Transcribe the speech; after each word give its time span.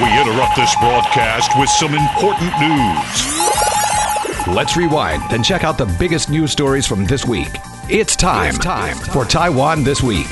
We 0.00 0.06
interrupt 0.18 0.56
this 0.56 0.74
broadcast 0.76 1.52
with 1.58 1.68
some 1.68 1.94
important 1.94 2.50
news. 2.58 4.46
Let's 4.46 4.74
rewind 4.74 5.22
and 5.32 5.44
check 5.44 5.64
out 5.64 5.76
the 5.76 5.94
biggest 5.98 6.30
news 6.30 6.50
stories 6.50 6.86
from 6.86 7.04
this 7.04 7.26
week. 7.26 7.50
It's 7.90 8.16
time, 8.16 8.54
it's 8.54 8.58
time 8.58 8.96
for 8.96 9.26
Taiwan 9.26 9.84
This 9.84 10.02
Week. 10.02 10.26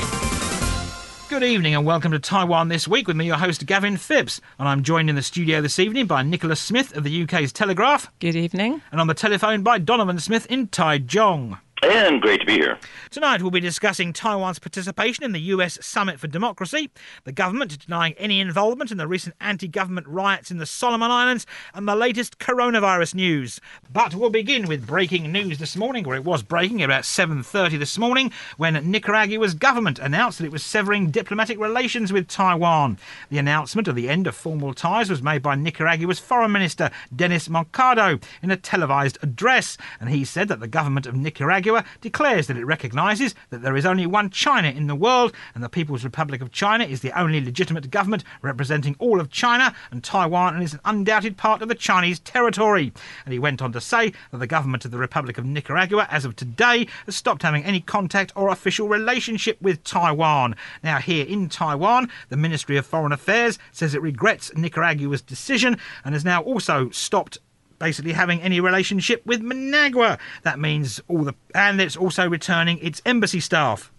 Good 1.29 1.43
evening 1.43 1.75
and 1.75 1.85
welcome 1.85 2.11
to 2.13 2.19
Taiwan 2.19 2.69
This 2.69 2.89
Week 2.89 3.07
with 3.07 3.19
me, 3.19 3.27
your 3.27 3.37
host 3.37 3.67
Gavin 3.67 3.99
Phipps. 3.99 4.41
And 4.59 4.67
I'm 4.67 4.83
joined 4.83 5.11
in 5.11 5.17
the 5.17 5.23
studio 5.23 5.61
this 5.61 5.79
evening 5.79 6.07
by 6.07 6.23
Nicola 6.23 6.57
Smith 6.57 6.97
of 6.97 7.05
the 7.05 7.23
UK's 7.25 7.53
Telegraph. 7.53 8.11
Good 8.19 8.37
evening. 8.37 8.81
And 8.91 8.99
on 8.99 9.09
the 9.09 9.15
telephone 9.15 9.63
by 9.63 9.77
Donovan 9.77 10.21
Smith 10.21 10.47
in 10.47 10.69
Taichung. 10.69 11.59
And 11.83 12.21
great 12.21 12.41
to 12.41 12.47
be 12.47 12.55
here. 12.55 12.79
Tonight 13.11 13.41
we'll 13.41 13.51
be 13.51 13.59
discussing 13.59 14.13
Taiwan's 14.13 14.59
participation 14.59 15.25
in 15.25 15.33
the 15.33 15.41
US 15.41 15.79
Summit 15.81 16.21
for 16.21 16.27
Democracy, 16.27 16.91
the 17.25 17.33
government 17.33 17.79
denying 17.79 18.13
any 18.19 18.39
involvement 18.39 18.91
in 18.91 18.99
the 18.99 19.09
recent 19.09 19.35
anti-government 19.41 20.07
riots 20.07 20.51
in 20.51 20.59
the 20.59 20.67
Solomon 20.67 21.11
Islands, 21.11 21.47
and 21.73 21.89
the 21.89 21.97
latest 21.97 22.39
coronavirus 22.39 23.15
news. 23.15 23.61
But 23.91 24.15
we'll 24.15 24.29
begin 24.29 24.69
with 24.69 24.87
breaking 24.87 25.33
news 25.33 25.59
this 25.59 25.75
morning, 25.75 26.07
or 26.07 26.15
it 26.15 26.25
was 26.25 26.43
breaking 26.43 26.83
about 26.83 27.05
7.30 27.05 27.79
this 27.79 27.97
morning, 27.97 28.31
when 28.59 28.91
Nicaragua's 28.91 29.55
government 29.55 29.99
announced 29.99 30.39
that 30.39 30.45
it 30.45 30.53
was 30.53 30.63
severing 30.63 31.11
diplomatic 31.11 31.59
relations 31.59 32.13
with 32.13 32.29
Taiwan. 32.29 32.99
The 33.31 33.39
announcement 33.39 33.89
of 33.89 33.95
the 33.95 34.11
end 34.11 34.27
of 34.27 34.37
formal 34.37 34.75
ties 34.75 35.09
was 35.09 35.23
made 35.23 35.43
by 35.43 35.55
Nicaragua's 35.55 36.19
Foreign 36.19 36.53
Minister, 36.53 36.91
Denis 37.15 37.49
Moncada, 37.49 38.21
in 38.43 38.51
a 38.51 38.57
televised 38.57 39.17
address, 39.23 39.79
and 39.99 40.11
he 40.11 40.27
said 40.27 40.49
that 40.49 40.61
the 40.61 40.69
government 40.69 41.07
of 41.07 41.17
Nicaragua 41.17 41.70
declares 42.01 42.47
that 42.47 42.57
it 42.57 42.65
recognises 42.65 43.35
that 43.51 43.63
there 43.63 43.77
is 43.77 43.87
only 43.87 44.07
one 44.07 44.31
China 44.31 44.69
in 44.69 44.87
the 44.87 44.95
world 44.95 45.35
and 45.55 45.63
the 45.63 45.69
People's 45.69 46.05
Republic 46.05 46.41
of 46.41 46.53
China 46.53 46.85
is 46.85 47.01
the 47.01 47.19
only 47.19 47.41
legitimate 47.41 47.91
government 47.91 48.25
representing 48.43 48.97
all 48.99 49.21
of 49.21 49.31
China 49.31 49.75
and 49.91 50.03
Taiwan 50.03 50.55
and 50.55 50.63
is 50.63 50.75
an 50.75 50.81
undoubted 50.85 51.37
part 51.37 51.63
of 51.63 51.69
the 51.69 51.75
Chinese 51.75 52.19
territory. 52.21 52.93
And 53.25 53.33
he 53.33 53.39
went 53.39 53.63
on 53.63 53.73
to 53.73 53.81
say 53.81 54.13
that 54.31 54.39
the 54.39 54.47
government 54.47 54.85
of 54.85 54.91
the 54.91 54.99
Republic 54.99 55.39
of 55.39 55.45
Nicaragua, 55.45 56.07
as 56.11 56.25
of 56.25 56.37
today, 56.37 56.87
has 57.07 57.17
stopped 57.17 57.43
having 57.43 57.65
any 57.65 57.81
contact 57.81 58.33
or 58.35 58.49
official 58.49 58.89
relationship 58.89 59.61
with 59.61 59.85
Taiwan. 59.85 60.57
Now, 60.83 60.99
here 60.99 61.27
in 61.27 61.49
Taiwan, 61.49 62.11
the 62.29 62.37
Ministry 62.37 62.77
of 62.77 62.87
Foreign 62.87 63.13
Affairs 63.13 63.59
says 63.73 63.95
it 63.95 64.03
regrets 64.03 64.55
Nicaragua's 64.55 65.23
decision 65.23 65.79
and 66.05 66.15
has 66.15 66.25
now 66.25 66.43
also 66.43 66.91
stopped 66.91 67.39
basically 67.81 68.13
having 68.13 68.41
any 68.41 68.61
relationship 68.61 69.27
with 69.27 69.41
Managua. 69.41 70.19
That 70.45 70.61
means 70.61 71.01
all 71.09 71.25
the 71.25 71.35
and 71.53 71.81
it's 71.81 71.97
also 71.97 72.29
returning 72.29 72.79
its 72.79 73.03
embassy 73.05 73.41
staff. 73.41 73.91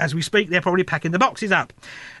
As 0.00 0.14
we 0.14 0.22
speak, 0.22 0.48
they're 0.48 0.60
probably 0.60 0.84
packing 0.84 1.10
the 1.10 1.18
boxes 1.18 1.50
up. 1.50 1.72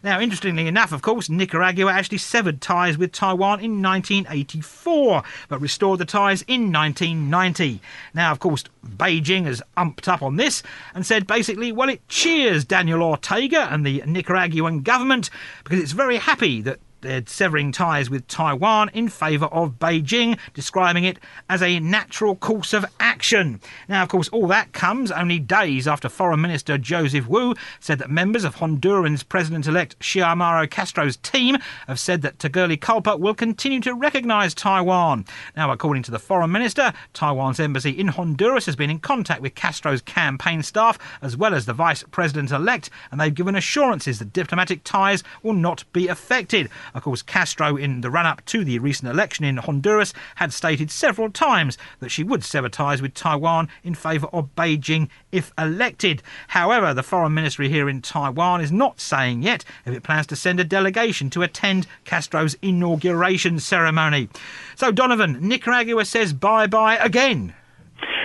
Now, 0.02 0.18
interestingly 0.18 0.66
enough, 0.66 0.90
of 0.90 1.00
course, 1.00 1.30
Nicaragua 1.30 1.92
actually 1.92 2.18
severed 2.18 2.60
ties 2.60 2.98
with 2.98 3.12
Taiwan 3.12 3.60
in 3.60 3.80
1984, 3.80 5.22
but 5.48 5.60
restored 5.60 6.00
the 6.00 6.04
ties 6.04 6.42
in 6.48 6.72
1990. 6.72 7.80
Now, 8.14 8.32
of 8.32 8.40
course, 8.40 8.64
Beijing 8.84 9.44
has 9.44 9.62
umped 9.76 10.08
up 10.08 10.22
on 10.22 10.34
this 10.34 10.64
and 10.92 11.06
said 11.06 11.28
basically, 11.28 11.70
well, 11.70 11.88
it 11.88 12.06
cheers 12.08 12.64
Daniel 12.64 13.00
Ortega 13.00 13.72
and 13.72 13.86
the 13.86 14.02
Nicaraguan 14.04 14.80
government 14.80 15.30
because 15.62 15.78
it's 15.78 15.92
very 15.92 16.16
happy 16.16 16.60
that 16.62 16.80
severing 17.26 17.72
ties 17.72 18.10
with 18.10 18.26
Taiwan 18.26 18.90
in 18.92 19.08
favour 19.08 19.46
of 19.46 19.78
Beijing, 19.78 20.38
describing 20.54 21.04
it 21.04 21.18
as 21.48 21.62
a 21.62 21.80
natural 21.80 22.34
course 22.36 22.72
of 22.72 22.84
action. 22.98 23.60
Now, 23.88 24.02
of 24.02 24.08
course, 24.08 24.28
all 24.28 24.46
that 24.48 24.72
comes 24.72 25.10
only 25.10 25.38
days 25.38 25.86
after 25.86 26.08
Foreign 26.08 26.40
Minister 26.40 26.78
Joseph 26.78 27.28
Wu 27.28 27.54
said 27.80 27.98
that 27.98 28.10
members 28.10 28.44
of 28.44 28.56
Honduran's 28.56 29.22
President 29.22 29.66
elect 29.66 29.98
Xiomara 30.00 30.68
Castro's 30.70 31.16
team 31.16 31.56
have 31.86 32.00
said 32.00 32.22
that 32.22 32.38
Tegucigalpa 32.38 33.18
will 33.18 33.34
continue 33.34 33.80
to 33.80 33.94
recognise 33.94 34.54
Taiwan. 34.54 35.24
Now, 35.56 35.70
according 35.70 36.02
to 36.04 36.10
the 36.10 36.18
Foreign 36.18 36.52
Minister, 36.52 36.92
Taiwan's 37.14 37.60
embassy 37.60 37.90
in 37.90 38.08
Honduras 38.08 38.66
has 38.66 38.76
been 38.76 38.90
in 38.90 38.98
contact 38.98 39.40
with 39.40 39.54
Castro's 39.54 40.02
campaign 40.02 40.62
staff 40.62 40.98
as 41.22 41.36
well 41.36 41.54
as 41.54 41.66
the 41.66 41.72
Vice 41.72 42.04
President 42.10 42.50
elect, 42.50 42.90
and 43.10 43.20
they've 43.20 43.34
given 43.34 43.54
assurances 43.54 44.18
that 44.18 44.32
diplomatic 44.32 44.82
ties 44.84 45.22
will 45.42 45.52
not 45.52 45.84
be 45.92 46.08
affected. 46.08 46.68
Of 46.94 47.02
course, 47.02 47.22
Castro, 47.22 47.76
in 47.76 48.00
the 48.00 48.10
run 48.10 48.26
up 48.26 48.44
to 48.46 48.64
the 48.64 48.78
recent 48.78 49.10
election 49.10 49.44
in 49.44 49.56
Honduras, 49.58 50.12
had 50.36 50.52
stated 50.52 50.90
several 50.90 51.30
times 51.30 51.78
that 52.00 52.10
she 52.10 52.22
would 52.22 52.44
sever 52.44 52.68
ties 52.68 53.02
with 53.02 53.14
Taiwan 53.14 53.68
in 53.82 53.94
favour 53.94 54.28
of 54.32 54.54
Beijing 54.56 55.08
if 55.32 55.52
elected. 55.58 56.22
However, 56.48 56.94
the 56.94 57.02
foreign 57.02 57.34
ministry 57.34 57.68
here 57.68 57.88
in 57.88 58.02
Taiwan 58.02 58.60
is 58.60 58.72
not 58.72 59.00
saying 59.00 59.42
yet 59.42 59.64
if 59.84 59.94
it 59.94 60.02
plans 60.02 60.26
to 60.28 60.36
send 60.36 60.60
a 60.60 60.64
delegation 60.64 61.30
to 61.30 61.42
attend 61.42 61.86
Castro's 62.04 62.56
inauguration 62.62 63.58
ceremony. 63.58 64.28
So, 64.74 64.90
Donovan, 64.92 65.38
Nicaragua 65.40 66.04
says 66.04 66.32
bye 66.32 66.66
bye 66.66 66.96
again. 66.96 67.54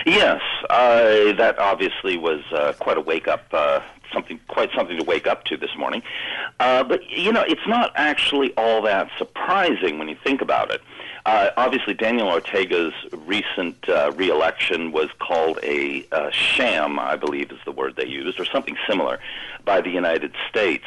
Yes, 0.06 0.42
uh, 0.68 1.32
that 1.38 1.58
obviously 1.58 2.18
was 2.18 2.42
uh, 2.52 2.74
quite 2.78 2.98
a 2.98 3.00
wake 3.00 3.26
up 3.26 3.44
uh, 3.52 3.80
something 4.12 4.40
quite 4.48 4.70
something 4.74 4.98
to 4.98 5.04
wake 5.04 5.26
up 5.26 5.44
to 5.44 5.56
this 5.56 5.74
morning. 5.76 6.02
Uh, 6.60 6.84
but 6.84 7.08
you 7.08 7.32
know, 7.32 7.44
it's 7.46 7.66
not 7.66 7.92
actually 7.96 8.52
all 8.56 8.82
that 8.82 9.08
surprising 9.18 9.98
when 9.98 10.08
you 10.08 10.16
think 10.24 10.40
about 10.40 10.70
it. 10.70 10.80
Uh, 11.26 11.50
obviously, 11.56 11.94
Daniel 11.94 12.28
Ortega's 12.28 12.92
recent 13.12 13.88
uh, 13.88 14.12
reelection 14.14 14.92
was 14.92 15.08
called 15.18 15.58
a 15.62 16.06
uh, 16.12 16.30
sham, 16.30 16.98
I 16.98 17.16
believe 17.16 17.50
is 17.50 17.58
the 17.64 17.72
word 17.72 17.96
they 17.96 18.06
used, 18.06 18.38
or 18.38 18.44
something 18.44 18.76
similar, 18.86 19.20
by 19.64 19.80
the 19.80 19.90
United 19.90 20.34
States. 20.50 20.84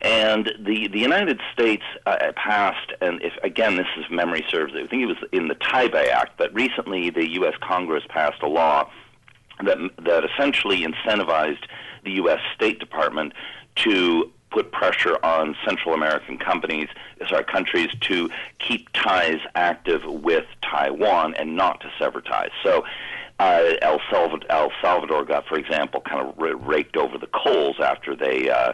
And 0.00 0.52
the 0.58 0.88
the 0.88 0.98
United 0.98 1.40
States 1.52 1.84
uh, 2.06 2.32
passed, 2.36 2.92
and 3.00 3.22
if 3.22 3.32
again 3.42 3.76
this 3.76 3.86
is 3.96 4.04
memory 4.10 4.44
serves, 4.48 4.72
I 4.74 4.86
think 4.86 5.02
it 5.02 5.06
was 5.06 5.16
in 5.32 5.48
the 5.48 5.56
Taipei 5.56 6.08
Act, 6.08 6.38
but 6.38 6.52
recently 6.54 7.10
the 7.10 7.28
U.S. 7.34 7.54
Congress 7.60 8.04
passed 8.08 8.42
a 8.42 8.48
law 8.48 8.90
that 9.64 9.78
that 10.04 10.24
essentially 10.24 10.84
incentivized 10.84 11.64
the 12.08 12.14
U.S. 12.14 12.40
State 12.54 12.78
Department 12.78 13.32
to 13.76 14.30
put 14.50 14.72
pressure 14.72 15.18
on 15.22 15.54
Central 15.64 15.94
American 15.94 16.38
companies, 16.38 16.88
countries 17.46 17.90
to 18.00 18.30
keep 18.58 18.88
ties 18.92 19.40
active 19.54 20.02
with 20.04 20.46
Taiwan 20.62 21.34
and 21.34 21.54
not 21.54 21.80
to 21.80 21.90
sever 21.98 22.20
ties. 22.20 22.50
So. 22.62 22.84
Uh, 23.40 23.74
El, 23.82 24.00
Salvador, 24.10 24.50
El 24.50 24.72
Salvador 24.82 25.24
got, 25.24 25.46
for 25.46 25.56
example, 25.56 26.00
kind 26.00 26.26
of 26.26 26.34
raked 26.66 26.96
over 26.96 27.16
the 27.16 27.28
coals 27.28 27.76
after 27.78 28.16
they 28.16 28.50
uh, 28.50 28.72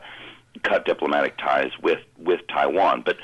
cut 0.62 0.86
diplomatic 0.86 1.36
ties 1.36 1.70
with 1.82 2.00
with 2.16 2.40
Taiwan. 2.48 3.02
But 3.04 3.18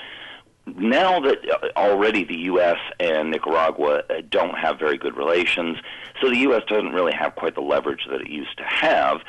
now 0.67 1.21
that 1.21 1.39
uh, 1.51 1.69
already 1.79 2.25
the 2.25 2.37
U.S. 2.37 2.79
and 2.99 3.31
Nicaragua 3.31 4.03
uh, 4.11 4.21
don't 4.29 4.57
have 4.57 4.79
very 4.79 4.99
good 4.99 5.17
relations, 5.17 5.79
so 6.21 6.29
the 6.29 6.39
U.S. 6.39 6.63
doesn't 6.69 6.93
really 6.93 7.13
have 7.13 7.35
quite 7.37 7.55
the 7.55 7.63
leverage 7.63 8.07
that 8.11 8.21
it 8.21 8.29
used 8.29 8.57
to 8.59 8.65
have. 8.65 9.23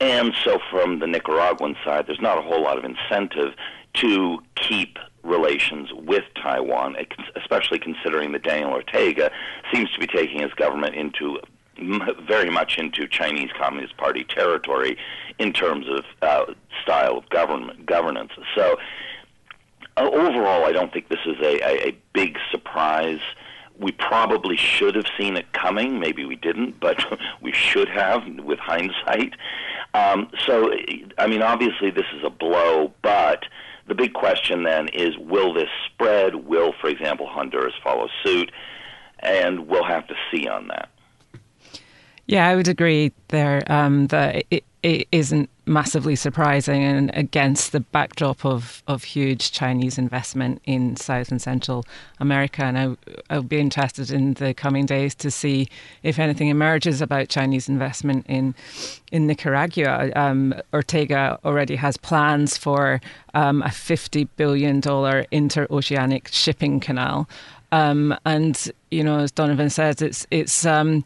And 0.00 0.32
so, 0.44 0.58
from 0.70 1.00
the 1.00 1.06
Nicaraguan 1.06 1.76
side, 1.84 2.06
there's 2.06 2.20
not 2.20 2.38
a 2.38 2.42
whole 2.42 2.62
lot 2.62 2.78
of 2.78 2.84
incentive 2.84 3.54
to 3.94 4.38
keep 4.54 4.98
relations 5.24 5.90
with 5.92 6.24
Taiwan, 6.40 6.96
especially 7.36 7.78
considering 7.78 8.32
that 8.32 8.44
Daniel 8.44 8.70
Ortega 8.70 9.30
seems 9.72 9.90
to 9.92 9.98
be 9.98 10.06
taking 10.06 10.40
his 10.40 10.52
government 10.54 10.94
into 10.94 11.38
very 12.26 12.50
much 12.50 12.78
into 12.78 13.06
Chinese 13.06 13.50
Communist 13.56 13.96
Party 13.96 14.24
territory 14.24 14.96
in 15.38 15.52
terms 15.52 15.86
of 15.88 16.04
uh, 16.22 16.52
style 16.82 17.18
of 17.18 17.28
government 17.28 17.86
governance. 17.86 18.32
So, 18.56 18.76
uh, 19.96 20.08
overall, 20.12 20.64
I 20.64 20.72
don't 20.72 20.92
think 20.92 21.08
this 21.08 21.24
is 21.26 21.36
a, 21.40 21.60
a, 21.60 21.88
a 21.88 21.98
big 22.12 22.38
surprise 22.50 23.20
we 23.78 23.92
probably 23.92 24.56
should 24.56 24.94
have 24.94 25.06
seen 25.18 25.36
it 25.36 25.52
coming. 25.52 26.00
Maybe 26.00 26.24
we 26.24 26.36
didn't, 26.36 26.80
but 26.80 26.98
we 27.40 27.52
should 27.52 27.88
have 27.88 28.22
with 28.38 28.58
hindsight. 28.58 29.34
Um, 29.94 30.30
so, 30.46 30.72
I 31.18 31.26
mean, 31.26 31.42
obviously, 31.42 31.90
this 31.90 32.06
is 32.14 32.22
a 32.24 32.30
blow, 32.30 32.92
but 33.02 33.44
the 33.86 33.94
big 33.94 34.12
question 34.12 34.64
then 34.64 34.88
is 34.88 35.16
will 35.18 35.52
this 35.54 35.70
spread? 35.86 36.34
Will, 36.34 36.72
for 36.80 36.88
example, 36.88 37.26
Honduras 37.26 37.74
follow 37.82 38.08
suit? 38.24 38.52
And 39.20 39.66
we'll 39.66 39.84
have 39.84 40.06
to 40.08 40.14
see 40.30 40.46
on 40.46 40.68
that. 40.68 40.90
Yeah, 42.26 42.46
I 42.46 42.54
would 42.54 42.68
agree 42.68 43.12
there 43.28 43.62
um, 43.72 44.06
that 44.08 44.44
it, 44.50 44.64
it 44.82 45.08
isn't 45.10 45.50
massively 45.68 46.16
surprising 46.16 46.82
and 46.82 47.10
against 47.14 47.72
the 47.72 47.80
backdrop 47.80 48.44
of, 48.44 48.82
of 48.88 49.04
huge 49.04 49.52
Chinese 49.52 49.98
investment 49.98 50.60
in 50.64 50.96
South 50.96 51.30
and 51.30 51.40
Central 51.40 51.84
America. 52.18 52.64
And 52.64 52.78
I, 52.78 52.96
I'll 53.30 53.42
be 53.42 53.58
interested 53.58 54.10
in 54.10 54.34
the 54.34 54.54
coming 54.54 54.86
days 54.86 55.14
to 55.16 55.30
see 55.30 55.68
if 56.02 56.18
anything 56.18 56.48
emerges 56.48 57.00
about 57.00 57.28
Chinese 57.28 57.68
investment 57.68 58.26
in 58.28 58.54
in 59.12 59.26
Nicaragua. 59.26 60.10
Um, 60.16 60.54
Ortega 60.72 61.38
already 61.44 61.76
has 61.76 61.96
plans 61.96 62.56
for 62.56 63.00
um, 63.34 63.62
a 63.62 63.68
$50 63.68 64.28
billion 64.36 64.80
interoceanic 64.80 66.28
shipping 66.28 66.80
canal. 66.80 67.28
Um, 67.70 68.16
and, 68.24 68.70
you 68.90 69.04
know, 69.04 69.20
as 69.20 69.30
Donovan 69.30 69.70
says, 69.70 70.00
it's, 70.00 70.26
it's, 70.30 70.64
um, 70.64 71.04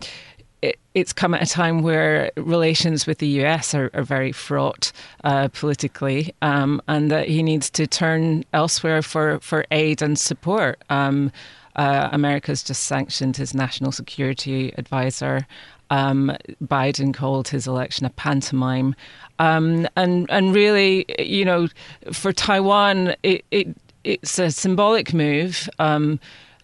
it, 0.63 0.79
it's 0.95 1.13
come 1.13 1.35
at 1.35 1.43
a 1.43 1.47
time 1.47 1.83
where 1.83 2.31
relations 2.37 3.07
with 3.07 3.19
the 3.19 3.27
US 3.45 3.75
are, 3.75 3.91
are 3.93 4.05
very 4.05 4.33
fraught 4.33 4.93
uh, 5.25 5.49
politically, 5.49 6.35
um, 6.41 6.81
and 6.89 7.11
that 7.11 7.29
he 7.29 7.43
needs 7.43 7.69
to 7.71 7.87
turn 7.87 8.45
elsewhere 8.53 9.03
for, 9.03 9.41
for 9.41 9.67
aid 9.71 10.01
and 10.01 10.19
support. 10.19 10.83
Um, 10.89 11.33
uh, 11.75 12.09
America's 12.13 12.63
just 12.63 12.85
sanctioned 12.85 13.37
his 13.37 13.55
national 13.55 13.93
security 13.93 14.73
advisor. 14.79 15.47
Um, 15.91 16.37
Biden 16.63 17.13
called 17.13 17.49
his 17.49 17.67
election 17.67 18.07
a 18.07 18.11
pantomime, 18.11 18.95
um, 19.39 19.87
and 19.97 20.27
and 20.31 20.55
really, 20.55 21.05
you 21.19 21.45
know, 21.45 21.69
for 22.13 22.33
Taiwan, 22.33 23.15
it, 23.23 23.45
it 23.51 23.77
it's 24.05 24.39
a 24.39 24.51
symbolic 24.51 25.13
move 25.13 25.69
um, 25.79 26.19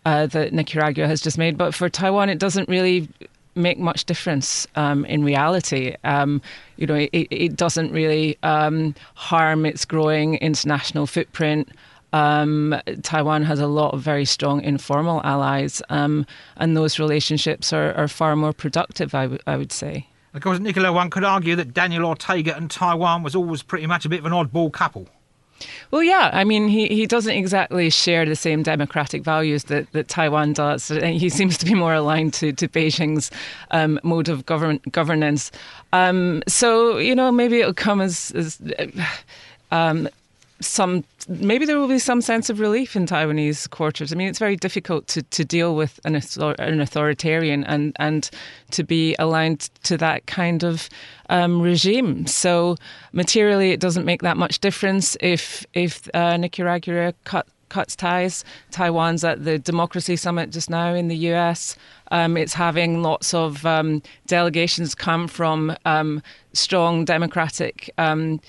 uh, 0.06 0.26
that 0.26 0.52
Nicaragua 0.52 1.06
has 1.06 1.20
just 1.20 1.36
made, 1.36 1.58
but 1.58 1.74
for 1.74 1.88
Taiwan, 1.88 2.30
it 2.30 2.38
doesn't 2.38 2.68
really 2.68 3.08
make 3.58 3.78
much 3.78 4.04
difference 4.04 4.66
um, 4.76 5.04
in 5.04 5.24
reality. 5.24 5.94
Um, 6.04 6.40
you 6.76 6.86
know, 6.86 6.94
it, 6.94 7.10
it 7.12 7.56
doesn't 7.56 7.92
really 7.92 8.38
um, 8.42 8.94
harm 9.14 9.66
its 9.66 9.84
growing 9.84 10.36
international 10.36 11.06
footprint. 11.06 11.68
Um, 12.12 12.74
Taiwan 13.02 13.42
has 13.44 13.60
a 13.60 13.66
lot 13.66 13.92
of 13.92 14.00
very 14.00 14.24
strong 14.24 14.62
informal 14.62 15.20
allies, 15.24 15.82
um, 15.90 16.24
and 16.56 16.76
those 16.76 16.98
relationships 16.98 17.72
are, 17.72 17.92
are 17.94 18.08
far 18.08 18.34
more 18.34 18.54
productive, 18.54 19.14
I, 19.14 19.24
w- 19.24 19.40
I 19.46 19.56
would 19.56 19.72
say. 19.72 20.06
Of 20.32 20.42
course, 20.42 20.58
Nicola, 20.58 20.92
one 20.92 21.10
could 21.10 21.24
argue 21.24 21.56
that 21.56 21.74
Daniel 21.74 22.06
Ortega 22.06 22.56
and 22.56 22.70
Taiwan 22.70 23.22
was 23.22 23.34
always 23.34 23.62
pretty 23.62 23.86
much 23.86 24.06
a 24.06 24.08
bit 24.08 24.20
of 24.20 24.26
an 24.26 24.32
oddball 24.32 24.72
couple. 24.72 25.08
Well, 25.90 26.02
yeah. 26.02 26.30
I 26.32 26.44
mean, 26.44 26.68
he, 26.68 26.88
he 26.88 27.06
doesn't 27.06 27.34
exactly 27.34 27.90
share 27.90 28.24
the 28.24 28.36
same 28.36 28.62
democratic 28.62 29.22
values 29.22 29.64
that, 29.64 29.90
that 29.92 30.08
Taiwan 30.08 30.52
does. 30.52 30.88
He 30.88 31.28
seems 31.28 31.58
to 31.58 31.66
be 31.66 31.74
more 31.74 31.94
aligned 31.94 32.34
to, 32.34 32.52
to 32.52 32.68
Beijing's 32.68 33.30
um, 33.70 33.98
mode 34.02 34.28
of 34.28 34.46
govern, 34.46 34.80
governance. 34.90 35.50
Um, 35.92 36.42
so, 36.46 36.98
you 36.98 37.14
know, 37.14 37.32
maybe 37.32 37.60
it'll 37.60 37.74
come 37.74 38.00
as, 38.00 38.30
as 38.32 38.60
um, 39.70 40.08
some 40.60 41.04
maybe 41.28 41.64
there 41.66 41.78
will 41.78 41.88
be 41.88 41.98
some 41.98 42.20
sense 42.20 42.50
of 42.50 42.60
relief 42.60 42.96
in 42.96 43.06
Taiwanese 43.06 43.68
quarters. 43.70 44.12
I 44.12 44.16
mean, 44.16 44.28
it's 44.28 44.38
very 44.38 44.56
difficult 44.56 45.06
to, 45.08 45.22
to 45.22 45.44
deal 45.44 45.76
with 45.76 46.00
an, 46.04 46.20
an 46.58 46.80
authoritarian 46.80 47.64
and 47.64 47.94
and 47.96 48.30
to 48.72 48.82
be 48.82 49.14
aligned 49.18 49.70
to 49.84 49.96
that 49.98 50.26
kind 50.26 50.64
of 50.64 50.88
um, 51.28 51.60
regime. 51.60 52.26
So 52.26 52.76
materially, 53.12 53.70
it 53.70 53.80
doesn't 53.80 54.04
make 54.04 54.22
that 54.22 54.36
much 54.36 54.58
difference 54.58 55.16
if 55.20 55.64
if 55.74 56.08
uh, 56.14 56.36
Nicaragua 56.36 57.14
cut 57.24 57.46
cuts 57.68 57.94
ties. 57.94 58.44
Taiwan's 58.70 59.24
at 59.24 59.44
the 59.44 59.58
Democracy 59.58 60.16
Summit 60.16 60.50
just 60.50 60.70
now 60.70 60.94
in 60.94 61.08
the 61.08 61.16
US. 61.32 61.76
Um, 62.10 62.36
it's 62.36 62.54
having 62.54 63.02
lots 63.02 63.34
of 63.34 63.64
um, 63.66 64.02
delegations 64.26 64.94
come 64.94 65.28
from 65.28 65.76
um, 65.84 66.22
strong 66.52 67.04
democratic 67.04 67.90
um, 67.98 68.40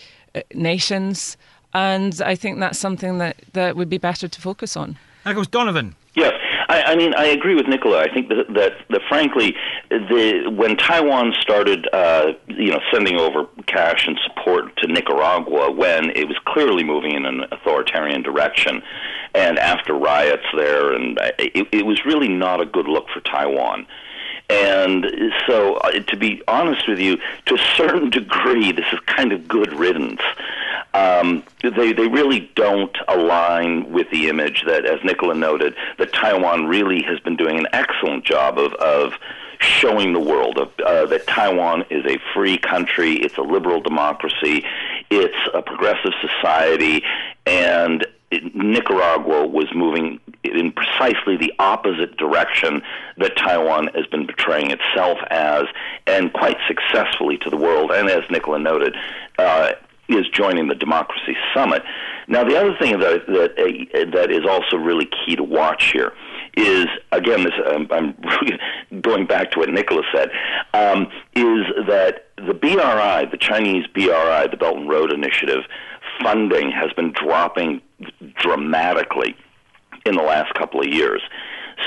nations. 0.54 1.38
And 1.74 2.22
I 2.26 2.36
think 2.36 2.60
that's 2.60 2.80
something 2.80 3.20
that, 3.20 3.38
that 3.54 3.76
would 3.76 3.90
be 3.90 3.98
better 3.98 4.28
to 4.28 4.42
focus 4.42 4.76
on. 4.76 4.98
And 5.26 5.32
of 5.32 5.36
course, 5.36 5.48
Donovan. 5.48 5.96
Yes. 6.16 6.34
I, 6.70 6.84
I 6.84 6.96
mean, 6.96 7.14
I 7.16 7.26
agree 7.26 7.56
with 7.56 7.68
Nicola. 7.68 8.02
I 8.02 8.14
think 8.14 8.30
that, 8.30 8.46
that, 8.54 8.74
that 8.90 9.02
frankly, 9.10 9.56
the, 9.90 10.54
when 10.56 10.78
Taiwan 10.78 11.34
started, 11.42 11.88
uh, 11.92 12.34
you 12.48 12.72
know, 12.72 12.80
sending 12.94 13.20
over 13.20 13.46
cash 13.66 14.08
and 14.08 14.20
support 14.28 14.76
to 14.78 14.88
Nicaragua, 14.88 15.72
when 15.72 16.12
it 16.12 16.28
was 16.28 16.38
clearly 16.46 16.84
moving 16.84 17.14
in 17.16 17.26
an 17.26 17.46
authoritarian 17.52 18.22
direction, 18.22 18.82
and 19.34 19.58
after 19.60 19.94
riots 19.94 20.46
there, 20.56 20.94
and 20.94 21.20
it, 21.40 21.68
it 21.72 21.86
was 21.86 22.04
really 22.06 22.30
not 22.30 22.62
a 22.62 22.66
good 22.66 22.88
look 22.88 23.08
for 23.14 23.22
Taiwan. 23.22 23.88
And 24.50 25.06
so, 25.48 25.76
uh, 25.76 25.92
to 25.92 26.18
be 26.18 26.42
honest 26.48 26.88
with 26.88 27.00
you, 27.00 27.18
to 27.46 27.56
a 27.56 27.76
certain 27.76 28.10
degree, 28.10 28.72
this 28.72 28.86
is 28.92 29.00
kind 29.06 29.32
of 29.32 29.48
good 29.48 29.72
riddance. 29.74 30.22
Um, 30.94 31.44
they 31.62 31.94
they 31.94 32.08
really 32.08 32.50
don't 32.56 32.98
align 33.08 33.92
with 33.92 34.10
the 34.10 34.28
image 34.28 34.64
that, 34.66 34.86
as 34.86 35.04
Nicola 35.04 35.36
noted, 35.36 35.76
that 36.00 36.12
Taiwan 36.14 36.66
really 36.66 37.04
has 37.04 37.20
been 37.20 37.36
doing 37.36 37.60
an 37.60 37.68
excellent 37.74 38.26
job 38.26 38.58
of 38.58 38.74
of 38.74 39.14
showing 39.60 40.14
the 40.14 40.20
world 40.20 40.58
of, 40.58 40.72
uh, 40.80 41.06
that 41.06 41.28
Taiwan 41.28 41.84
is 41.90 42.06
a 42.06 42.18
free 42.34 42.58
country, 42.58 43.16
it's 43.16 43.38
a 43.38 43.42
liberal 43.42 43.82
democracy, 43.82 44.66
it's 45.10 45.36
a 45.54 45.62
progressive 45.62 46.14
society, 46.22 47.04
and 47.46 48.08
Nicaragua 48.32 49.48
was 49.48 49.68
moving 49.74 50.20
in 50.44 50.72
precisely 50.72 51.36
the 51.38 51.52
opposite 51.60 52.16
direction 52.18 52.82
that 53.18 53.36
Taiwan 53.36 53.90
has 53.96 54.06
been 54.08 54.28
portraying 54.28 54.72
itself 54.72 55.18
as, 55.32 55.64
and 56.06 56.32
quite 56.34 56.58
successfully 56.68 57.38
to 57.40 57.50
the 57.50 57.58
world. 57.58 57.92
And 57.92 58.10
as 58.10 58.24
Nicola 58.30 58.60
noted, 58.60 58.96
uh, 59.38 59.72
is 60.10 60.28
joining 60.30 60.68
the 60.68 60.76
Democracy 60.76 61.36
Summit. 61.54 61.84
Now, 62.28 62.44
the 62.44 62.58
other 62.58 62.76
thing 62.78 63.00
that 63.00 63.28
that, 63.28 63.52
uh, 63.60 64.12
that 64.12 64.32
is 64.32 64.46
also 64.48 64.78
really 64.78 65.08
key 65.26 65.36
to 65.36 65.44
watch 65.44 65.92
here 65.92 66.14
is 66.58 66.88
again, 67.12 67.44
this 67.44 67.54
I'm, 67.66 67.88
I'm 67.92 69.02
going 69.02 69.26
back 69.26 69.52
to 69.52 69.60
what 69.60 69.70
Nicola 69.70 70.02
said, 70.14 70.30
um, 70.74 71.08
is 71.36 71.66
that 71.88 72.28
the 72.38 72.54
BRI, 72.54 73.30
the 73.32 73.38
Chinese 73.40 73.86
BRI, 73.88 74.48
the 74.50 74.58
Belt 74.58 74.78
and 74.78 74.90
Road 74.90 75.12
Initiative, 75.12 75.64
funding 76.22 76.72
has 76.72 76.92
been 76.94 77.12
dropping 77.12 77.82
dramatically 78.36 79.36
in 80.06 80.16
the 80.16 80.24
last 80.24 80.54
couple 80.54 80.82
of 80.82 80.88
years. 80.88 81.22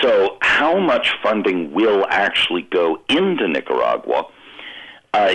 So, 0.01 0.39
how 0.41 0.79
much 0.79 1.13
funding 1.23 1.73
will 1.73 2.07
actually 2.09 2.63
go 2.63 2.99
into 3.09 3.47
Nicaragua? 3.49 4.27
Uh, 5.15 5.35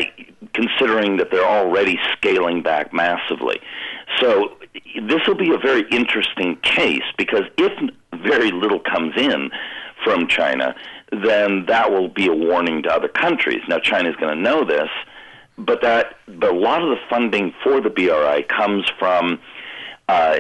considering 0.55 1.17
that 1.17 1.29
they're 1.29 1.45
already 1.45 1.99
scaling 2.13 2.63
back 2.63 2.91
massively. 2.91 3.59
So 4.19 4.57
this 5.07 5.27
will 5.27 5.35
be 5.35 5.53
a 5.53 5.57
very 5.59 5.87
interesting 5.91 6.57
case 6.63 7.03
because 7.15 7.43
if 7.59 7.71
very 8.23 8.49
little 8.51 8.79
comes 8.79 9.13
in 9.17 9.51
from 10.03 10.27
China, 10.27 10.75
then 11.11 11.65
that 11.67 11.91
will 11.91 12.07
be 12.07 12.27
a 12.27 12.33
warning 12.33 12.81
to 12.83 12.89
other 12.89 13.07
countries. 13.07 13.61
Now 13.67 13.77
China 13.77 14.09
is 14.09 14.15
going 14.15 14.35
to 14.35 14.41
know 14.41 14.65
this, 14.65 14.89
but 15.57 15.81
that 15.81 16.15
but 16.27 16.49
a 16.49 16.57
lot 16.57 16.81
of 16.81 16.89
the 16.89 16.97
funding 17.07 17.53
for 17.63 17.79
the 17.79 17.89
BRI 17.89 18.43
comes 18.49 18.91
from 18.97 19.39
uh, 20.07 20.39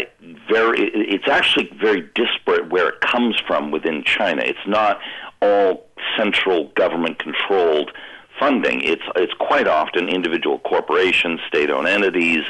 very. 0.49 0.89
It's 0.93 1.27
actually 1.27 1.69
very 1.81 2.09
disparate 2.15 2.69
where 2.69 2.89
it 2.89 3.01
comes 3.01 3.35
from 3.45 3.71
within 3.71 4.03
China. 4.03 4.41
It's 4.43 4.67
not 4.67 4.99
all 5.41 5.87
central 6.17 6.69
government 6.75 7.19
controlled 7.19 7.91
funding. 8.39 8.81
It's 8.81 9.03
it's 9.15 9.33
quite 9.33 9.67
often 9.67 10.09
individual 10.09 10.59
corporations, 10.59 11.39
state-owned 11.47 11.87
entities, 11.87 12.43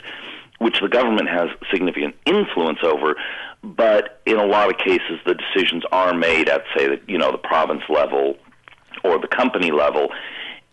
which 0.60 0.80
the 0.80 0.90
government 0.90 1.30
has 1.30 1.50
significant 1.72 2.16
influence 2.25 2.80
over. 2.84 3.16
But 3.64 4.22
in 4.25 4.38
a 4.38 4.46
lot 4.46 4.69
of 4.69 4.78
cases, 4.78 5.19
the 5.25 5.34
decisions 5.34 5.84
are 5.92 6.14
made 6.14 6.47
at, 6.47 6.64
say, 6.76 6.88
the, 6.88 7.02
you 7.07 7.18
know, 7.18 7.31
the 7.31 7.38
province 7.40 7.83
level 7.90 8.38
or 9.04 9.19
the 9.19 9.28
company 9.28 9.71
level, 9.71 10.09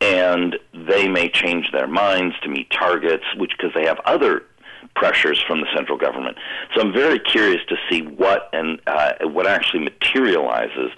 and 0.01 0.59
they 0.75 1.09
may 1.09 1.31
change 1.31 1.73
their 1.73 1.87
minds 1.87 2.35
to 2.43 2.49
meet 2.49 2.71
targets, 2.71 3.25
which 3.37 3.53
because 3.57 3.73
they 3.75 3.87
have 3.87 3.99
other 4.05 4.45
pressures 4.95 5.43
from 5.47 5.61
the 5.61 5.67
central 5.75 5.99
government. 5.99 6.37
So 6.75 6.81
I'm 6.81 6.93
very 6.93 7.19
curious 7.19 7.61
to 7.69 7.77
see 7.91 8.03
what 8.03 8.49
and 8.53 8.81
uh, 8.87 9.15
what 9.23 9.47
actually 9.47 9.85
materializes 9.85 10.91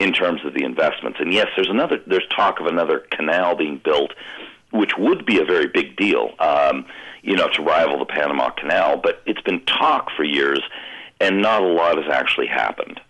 in 0.00 0.12
terms 0.12 0.44
of 0.44 0.54
the 0.54 0.64
investments. 0.64 1.18
And 1.20 1.32
yes, 1.32 1.46
there's 1.56 1.70
another. 1.70 2.00
There's 2.06 2.26
talk 2.34 2.60
of 2.60 2.66
another 2.66 3.00
canal 3.10 3.54
being 3.56 3.80
built, 3.82 4.12
which 4.72 4.92
would 4.98 5.24
be 5.24 5.40
a 5.40 5.44
very 5.44 5.66
big 5.66 5.96
deal. 5.96 6.34
Um, 6.38 6.86
you 7.22 7.36
know, 7.36 7.48
to 7.48 7.62
rival 7.62 7.98
the 7.98 8.04
Panama 8.04 8.50
Canal. 8.50 8.98
But 8.98 9.22
it's 9.26 9.40
been 9.40 9.64
talk 9.64 10.10
for 10.16 10.24
years, 10.24 10.60
and 11.20 11.40
not 11.40 11.62
a 11.62 11.66
lot 11.66 11.96
has 11.96 12.12
actually 12.12 12.48
happened. 12.48 13.00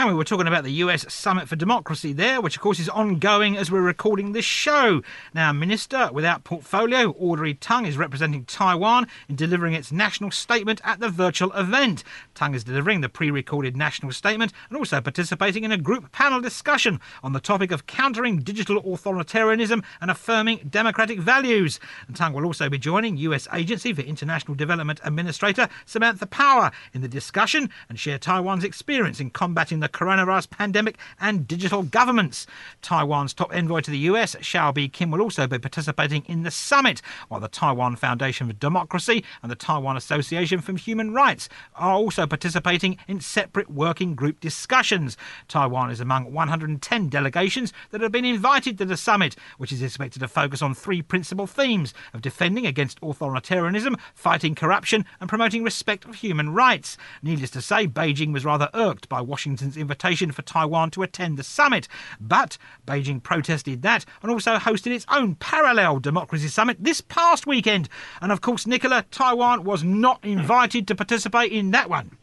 And 0.00 0.08
we 0.08 0.14
were 0.14 0.24
talking 0.24 0.46
about 0.46 0.64
the 0.64 0.72
US 0.84 1.12
Summit 1.12 1.46
for 1.46 1.56
Democracy 1.56 2.14
there, 2.14 2.40
which 2.40 2.56
of 2.56 2.62
course 2.62 2.80
is 2.80 2.88
ongoing 2.88 3.58
as 3.58 3.70
we're 3.70 3.82
recording 3.82 4.32
this 4.32 4.46
show. 4.46 5.02
Now, 5.34 5.52
Minister 5.52 6.08
without 6.10 6.42
portfolio, 6.42 7.10
Audrey 7.18 7.52
Tang, 7.52 7.84
is 7.84 7.98
representing 7.98 8.46
Taiwan 8.46 9.08
in 9.28 9.36
delivering 9.36 9.74
its 9.74 9.92
national 9.92 10.30
statement 10.30 10.80
at 10.84 11.00
the 11.00 11.10
virtual 11.10 11.52
event. 11.52 12.02
Tang 12.34 12.54
is 12.54 12.64
delivering 12.64 13.02
the 13.02 13.10
pre 13.10 13.30
recorded 13.30 13.76
national 13.76 14.10
statement 14.12 14.54
and 14.70 14.78
also 14.78 15.02
participating 15.02 15.64
in 15.64 15.72
a 15.72 15.76
group 15.76 16.10
panel 16.12 16.40
discussion 16.40 16.98
on 17.22 17.34
the 17.34 17.38
topic 17.38 17.70
of 17.70 17.86
countering 17.86 18.38
digital 18.38 18.82
authoritarianism 18.82 19.84
and 20.00 20.10
affirming 20.10 20.66
democratic 20.70 21.18
values. 21.18 21.78
And 22.06 22.16
Tang 22.16 22.32
will 22.32 22.46
also 22.46 22.70
be 22.70 22.78
joining 22.78 23.18
US 23.18 23.46
Agency 23.52 23.92
for 23.92 24.00
International 24.00 24.54
Development 24.54 24.98
Administrator 25.04 25.68
Samantha 25.84 26.24
Power 26.24 26.70
in 26.94 27.02
the 27.02 27.08
discussion 27.08 27.68
and 27.90 27.98
share 27.98 28.16
Taiwan's 28.16 28.64
experience 28.64 29.20
in 29.20 29.28
combating 29.28 29.80
the 29.80 29.89
coronavirus 29.92 30.50
pandemic 30.50 30.98
and 31.20 31.46
digital 31.46 31.82
governments. 31.82 32.46
Taiwan's 32.82 33.34
top 33.34 33.54
envoy 33.54 33.80
to 33.80 33.90
the 33.90 33.98
US, 33.98 34.34
Hsiao 34.36 34.74
Bi-khim, 34.74 35.10
will 35.10 35.22
also 35.22 35.46
be 35.46 35.58
participating 35.58 36.24
in 36.26 36.42
the 36.42 36.50
summit, 36.50 37.02
while 37.28 37.40
the 37.40 37.48
Taiwan 37.48 37.96
Foundation 37.96 38.46
for 38.46 38.52
Democracy 38.54 39.24
and 39.42 39.50
the 39.50 39.56
Taiwan 39.56 39.96
Association 39.96 40.60
for 40.60 40.76
Human 40.76 41.12
Rights 41.12 41.48
are 41.74 41.92
also 41.92 42.26
participating 42.26 42.96
in 43.08 43.20
separate 43.20 43.70
working 43.70 44.14
group 44.14 44.40
discussions. 44.40 45.16
Taiwan 45.48 45.90
is 45.90 46.00
among 46.00 46.32
110 46.32 47.08
delegations 47.08 47.72
that 47.90 48.00
have 48.00 48.12
been 48.12 48.24
invited 48.24 48.78
to 48.78 48.84
the 48.84 48.96
summit, 48.96 49.36
which 49.58 49.72
is 49.72 49.82
expected 49.82 50.20
to 50.20 50.28
focus 50.28 50.62
on 50.62 50.74
three 50.74 51.02
principal 51.02 51.46
themes 51.46 51.92
of 52.14 52.22
defending 52.22 52.66
against 52.66 53.00
authoritarianism, 53.00 53.98
fighting 54.14 54.54
corruption, 54.54 55.04
and 55.20 55.28
promoting 55.28 55.62
respect 55.62 56.04
of 56.04 56.16
human 56.16 56.52
rights. 56.54 56.96
Needless 57.22 57.50
to 57.50 57.60
say, 57.60 57.86
Beijing 57.86 58.32
was 58.32 58.44
rather 58.44 58.70
irked 58.74 59.08
by 59.08 59.20
Washington's 59.20 59.69
invitation 59.76 60.32
for 60.32 60.42
Taiwan 60.42 60.90
to 60.92 61.02
attend 61.02 61.36
the 61.36 61.42
summit, 61.42 61.88
but 62.20 62.58
Beijing 62.86 63.22
protested 63.22 63.82
that 63.82 64.04
and 64.22 64.30
also 64.30 64.56
hosted 64.56 64.92
its 64.92 65.06
own 65.10 65.34
parallel 65.36 65.98
democracy 66.00 66.48
summit 66.48 66.76
this 66.80 67.00
past 67.00 67.46
weekend. 67.46 67.88
And 68.20 68.32
of 68.32 68.40
course, 68.40 68.66
Nicola, 68.66 69.04
Taiwan 69.10 69.64
was 69.64 69.82
not 69.82 70.20
invited 70.24 70.86
to 70.88 70.94
participate 70.94 71.52
in 71.52 71.70
that 71.72 71.88
one. 71.90 72.16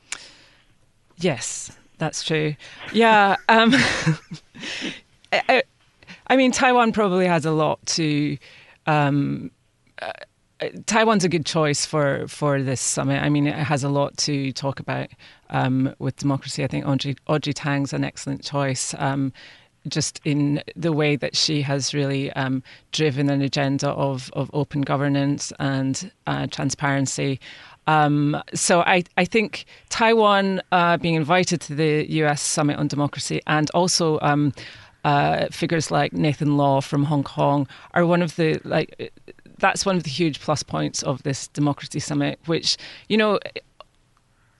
Yes, 1.17 1.71
that's 1.97 2.23
true. 2.23 2.55
Yeah. 2.93 3.37
Um, 3.49 3.73
I, 5.31 5.63
I, 6.27 6.35
mean, 6.35 6.51
Taiwan 6.51 6.91
probably 6.91 7.27
has 7.27 7.45
a 7.45 7.51
lot 7.51 7.83
to. 7.87 8.37
Um, 8.85 9.51
uh, 10.01 10.11
Taiwan's 10.85 11.23
a 11.23 11.29
good 11.29 11.45
choice 11.45 11.85
for, 11.85 12.27
for 12.27 12.61
this 12.61 12.81
summit. 12.81 13.21
I 13.21 13.29
mean, 13.29 13.47
it 13.47 13.55
has 13.55 13.83
a 13.83 13.89
lot 13.89 14.17
to 14.17 14.51
talk 14.53 14.79
about 14.79 15.09
um, 15.49 15.93
with 15.99 16.15
democracy. 16.17 16.63
I 16.63 16.67
think 16.67 16.85
Audrey, 16.85 17.15
Audrey 17.27 17.53
Tang's 17.53 17.93
an 17.93 18.03
excellent 18.03 18.43
choice. 18.43 18.95
Um, 18.97 19.33
just 19.87 20.19
in 20.25 20.61
the 20.75 20.91
way 20.91 21.15
that 21.15 21.35
she 21.35 21.61
has 21.61 21.93
really 21.93 22.31
um, 22.33 22.61
driven 22.91 23.29
an 23.29 23.41
agenda 23.41 23.89
of, 23.89 24.29
of 24.33 24.49
open 24.53 24.81
governance 24.81 25.53
and 25.59 26.11
uh, 26.25 26.47
transparency. 26.47 27.39
Um, 27.85 28.41
so 28.53 28.81
I, 28.81 29.03
I 29.15 29.23
think 29.23 29.65
Taiwan 29.89 30.61
uh, 30.73 30.97
being 30.97 31.15
invited 31.15 31.61
to 31.61 31.75
the 31.75 32.05
US 32.23 32.41
Summit 32.41 32.77
on 32.77 32.87
Democracy 32.87 33.41
and 33.47 33.69
also 33.71 34.19
um, 34.21 34.51
uh, 35.05 35.47
figures 35.51 35.89
like 35.89 36.11
Nathan 36.11 36.57
Law 36.57 36.81
from 36.81 37.05
Hong 37.05 37.23
Kong 37.23 37.65
are 37.93 38.05
one 38.05 38.21
of 38.21 38.35
the 38.35 38.59
like 38.65 39.13
that's 39.59 39.85
one 39.85 39.95
of 39.97 40.03
the 40.03 40.09
huge 40.09 40.39
plus 40.39 40.63
points 40.63 41.03
of 41.03 41.23
this 41.23 41.47
democracy 41.49 41.99
summit, 41.99 42.39
which 42.45 42.77
you 43.09 43.17
know 43.17 43.39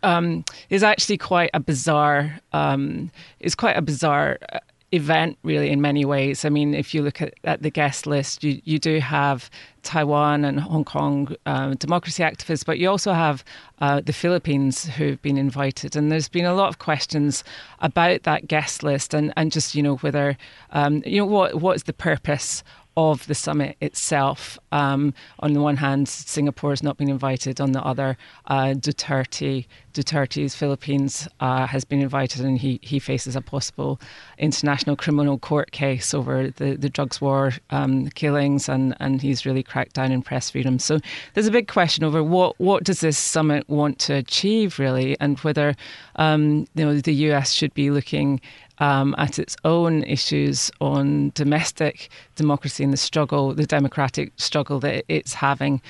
um, 0.03 0.43
is 0.69 0.83
actually 0.83 1.17
quite 1.17 1.49
a 1.53 1.59
bizarre 1.59 2.39
um, 2.53 3.11
is 3.39 3.55
quite 3.55 3.77
a 3.77 3.81
bizarre 3.81 4.37
uh, 4.51 4.59
event, 4.91 5.37
really, 5.43 5.69
in 5.69 5.81
many 5.81 6.05
ways. 6.05 6.45
I 6.45 6.49
mean, 6.49 6.73
if 6.73 6.93
you 6.93 7.01
look 7.01 7.21
at, 7.21 7.33
at 7.43 7.61
the 7.61 7.69
guest 7.69 8.07
list, 8.07 8.43
you, 8.43 8.61
you 8.63 8.79
do 8.79 8.99
have 8.99 9.49
Taiwan 9.83 10.45
and 10.45 10.59
Hong 10.59 10.85
Kong 10.85 11.35
uh, 11.45 11.73
democracy 11.73 12.23
activists, 12.23 12.65
but 12.65 12.79
you 12.79 12.89
also 12.89 13.11
have 13.13 13.43
uh, 13.79 13.99
the 14.01 14.13
Philippines 14.13 14.85
who've 14.85 15.21
been 15.21 15.37
invited. 15.37 15.95
And 15.95 16.11
there's 16.11 16.29
been 16.29 16.45
a 16.45 16.53
lot 16.53 16.69
of 16.69 16.79
questions 16.79 17.43
about 17.79 18.23
that 18.23 18.47
guest 18.47 18.81
list 18.81 19.13
and, 19.13 19.33
and 19.35 19.51
just, 19.51 19.75
you 19.75 19.83
know, 19.83 19.97
whether, 19.97 20.37
um, 20.71 21.03
you 21.05 21.19
know, 21.19 21.25
what 21.25 21.55
what 21.55 21.75
is 21.75 21.83
the 21.83 21.93
purpose 21.93 22.63
of 22.97 23.27
the 23.27 23.35
summit 23.35 23.77
itself. 23.79 24.57
Um, 24.71 25.13
on 25.39 25.53
the 25.53 25.61
one 25.61 25.77
hand, 25.77 26.09
Singapore 26.09 26.71
has 26.71 26.81
not 26.81 26.97
been 26.97 27.09
invited. 27.09 27.61
On 27.61 27.71
the 27.71 27.81
other, 27.83 28.17
uh, 28.47 28.73
Duterte, 28.73 29.67
Duterte's 29.93 30.55
Philippines 30.55 31.27
uh, 31.39 31.67
has 31.67 31.85
been 31.85 32.01
invited, 32.01 32.43
and 32.43 32.57
he, 32.57 32.79
he 32.81 32.97
faces 32.97 33.35
a 33.35 33.41
possible 33.41 34.01
international 34.39 34.95
criminal 34.95 35.37
court 35.37 35.71
case 35.71 36.15
over 36.15 36.49
the, 36.49 36.75
the 36.75 36.89
drugs 36.89 37.21
war 37.21 37.53
um, 37.69 38.07
killings, 38.09 38.67
and, 38.67 38.95
and 38.99 39.21
he's 39.21 39.45
really 39.45 39.63
cracked 39.63 39.93
down 39.93 40.11
in 40.11 40.23
press 40.23 40.49
freedom. 40.49 40.79
So 40.79 40.99
there's 41.35 41.47
a 41.47 41.51
big 41.51 41.67
question 41.67 42.03
over 42.03 42.23
what 42.23 42.59
what 42.59 42.83
does 42.83 43.01
this 43.01 43.17
summit 43.17 43.69
want 43.69 43.99
to 43.99 44.15
achieve 44.15 44.79
really, 44.79 45.15
and 45.19 45.37
whether 45.39 45.75
um, 46.15 46.65
you 46.73 46.83
know 46.83 46.99
the 46.99 47.13
US 47.13 47.51
should 47.51 47.75
be 47.75 47.91
looking 47.91 48.41
um, 48.79 49.15
at 49.17 49.39
its 49.39 49.55
own 49.63 50.03
issues 50.03 50.72
on 50.81 51.31
domestic 51.36 52.10
democracy 52.36 52.84
and 52.84 52.93
the 52.93 52.98
struggle, 52.98 53.53
the 53.53 53.65
democratic 53.65 54.31
struggle 54.38 54.79
that 54.79 55.05
it's 55.07 55.34
having 55.34 55.81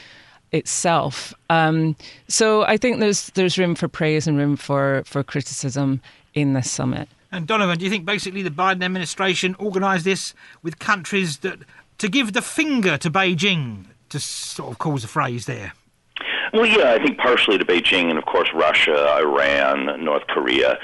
itself. 0.51 1.33
Um, 1.49 1.95
so 2.27 2.63
I 2.63 2.77
think 2.77 2.99
there's 2.99 3.27
there's 3.31 3.57
room 3.57 3.75
for 3.75 3.87
praise 3.87 4.27
and 4.27 4.37
room 4.37 4.55
for, 4.55 5.03
for 5.05 5.23
criticism 5.23 6.01
in 6.33 6.53
this 6.53 6.71
summit. 6.71 7.09
And 7.31 7.45
Donovan, 7.45 7.77
do 7.77 7.83
you 7.83 7.91
think 7.91 8.05
basically 8.05 8.41
the 8.41 8.49
Biden 8.49 8.83
administration 8.83 9.55
organised 9.59 10.05
this 10.05 10.33
with 10.63 10.79
countries 10.79 11.39
that 11.39 11.59
to 11.97 12.07
give 12.07 12.33
the 12.33 12.41
finger 12.41 12.97
to 12.97 13.09
Beijing, 13.09 13.85
to 14.09 14.19
sort 14.19 14.71
of 14.71 14.77
cause 14.77 15.03
a 15.03 15.07
phrase 15.07 15.45
there? 15.45 15.73
Well, 16.53 16.65
yeah, 16.65 16.93
I 16.93 17.03
think 17.03 17.17
partially 17.17 17.57
to 17.57 17.65
Beijing 17.65 18.09
and, 18.09 18.17
of 18.17 18.25
course, 18.25 18.49
Russia, 18.53 19.15
Iran, 19.17 20.03
North 20.03 20.25
Korea. 20.27 20.79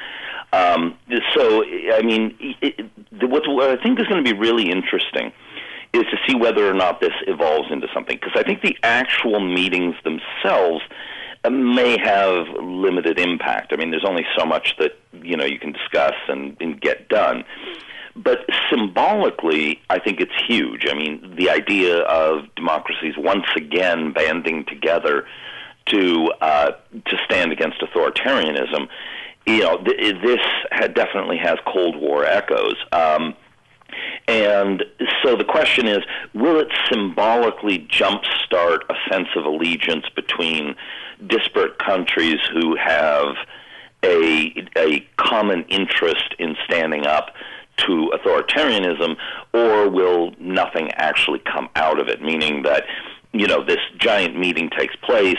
Um, 0.53 0.95
so, 1.35 1.63
I 1.65 2.03
mean, 2.03 2.37
it, 2.61 2.87
what, 3.23 3.47
what 3.47 3.71
I 3.71 3.81
think 3.81 3.99
is 3.99 4.05
going 4.05 4.23
to 4.23 4.33
be 4.33 4.37
really 4.37 4.69
interesting 4.69 5.33
is 5.93 6.03
to 6.03 6.17
see 6.27 6.35
whether 6.35 6.69
or 6.69 6.75
not 6.75 7.01
this 7.01 7.13
evolves 7.25 7.71
into 7.71 7.87
something. 7.91 8.17
Because 8.17 8.33
I 8.35 8.43
think 8.43 8.61
the 8.61 8.77
actual 8.83 9.39
meetings 9.39 9.95
themselves 10.03 10.83
uh, 11.43 11.49
may 11.49 11.97
have 11.97 12.47
limited 12.61 13.19
impact. 13.19 13.73
I 13.73 13.77
mean, 13.77 13.89
there's 13.89 14.05
only 14.05 14.25
so 14.37 14.45
much 14.45 14.75
that 14.77 14.91
you 15.23 15.35
know 15.35 15.43
you 15.43 15.57
can 15.57 15.71
discuss 15.71 16.13
and, 16.27 16.55
and 16.59 16.79
get 16.79 17.09
done. 17.09 17.43
But 18.15 18.47
symbolically, 18.69 19.81
I 19.89 19.97
think 19.97 20.21
it's 20.21 20.33
huge. 20.47 20.85
I 20.87 20.93
mean, 20.93 21.35
the 21.35 21.49
idea 21.49 22.01
of 22.01 22.45
democracies 22.55 23.15
once 23.17 23.47
again 23.57 24.13
banding 24.13 24.65
together 24.65 25.25
to 25.87 26.31
uh, 26.41 26.71
to 27.07 27.17
stand 27.25 27.51
against 27.51 27.81
authoritarianism 27.81 28.87
you 29.45 29.59
know, 29.59 29.77
th- 29.77 30.21
this 30.21 30.39
definitely 30.93 31.37
has 31.37 31.57
Cold 31.65 31.95
War 31.95 32.25
echoes. 32.25 32.75
Um, 32.91 33.35
and 34.27 34.83
so 35.23 35.35
the 35.35 35.43
question 35.43 35.87
is 35.87 35.99
will 36.33 36.59
it 36.59 36.69
symbolically 36.91 37.79
jumpstart 37.79 38.81
a 38.89 38.95
sense 39.09 39.27
of 39.35 39.45
allegiance 39.45 40.05
between 40.15 40.75
disparate 41.27 41.77
countries 41.77 42.39
who 42.53 42.75
have 42.75 43.35
a, 44.03 44.65
a 44.77 45.01
common 45.17 45.63
interest 45.69 46.35
in 46.39 46.55
standing 46.65 47.05
up 47.05 47.33
to 47.77 48.11
authoritarianism, 48.13 49.15
or 49.53 49.89
will 49.89 50.33
nothing 50.39 50.91
actually 50.91 51.39
come 51.39 51.69
out 51.75 51.99
of 51.99 52.07
it? 52.07 52.21
Meaning 52.21 52.63
that, 52.63 52.83
you 53.31 53.47
know, 53.47 53.63
this 53.63 53.79
giant 53.97 54.37
meeting 54.37 54.69
takes 54.69 54.95
place 54.97 55.37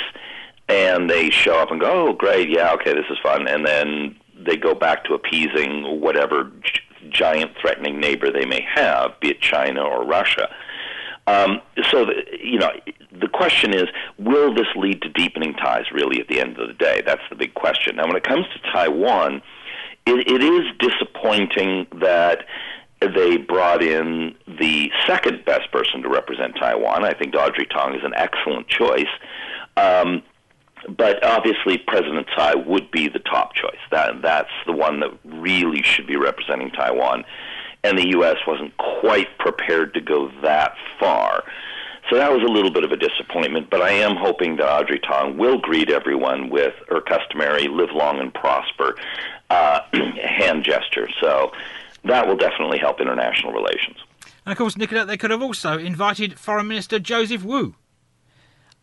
and 0.68 1.10
they 1.10 1.30
show 1.30 1.56
up 1.58 1.70
and 1.70 1.80
go, 1.80 2.08
"Oh, 2.08 2.12
great, 2.12 2.48
yeah, 2.48 2.72
okay, 2.74 2.94
this 2.94 3.06
is 3.10 3.18
fun," 3.22 3.46
and 3.48 3.66
then 3.66 4.16
they 4.36 4.56
go 4.56 4.74
back 4.74 5.04
to 5.04 5.14
appeasing 5.14 6.00
whatever 6.00 6.50
g- 6.62 6.80
giant 7.10 7.52
threatening 7.60 8.00
neighbor 8.00 8.30
they 8.30 8.44
may 8.44 8.62
have, 8.74 9.18
be 9.20 9.30
it 9.30 9.40
China 9.40 9.82
or 9.82 10.04
Russia. 10.04 10.48
Um, 11.26 11.60
so, 11.90 12.04
the, 12.04 12.22
you 12.42 12.58
know, 12.58 12.70
the 13.18 13.28
question 13.28 13.72
is, 13.72 13.84
will 14.18 14.54
this 14.54 14.66
lead 14.76 15.00
to 15.02 15.08
deepening 15.08 15.54
ties? 15.54 15.90
Really, 15.92 16.20
at 16.20 16.28
the 16.28 16.40
end 16.40 16.58
of 16.58 16.68
the 16.68 16.74
day, 16.74 17.02
that's 17.04 17.22
the 17.30 17.36
big 17.36 17.54
question. 17.54 17.96
Now, 17.96 18.06
when 18.06 18.16
it 18.16 18.24
comes 18.24 18.46
to 18.52 18.72
Taiwan, 18.72 19.40
it, 20.06 20.28
it 20.28 20.42
is 20.42 20.66
disappointing 20.78 21.86
that 22.00 22.44
they 23.00 23.36
brought 23.36 23.82
in 23.82 24.34
the 24.46 24.90
second 25.06 25.44
best 25.44 25.70
person 25.72 26.02
to 26.02 26.08
represent 26.08 26.56
Taiwan. 26.56 27.04
I 27.04 27.14
think 27.14 27.34
Audrey 27.34 27.66
Tang 27.66 27.94
is 27.94 28.04
an 28.04 28.14
excellent 28.14 28.68
choice. 28.68 29.08
Um, 29.76 30.22
but 30.88 31.22
obviously 31.24 31.78
President 31.78 32.26
Tsai 32.34 32.54
would 32.54 32.90
be 32.90 33.08
the 33.08 33.18
top 33.20 33.54
choice. 33.54 33.78
That 33.90 34.22
that's 34.22 34.50
the 34.66 34.72
one 34.72 35.00
that 35.00 35.10
really 35.24 35.82
should 35.82 36.06
be 36.06 36.16
representing 36.16 36.70
Taiwan, 36.70 37.24
and 37.82 37.98
the 37.98 38.08
U.S. 38.10 38.36
wasn't 38.46 38.76
quite 38.76 39.36
prepared 39.38 39.94
to 39.94 40.00
go 40.00 40.30
that 40.42 40.74
far. 40.98 41.44
So 42.10 42.16
that 42.16 42.30
was 42.30 42.42
a 42.42 42.52
little 42.52 42.70
bit 42.70 42.84
of 42.84 42.92
a 42.92 42.96
disappointment, 42.96 43.70
but 43.70 43.80
I 43.80 43.92
am 43.92 44.16
hoping 44.16 44.56
that 44.56 44.68
Audrey 44.70 45.00
Tang 45.00 45.38
will 45.38 45.58
greet 45.58 45.90
everyone 45.90 46.50
with 46.50 46.74
her 46.88 47.00
customary 47.00 47.66
"live 47.68 47.92
long 47.92 48.18
and 48.18 48.32
prosper" 48.32 48.96
uh, 49.50 49.80
hand 50.22 50.64
gesture. 50.64 51.08
So 51.20 51.52
that 52.04 52.26
will 52.26 52.36
definitely 52.36 52.78
help 52.78 53.00
international 53.00 53.52
relations. 53.52 53.96
And 54.44 54.52
of 54.52 54.58
course, 54.58 54.76
Nicola, 54.76 55.06
they 55.06 55.16
could 55.16 55.30
have 55.30 55.42
also 55.42 55.78
invited 55.78 56.38
Foreign 56.38 56.68
Minister 56.68 56.98
Joseph 56.98 57.44
Wu. 57.44 57.74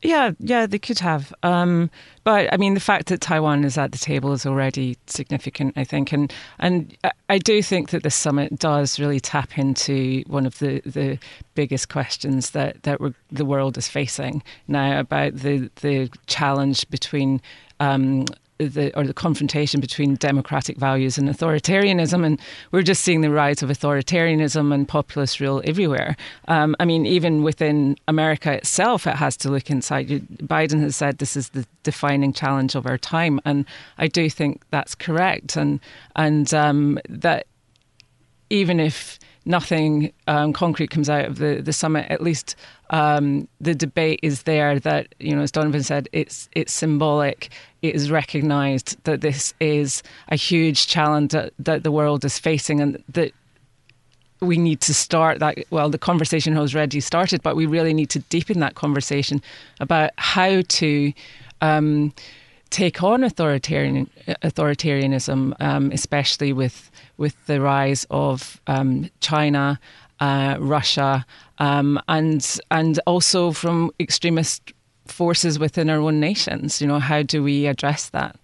Yeah, 0.04 0.32
yeah, 0.40 0.66
they 0.66 0.80
could 0.80 1.00
have. 1.00 1.32
Um, 1.44 1.92
but 2.24 2.52
I 2.52 2.58
mean, 2.58 2.74
the 2.74 2.80
fact 2.80 3.08
that 3.08 3.22
Taiwan 3.22 3.64
is 3.64 3.78
at 3.78 3.92
the 3.92 3.98
table 4.00 4.32
is 4.34 4.46
already 4.46 4.98
significant, 5.06 5.74
I 5.78 5.84
think, 5.84 6.12
and 6.12 6.34
and 6.58 6.98
I 7.30 7.38
do 7.38 7.62
think 7.62 7.92
that 7.92 8.02
the 8.02 8.10
summit 8.10 8.58
does 8.58 9.00
really 9.00 9.20
tap 9.20 9.58
into 9.60 10.24
one 10.28 10.46
of 10.48 10.58
the, 10.60 10.82
the 10.86 11.20
biggest 11.54 11.90
questions 11.90 12.52
that 12.52 12.82
that 12.84 13.00
the 13.32 13.46
world 13.46 13.78
is 13.78 13.88
facing 13.88 14.42
now 14.68 15.00
about 15.00 15.36
the 15.36 15.70
the 15.82 16.10
challenge 16.28 16.90
between. 16.90 17.42
Um, 17.80 18.26
the 18.68 18.98
or 18.98 19.06
the 19.06 19.14
confrontation 19.14 19.80
between 19.80 20.16
democratic 20.16 20.78
values 20.78 21.18
and 21.18 21.30
authoritarianism, 21.30 22.26
and 22.26 22.40
we're 22.72 22.82
just 22.82 23.04
seeing 23.04 23.22
the 23.22 23.32
rise 23.32 23.62
of 23.64 23.70
authoritarianism 23.70 24.74
and 24.74 24.88
populist 24.88 25.40
rule 25.40 25.62
everywhere. 25.66 26.16
Um, 26.48 26.76
I 26.80 26.86
mean, 26.86 27.06
even 27.06 27.44
within 27.44 27.96
America 28.08 28.52
itself, 28.54 29.08
it 29.08 29.16
has 29.16 29.38
to 29.38 29.50
look 29.50 29.70
inside. 29.70 30.08
Biden 30.08 30.82
has 30.82 30.96
said 30.96 31.18
this 31.18 31.36
is 31.36 31.50
the 31.50 31.66
defining 31.84 32.34
challenge 32.34 32.76
of 32.76 32.86
our 32.86 32.98
time, 32.98 33.40
and 33.46 33.66
I 33.98 34.08
do 34.08 34.30
think 34.30 34.64
that's 34.72 34.96
correct, 34.96 35.56
and 35.56 35.80
and 36.16 36.54
um, 36.54 37.00
that 37.10 37.48
even 38.50 38.80
if 38.80 39.18
nothing 39.46 40.14
um, 40.28 40.54
concrete 40.54 40.90
comes 40.90 41.10
out 41.10 41.26
of 41.26 41.38
the, 41.38 41.62
the 41.62 41.74
summit, 41.74 42.06
at 42.10 42.22
least 42.22 42.56
um, 42.92 43.48
the 43.60 43.74
debate 43.74 44.20
is 44.22 44.44
there 44.44 44.80
that, 44.80 45.14
you 45.20 45.36
know, 45.36 45.42
as 45.42 45.52
Donovan 45.52 45.84
said, 45.84 46.08
it's, 46.12 46.50
it's 46.54 46.72
symbolic. 46.72 47.50
It 47.82 47.96
is 47.96 48.12
recognised 48.12 49.04
that 49.06 49.22
this 49.22 49.54
is 49.60 50.04
a 50.30 50.36
huge 50.36 50.88
challenge 50.88 51.32
that, 51.32 51.54
that 51.60 51.84
the 51.84 51.92
world 51.92 52.24
is 52.24 52.38
facing 52.38 52.80
and 52.82 53.04
that 53.10 53.32
we 54.42 54.58
need 54.58 54.82
to 54.82 54.94
start 54.94 55.40
that. 55.40 55.58
Well, 55.70 55.90
the 55.90 55.98
conversation 55.98 56.56
has 56.56 56.76
already 56.76 57.00
started, 57.00 57.42
but 57.42 57.56
we 57.56 57.66
really 57.66 57.94
need 57.94 58.10
to 58.12 58.20
deepen 58.20 58.60
that 58.60 58.76
conversation 58.76 59.42
about 59.80 60.12
how 60.18 60.62
to. 60.62 61.14
Um, 61.62 62.14
take 62.72 63.04
on 63.04 63.24
authoritarian 63.24 64.10
authoritarianism, 64.44 65.54
um, 65.60 65.92
especially 65.92 66.54
with 66.54 66.90
with 67.22 67.46
the 67.46 67.62
rise 67.62 68.06
of 68.10 68.60
um, 68.66 69.08
China, 69.20 69.80
uh, 70.20 70.58
Russia, 70.60 71.24
um, 71.60 72.00
and 72.08 72.60
and 72.72 73.00
also 73.06 73.52
from 73.52 73.92
extremist 74.00 74.74
forces 75.06 75.60
within 75.60 75.90
our 75.90 76.00
own 76.00 76.20
nations. 76.20 76.82
You 76.82 76.88
know, 76.88 77.00
how 77.00 77.22
do 77.22 77.44
we 77.44 77.68
address 77.68 78.10
that? 78.10 78.36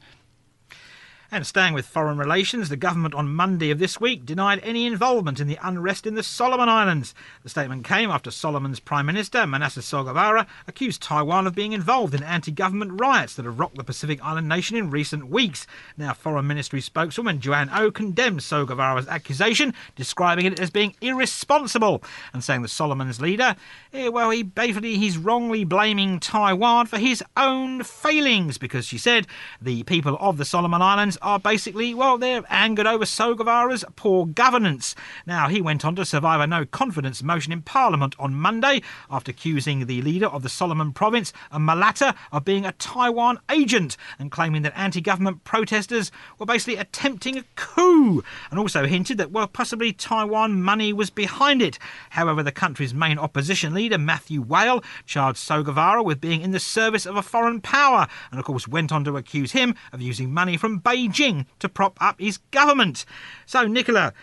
And 1.29 1.45
staying 1.45 1.73
with 1.73 1.85
foreign 1.85 2.17
relations, 2.17 2.69
the 2.69 2.77
government 2.77 3.13
on 3.13 3.35
Monday 3.35 3.69
of 3.69 3.79
this 3.79 3.99
week 3.99 4.25
denied 4.25 4.61
any 4.63 4.85
involvement 4.85 5.41
in 5.41 5.47
the 5.49 5.59
unrest 5.61 6.07
in 6.07 6.15
the 6.15 6.23
Solomon 6.23 6.69
Islands. 6.69 7.13
The 7.43 7.49
statement 7.49 7.83
came 7.83 8.09
after 8.09 8.31
Solomon's 8.31 8.79
Prime 8.79 9.05
Minister, 9.05 9.45
Manasseh 9.45 9.81
Sogavare, 9.81 10.47
accused 10.67 11.01
Taiwan 11.01 11.45
of 11.45 11.53
being 11.53 11.73
involved 11.73 12.13
in 12.13 12.23
anti 12.23 12.49
government 12.49 13.01
riots 13.01 13.35
that 13.35 13.43
have 13.43 13.59
rocked 13.59 13.75
the 13.75 13.83
Pacific 13.83 14.23
Island 14.23 14.47
nation 14.47 14.77
in 14.77 14.89
recent 14.89 15.27
weeks. 15.27 15.67
Now, 15.97 16.13
Foreign 16.13 16.47
Ministry 16.47 16.79
spokeswoman 16.79 17.41
Joanne 17.41 17.71
Ou 17.71 17.87
oh 17.87 17.91
condemned 17.91 18.39
Sogavare's 18.39 19.09
accusation, 19.09 19.73
describing 19.97 20.45
it 20.45 20.61
as 20.61 20.69
being 20.69 20.95
irresponsible 21.01 22.01
and 22.31 22.41
saying 22.41 22.61
the 22.61 22.69
Solomons 22.69 23.19
leader, 23.19 23.57
eh, 23.91 24.07
well, 24.07 24.29
he 24.29 24.43
basically 24.43 24.97
he's 24.97 25.17
wrongly 25.17 25.65
blaming 25.65 26.21
Taiwan 26.21 26.85
for 26.85 26.97
his 26.97 27.21
own 27.35 27.83
failings 27.83 28.57
because 28.57 28.85
she 28.85 28.97
said 28.97 29.27
the 29.61 29.83
people 29.83 30.15
of 30.21 30.37
the 30.37 30.45
Solomon 30.45 30.81
Islands 30.81 31.16
are 31.21 31.39
basically, 31.39 31.93
well, 31.93 32.17
they're 32.17 32.43
angered 32.49 32.87
over 32.87 33.05
Sogavare's 33.05 33.83
poor 33.95 34.25
governance. 34.25 34.95
Now, 35.25 35.47
he 35.47 35.61
went 35.61 35.83
on 35.83 35.95
to 35.95 36.05
survive 36.05 36.39
a 36.39 36.47
no 36.47 36.65
confidence 36.65 37.23
motion 37.23 37.51
in 37.51 37.61
Parliament 37.61 38.15
on 38.19 38.33
Monday 38.33 38.81
after 39.09 39.31
accusing 39.31 39.85
the 39.85 40.01
leader 40.01 40.27
of 40.27 40.43
the 40.43 40.49
Solomon 40.49 40.93
province, 40.93 41.33
a 41.51 41.59
Malaita, 41.59 42.15
of 42.31 42.45
being 42.45 42.65
a 42.65 42.71
Taiwan 42.73 43.39
agent 43.49 43.97
and 44.19 44.31
claiming 44.31 44.61
that 44.61 44.77
anti 44.77 45.01
government 45.01 45.43
protesters 45.43 46.11
were 46.39 46.45
basically 46.45 46.75
attempting 46.75 47.37
a 47.37 47.43
coup 47.55 48.23
and 48.49 48.59
also 48.59 48.85
hinted 48.85 49.17
that, 49.17 49.31
well, 49.31 49.47
possibly 49.47 49.91
Taiwan 49.91 50.61
money 50.61 50.93
was 50.93 51.09
behind 51.09 51.61
it. 51.61 51.79
However, 52.11 52.43
the 52.43 52.51
country's 52.51 52.93
main 52.93 53.17
opposition 53.17 53.73
leader, 53.73 53.97
Matthew 53.97 54.41
Wale, 54.41 54.83
charged 55.05 55.39
Sogavare 55.39 56.03
with 56.03 56.21
being 56.21 56.41
in 56.41 56.51
the 56.51 56.59
service 56.59 57.05
of 57.05 57.15
a 57.15 57.21
foreign 57.21 57.61
power 57.61 58.07
and, 58.31 58.39
of 58.39 58.45
course, 58.45 58.67
went 58.67 58.91
on 58.91 59.03
to 59.03 59.17
accuse 59.17 59.51
him 59.51 59.75
of 59.91 60.01
using 60.01 60.33
money 60.33 60.57
from 60.57 60.79
Beijing 60.79 61.06
Beijing 61.07 61.45
to 61.59 61.69
prop 61.69 61.97
up 62.01 62.19
his 62.19 62.37
government. 62.51 63.05
So, 63.45 63.65
Nicola, 63.65 64.13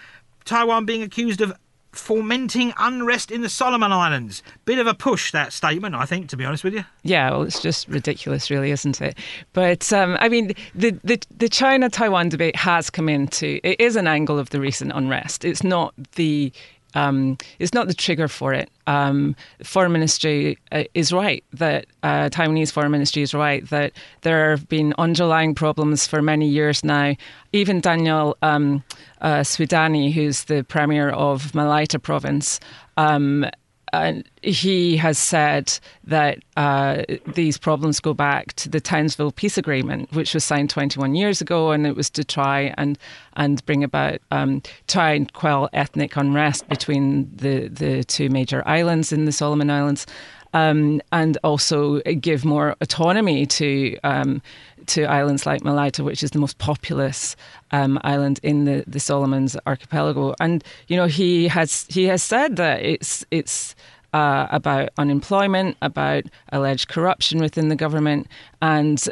Taiwan 0.44 0.84
being 0.84 1.02
accused 1.02 1.40
of 1.40 1.52
fomenting 1.92 2.72
unrest 2.76 3.30
in 3.30 3.42
the 3.42 3.48
Solomon 3.48 3.92
Islands. 3.92 4.42
Bit 4.64 4.78
of 4.78 4.86
a 4.86 4.94
push, 4.94 5.30
that 5.30 5.52
statement, 5.52 5.94
I 5.94 6.06
think, 6.06 6.28
to 6.30 6.36
be 6.36 6.44
honest 6.44 6.64
with 6.64 6.74
you. 6.74 6.84
Yeah, 7.04 7.30
well, 7.30 7.42
it's 7.42 7.62
just 7.62 7.86
ridiculous, 7.88 8.50
really, 8.50 8.72
isn't 8.72 9.00
it? 9.00 9.16
But, 9.52 9.92
um, 9.92 10.16
I 10.20 10.28
mean, 10.28 10.54
the, 10.74 10.98
the, 11.04 11.22
the 11.36 11.48
China 11.48 11.88
Taiwan 11.88 12.30
debate 12.30 12.56
has 12.56 12.90
come 12.90 13.08
into, 13.08 13.60
it 13.62 13.80
is 13.80 13.94
an 13.94 14.08
angle 14.08 14.38
of 14.38 14.50
the 14.50 14.60
recent 14.60 14.92
unrest. 14.92 15.44
It's 15.44 15.62
not 15.62 15.94
the 16.16 16.52
um, 16.94 17.36
is 17.58 17.74
not 17.74 17.88
the 17.88 17.94
trigger 17.94 18.28
for 18.28 18.52
it. 18.52 18.70
Um, 18.86 19.34
foreign 19.62 19.92
ministry 19.92 20.58
uh, 20.72 20.84
is 20.94 21.12
right 21.12 21.44
that 21.52 21.86
uh, 22.02 22.28
Taiwanese 22.28 22.72
foreign 22.72 22.90
ministry 22.90 23.22
is 23.22 23.34
right 23.34 23.68
that 23.70 23.92
there 24.22 24.50
have 24.50 24.68
been 24.68 24.94
underlying 24.98 25.54
problems 25.54 26.06
for 26.06 26.22
many 26.22 26.48
years 26.48 26.84
now. 26.84 27.14
Even 27.52 27.80
Daniel 27.80 28.36
um, 28.42 28.82
uh, 29.20 29.40
Suidani, 29.40 30.12
who's 30.12 30.44
the 30.44 30.64
premier 30.64 31.10
of 31.10 31.52
Malaita 31.52 32.00
province, 32.00 32.60
and 34.02 34.28
he 34.42 34.96
has 34.96 35.18
said 35.18 35.78
that 36.04 36.38
uh, 36.56 37.02
these 37.34 37.58
problems 37.58 38.00
go 38.00 38.14
back 38.14 38.52
to 38.54 38.68
the 38.68 38.80
Townsville 38.80 39.32
Peace 39.32 39.56
Agreement, 39.56 40.12
which 40.12 40.34
was 40.34 40.44
signed 40.44 40.70
21 40.70 41.14
years 41.14 41.40
ago, 41.40 41.70
and 41.70 41.86
it 41.86 41.96
was 41.96 42.10
to 42.10 42.24
try 42.24 42.74
and 42.76 42.98
and 43.36 43.64
bring 43.66 43.82
about 43.84 44.20
um, 44.30 44.62
try 44.86 45.12
and 45.12 45.32
quell 45.32 45.68
ethnic 45.72 46.16
unrest 46.16 46.68
between 46.68 47.30
the 47.36 47.68
the 47.68 48.04
two 48.04 48.28
major 48.28 48.62
islands 48.66 49.12
in 49.12 49.24
the 49.24 49.32
Solomon 49.32 49.70
Islands. 49.70 50.06
Um, 50.54 51.02
and 51.10 51.36
also 51.44 52.00
give 52.20 52.44
more 52.44 52.76
autonomy 52.80 53.44
to 53.44 53.98
um, 54.04 54.40
to 54.86 55.04
islands 55.04 55.46
like 55.46 55.62
Malaita, 55.62 56.04
which 56.04 56.22
is 56.22 56.30
the 56.30 56.38
most 56.38 56.58
populous 56.58 57.36
um, 57.72 57.98
island 58.04 58.40
in 58.42 58.64
the, 58.64 58.84
the 58.86 59.00
Solomons 59.00 59.56
archipelago. 59.66 60.34
And 60.40 60.62
you 60.88 60.96
know, 60.96 61.06
he 61.06 61.48
has 61.48 61.86
he 61.90 62.04
has 62.04 62.22
said 62.22 62.56
that 62.56 62.82
it's 62.82 63.24
it's 63.30 63.74
uh, 64.12 64.46
about 64.50 64.90
unemployment, 64.96 65.76
about 65.82 66.24
alleged 66.52 66.88
corruption 66.88 67.40
within 67.40 67.68
the 67.68 67.76
government, 67.76 68.28
and 68.62 69.08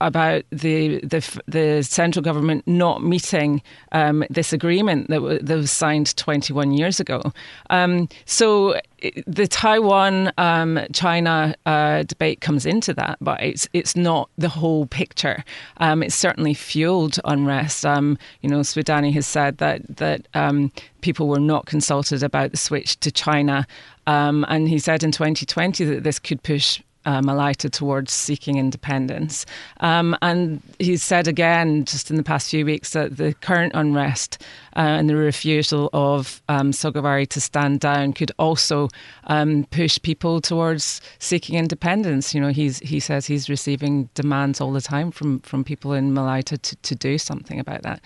about 0.00 0.44
the 0.50 1.00
the, 1.00 1.40
the 1.46 1.82
central 1.82 2.22
government 2.22 2.66
not 2.66 3.02
meeting 3.02 3.62
um, 3.92 4.24
this 4.30 4.52
agreement 4.52 5.08
that, 5.08 5.16
w- 5.16 5.38
that 5.40 5.56
was 5.56 5.72
signed 5.72 6.16
21 6.16 6.72
years 6.72 7.00
ago. 7.00 7.22
Um, 7.70 8.08
so 8.24 8.78
the 9.26 9.46
Taiwan 9.46 10.32
um, 10.38 10.80
China 10.92 11.54
uh, 11.66 12.02
debate 12.04 12.40
comes 12.40 12.66
into 12.66 12.94
that, 12.94 13.18
but 13.20 13.42
it's 13.42 13.68
it's 13.72 13.96
not 13.96 14.30
the 14.38 14.48
whole 14.48 14.86
picture. 14.86 15.44
Um, 15.78 16.02
it's 16.02 16.14
certainly 16.14 16.54
fueled 16.54 17.18
unrest. 17.24 17.84
Um, 17.84 18.18
you 18.40 18.48
know, 18.48 18.60
Suidani 18.60 19.12
has 19.12 19.26
said 19.26 19.58
that 19.58 19.96
that 19.96 20.28
um, 20.34 20.72
people 21.00 21.28
were 21.28 21.40
not 21.40 21.66
consulted 21.66 22.22
about 22.22 22.50
the 22.50 22.56
switch 22.56 22.98
to 23.00 23.10
China, 23.10 23.66
um, 24.06 24.44
and 24.48 24.68
he 24.68 24.78
said 24.78 25.02
in 25.02 25.12
2020 25.12 25.84
that 25.84 26.02
this 26.02 26.18
could 26.18 26.42
push 26.42 26.80
uh, 27.06 27.20
Malaita 27.22 27.70
towards 27.70 28.12
seeking 28.12 28.58
independence. 28.58 29.46
Um, 29.80 30.16
and 30.20 30.60
he's 30.78 31.02
said 31.02 31.28
again, 31.28 31.84
just 31.84 32.10
in 32.10 32.16
the 32.16 32.22
past 32.22 32.50
few 32.50 32.66
weeks, 32.66 32.90
that 32.90 33.16
the 33.16 33.32
current 33.34 33.72
unrest 33.74 34.42
uh, 34.76 34.80
and 34.80 35.08
the 35.08 35.16
refusal 35.16 35.88
of 35.92 36.42
um, 36.48 36.72
Sogavare 36.72 37.26
to 37.28 37.40
stand 37.40 37.80
down 37.80 38.12
could 38.12 38.32
also 38.38 38.88
um, 39.24 39.64
push 39.70 39.98
people 40.02 40.40
towards 40.40 41.00
seeking 41.18 41.56
independence. 41.56 42.34
You 42.34 42.40
know, 42.40 42.48
he's 42.48 42.80
he 42.80 43.00
says 43.00 43.26
he's 43.26 43.48
receiving 43.48 44.10
demands 44.14 44.60
all 44.60 44.72
the 44.72 44.80
time 44.80 45.10
from 45.10 45.40
from 45.40 45.64
people 45.64 45.92
in 45.92 46.12
Malaita 46.12 46.60
to, 46.60 46.76
to 46.76 46.94
do 46.94 47.16
something 47.16 47.58
about 47.58 47.82
that. 47.82 48.00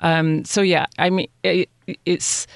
Um, 0.00 0.44
so 0.44 0.62
yeah, 0.62 0.86
I 0.98 1.10
mean, 1.10 1.28
it, 1.42 1.68
it's. 2.06 2.46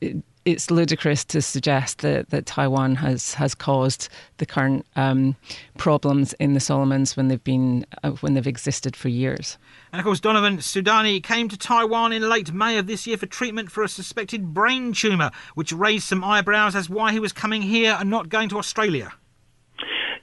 It, 0.00 0.16
it's 0.44 0.70
ludicrous 0.70 1.24
to 1.26 1.40
suggest 1.40 1.98
that, 1.98 2.30
that 2.30 2.46
Taiwan 2.46 2.96
has, 2.96 3.34
has 3.34 3.54
caused 3.54 4.08
the 4.38 4.46
current 4.46 4.84
um, 4.96 5.36
problems 5.78 6.32
in 6.34 6.54
the 6.54 6.60
Solomons 6.60 7.16
when 7.16 7.28
they've 7.28 7.42
been 7.42 7.86
uh, 8.02 8.10
when 8.20 8.34
they've 8.34 8.46
existed 8.46 8.96
for 8.96 9.08
years. 9.08 9.58
And 9.92 10.00
of 10.00 10.04
course, 10.04 10.20
Donovan 10.20 10.58
Suidani 10.58 11.22
came 11.22 11.48
to 11.48 11.56
Taiwan 11.56 12.12
in 12.12 12.28
late 12.28 12.52
May 12.52 12.78
of 12.78 12.86
this 12.86 13.06
year 13.06 13.16
for 13.16 13.26
treatment 13.26 13.70
for 13.70 13.82
a 13.82 13.88
suspected 13.88 14.52
brain 14.54 14.92
tumour, 14.92 15.30
which 15.54 15.72
raised 15.72 16.04
some 16.04 16.24
eyebrows 16.24 16.74
as 16.74 16.88
why 16.88 17.12
he 17.12 17.20
was 17.20 17.32
coming 17.32 17.62
here 17.62 17.96
and 17.98 18.10
not 18.10 18.28
going 18.28 18.48
to 18.50 18.58
Australia. 18.58 19.12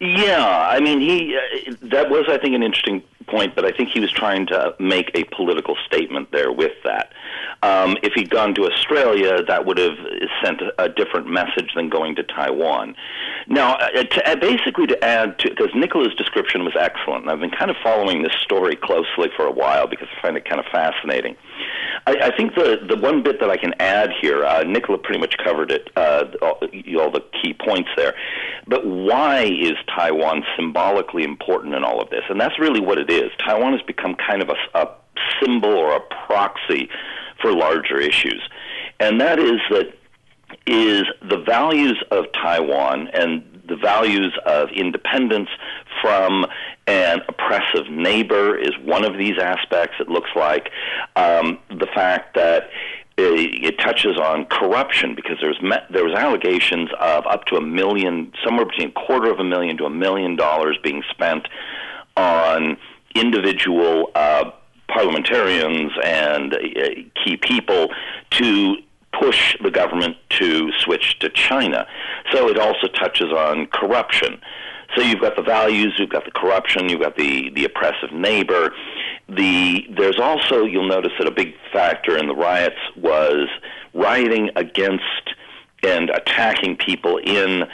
Yeah, 0.01 0.67
I 0.69 0.79
mean, 0.79 1.01
he 1.01 1.35
uh, 1.35 1.75
that 1.83 2.09
was, 2.09 2.25
I 2.29 2.37
think, 2.37 2.55
an 2.55 2.63
interesting 2.63 3.03
point, 3.31 3.55
but 3.55 3.65
I 3.65 3.71
think 3.71 3.89
he 3.89 3.99
was 3.99 4.11
trying 4.11 4.47
to 4.47 4.75
make 4.79 5.11
a 5.15 5.23
political 5.35 5.75
statement 5.85 6.31
there 6.31 6.51
with 6.51 6.73
that. 6.83 7.11
Um, 7.61 7.97
if 8.03 8.13
he'd 8.13 8.29
gone 8.29 8.55
to 8.55 8.65
Australia, 8.65 9.43
that 9.43 9.65
would 9.65 9.77
have 9.77 9.97
sent 10.43 10.61
a, 10.77 10.89
different 10.89 11.27
message 11.27 11.71
than 11.75 11.87
going 11.87 12.15
to 12.15 12.23
Taiwan. 12.23 12.95
Now, 13.47 13.75
uh, 13.75 14.03
to, 14.03 14.29
uh, 14.29 14.35
basically, 14.35 14.87
to 14.87 15.03
add 15.03 15.37
to 15.39 15.49
because 15.49 15.69
Nicola's 15.75 16.15
description 16.15 16.63
was 16.63 16.73
excellent, 16.77 17.23
and 17.23 17.31
I've 17.31 17.39
been 17.39 17.51
kind 17.51 17.71
of 17.71 17.77
following 17.83 18.23
this 18.23 18.33
story 18.41 18.75
closely 18.75 19.29
for 19.35 19.45
a 19.45 19.51
while 19.51 19.87
because 19.87 20.07
I 20.17 20.21
find 20.21 20.35
it 20.35 20.45
kind 20.45 20.59
of 20.59 20.65
fascinating. 20.71 21.35
I, 22.07 22.15
I 22.23 22.35
think 22.35 22.55
the 22.55 22.79
the 22.87 22.97
one 22.97 23.23
bit 23.23 23.39
that 23.39 23.49
I 23.49 23.57
can 23.57 23.73
add 23.79 24.11
here, 24.21 24.43
uh, 24.43 24.63
Nicola 24.63 24.97
pretty 24.97 25.19
much 25.19 25.37
covered 25.37 25.71
it, 25.71 25.89
uh, 25.95 26.25
all, 26.41 26.59
all 26.99 27.11
the 27.11 27.23
key 27.41 27.53
points 27.53 27.89
there. 27.95 28.15
But 28.67 28.85
why 28.85 29.43
is 29.43 29.73
Taiwan 29.95 30.43
symbolically 30.55 31.23
important 31.23 31.75
in 31.75 31.83
all 31.83 32.01
of 32.01 32.09
this? 32.09 32.23
And 32.29 32.39
that's 32.39 32.57
really 32.59 32.79
what 32.79 32.97
it 32.97 33.09
is. 33.09 33.18
Taiwan 33.39 33.73
has 33.73 33.81
become 33.83 34.15
kind 34.15 34.41
of 34.41 34.49
a, 34.49 34.79
a 34.79 34.89
symbol 35.41 35.73
or 35.73 35.95
a 35.95 36.01
proxy 36.27 36.89
for 37.41 37.53
larger 37.53 37.99
issues. 37.99 38.41
And 38.99 39.19
that 39.21 39.39
is 39.39 39.59
that 39.69 39.93
is 40.65 41.03
the 41.27 41.37
values 41.45 42.01
of 42.11 42.25
Taiwan 42.33 43.07
and 43.13 43.43
the 43.67 43.75
values 43.75 44.35
of 44.45 44.69
independence 44.71 45.49
from 46.01 46.45
an 46.87 47.21
oppressive 47.27 47.89
neighbor 47.89 48.57
is 48.57 48.71
one 48.83 49.05
of 49.05 49.17
these 49.17 49.37
aspects. 49.39 49.95
It 49.99 50.09
looks 50.09 50.29
like 50.35 50.71
um, 51.15 51.59
the 51.69 51.87
fact 51.93 52.35
that 52.35 52.69
it 53.21 53.77
touches 53.79 54.17
on 54.17 54.45
corruption 54.45 55.13
because 55.13 55.37
there's 55.41 55.59
there 55.89 56.05
was 56.05 56.13
allegations 56.13 56.89
of 56.99 57.25
up 57.27 57.45
to 57.45 57.57
a 57.57 57.61
million, 57.61 58.31
somewhere 58.43 58.65
between 58.65 58.89
a 58.89 58.91
quarter 58.91 59.29
of 59.31 59.39
a 59.39 59.43
million 59.43 59.77
to 59.77 59.85
a 59.85 59.89
million 59.89 60.35
dollars 60.35 60.77
being 60.81 61.03
spent 61.11 61.47
on 62.15 62.77
individual 63.15 64.11
uh, 64.15 64.51
parliamentarians 64.87 65.91
and 66.03 66.53
uh, 66.53 66.57
key 67.23 67.37
people 67.37 67.89
to 68.31 68.77
push 69.19 69.57
the 69.63 69.71
government 69.71 70.17
to 70.29 70.71
switch 70.79 71.17
to 71.19 71.29
China. 71.29 71.85
So 72.31 72.47
it 72.49 72.57
also 72.57 72.87
touches 72.87 73.31
on 73.31 73.67
corruption. 73.67 74.39
So 74.95 75.03
you've 75.03 75.21
got 75.21 75.35
the 75.35 75.43
values, 75.43 75.95
you've 75.97 76.09
got 76.09 76.25
the 76.25 76.31
corruption, 76.31 76.89
you've 76.89 77.01
got 77.01 77.15
the, 77.15 77.49
the 77.51 77.65
oppressive 77.65 78.11
neighbor. 78.11 78.73
The 79.27 79.85
there's 79.95 80.19
also 80.19 80.65
you'll 80.65 80.87
notice 80.87 81.11
that 81.19 81.27
a 81.27 81.31
big 81.31 81.53
factor 81.71 82.17
in 82.17 82.27
the 82.27 82.33
riots 82.33 82.79
was 82.95 83.47
rioting 83.93 84.49
against 84.55 85.35
and 85.83 86.09
attacking 86.09 86.77
people 86.77 87.17
in 87.17 87.65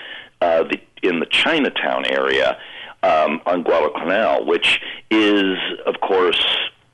uh, 0.41 0.63
the 0.63 0.80
in 1.02 1.19
the 1.19 1.26
Chinatown 1.28 2.06
area 2.06 2.58
um, 3.06 3.41
on 3.46 3.63
Guadalcanal, 3.63 4.46
which 4.46 4.82
is 5.12 5.58
of 5.86 5.96
course 6.02 6.44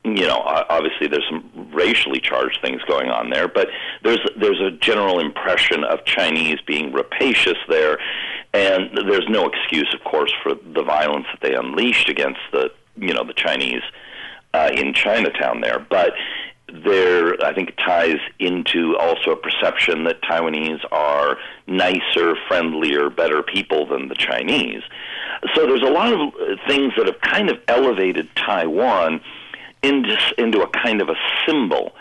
you 0.03 0.25
know, 0.25 0.41
obviously 0.69 1.07
there's 1.07 1.27
some 1.29 1.69
racially 1.73 2.19
charged 2.19 2.59
things 2.63 2.81
going 2.87 3.09
on 3.09 3.29
there, 3.29 3.47
but 3.47 3.69
there's 4.03 4.19
there's 4.35 4.59
a 4.59 4.71
general 4.71 5.19
impression 5.19 5.83
of 5.83 6.03
Chinese 6.05 6.57
being 6.65 6.91
rapacious 6.91 7.57
there, 7.69 7.99
and 8.53 8.89
there's 9.07 9.27
no 9.29 9.47
excuse, 9.47 9.93
of 9.93 10.03
course, 10.03 10.33
for 10.41 10.55
the 10.55 10.83
violence 10.83 11.27
that 11.31 11.47
they 11.47 11.55
unleashed 11.55 12.09
against 12.09 12.39
the 12.51 12.71
you 12.97 13.13
know 13.13 13.23
the 13.23 13.33
Chinese 13.33 13.83
uh, 14.55 14.71
in 14.73 14.93
Chinatown 14.93 15.61
there, 15.61 15.85
but 15.89 16.13
there 16.85 17.43
I 17.43 17.53
think 17.53 17.75
ties 17.77 18.19
into 18.39 18.97
also 18.97 19.31
a 19.31 19.35
perception 19.35 20.03
that 20.05 20.21
Taiwanese 20.21 20.83
are 20.91 21.37
nicer, 21.67 22.35
friendlier, 22.47 23.09
better 23.09 23.41
people 23.43 23.85
than 23.87 24.07
the 24.07 24.15
Chinese. 24.15 24.83
So 25.55 25.65
there's 25.65 25.81
a 25.81 25.91
lot 25.91 26.13
of 26.13 26.33
things 26.67 26.93
that 26.97 27.07
have 27.07 27.19
kind 27.21 27.49
of 27.49 27.57
elevated 27.67 28.29
Taiwan 28.35 29.21
into, 29.83 30.17
into 30.37 30.61
a 30.61 30.69
kind 30.69 31.01
of 31.01 31.09
a 31.09 31.15
symbol 31.45 31.93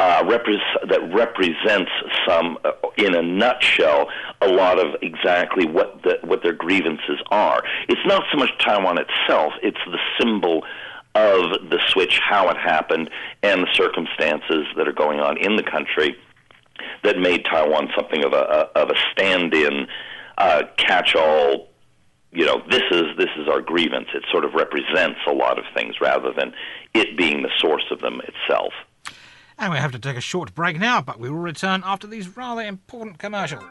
uh, 0.00 0.22
repre- 0.22 0.88
that 0.88 1.12
represents 1.12 1.90
some, 2.26 2.56
uh, 2.64 2.70
in 2.96 3.14
a 3.14 3.22
nutshell, 3.22 4.08
a 4.40 4.48
lot 4.48 4.78
of 4.78 4.94
exactly 5.02 5.66
what 5.66 6.02
the, 6.04 6.18
what 6.22 6.42
their 6.42 6.52
grievances 6.52 7.20
are. 7.30 7.62
It's 7.88 8.06
not 8.06 8.22
so 8.30 8.38
much 8.38 8.50
Taiwan 8.58 8.98
itself; 8.98 9.54
it's 9.62 9.80
the 9.86 9.98
symbol 10.18 10.62
of 11.18 11.70
the 11.70 11.78
switch, 11.88 12.18
how 12.18 12.48
it 12.48 12.56
happened, 12.56 13.10
and 13.42 13.62
the 13.62 13.72
circumstances 13.74 14.66
that 14.76 14.86
are 14.88 14.92
going 14.92 15.20
on 15.20 15.36
in 15.36 15.56
the 15.56 15.62
country 15.62 16.16
that 17.02 17.18
made 17.18 17.44
Taiwan 17.44 17.88
something 17.96 18.24
of 18.24 18.32
a, 18.32 18.68
of 18.78 18.90
a 18.90 18.94
stand-in, 19.12 19.86
uh, 20.38 20.62
catch-all 20.76 21.68
you 22.30 22.44
know 22.44 22.62
this 22.70 22.82
is 22.90 23.04
this 23.16 23.30
is 23.38 23.48
our 23.48 23.62
grievance. 23.62 24.08
It 24.14 24.22
sort 24.30 24.44
of 24.44 24.52
represents 24.52 25.18
a 25.26 25.32
lot 25.32 25.58
of 25.58 25.64
things 25.74 25.94
rather 25.98 26.30
than 26.30 26.52
it 26.92 27.16
being 27.16 27.42
the 27.42 27.50
source 27.56 27.84
of 27.90 28.00
them 28.00 28.20
itself. 28.20 28.74
And 29.58 29.72
we 29.72 29.78
have 29.78 29.92
to 29.92 29.98
take 29.98 30.16
a 30.16 30.20
short 30.20 30.54
break 30.54 30.78
now 30.78 31.00
but 31.00 31.18
we 31.18 31.30
will 31.30 31.38
return 31.38 31.82
after 31.84 32.06
these 32.06 32.36
rather 32.36 32.62
important 32.62 33.18
commercials 33.18 33.64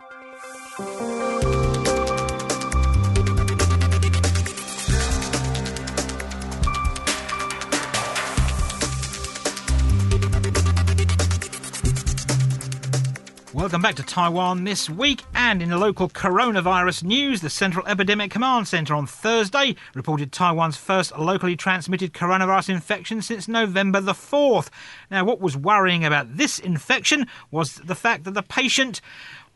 Welcome 13.68 13.82
back 13.82 13.96
to 13.96 14.04
Taiwan 14.04 14.64
this 14.64 14.90
week. 14.90 15.26
And 15.36 15.62
in 15.62 15.72
the 15.72 15.78
local 15.78 16.08
coronavirus 16.08 17.04
news, 17.04 17.42
the 17.42 17.50
Central 17.50 17.86
Epidemic 17.86 18.32
Command 18.32 18.66
Center 18.66 18.96
on 18.96 19.06
Thursday 19.06 19.76
reported 19.94 20.32
Taiwan's 20.32 20.78
first 20.78 21.20
locally 21.20 21.58
transmitted 21.58 22.14
coronavirus 22.14 22.70
infection 22.70 23.22
since 23.22 23.50
November 23.50 24.00
the 24.00 24.14
4th. 24.14 24.70
Now, 25.12 25.26
what 25.26 25.42
was 25.42 25.58
worrying 25.58 26.06
about 26.06 26.38
this 26.38 26.60
infection 26.60 27.28
was 27.52 27.76
the 27.76 27.94
fact 27.94 28.24
that 28.24 28.36
the 28.36 28.42
patient 28.42 29.02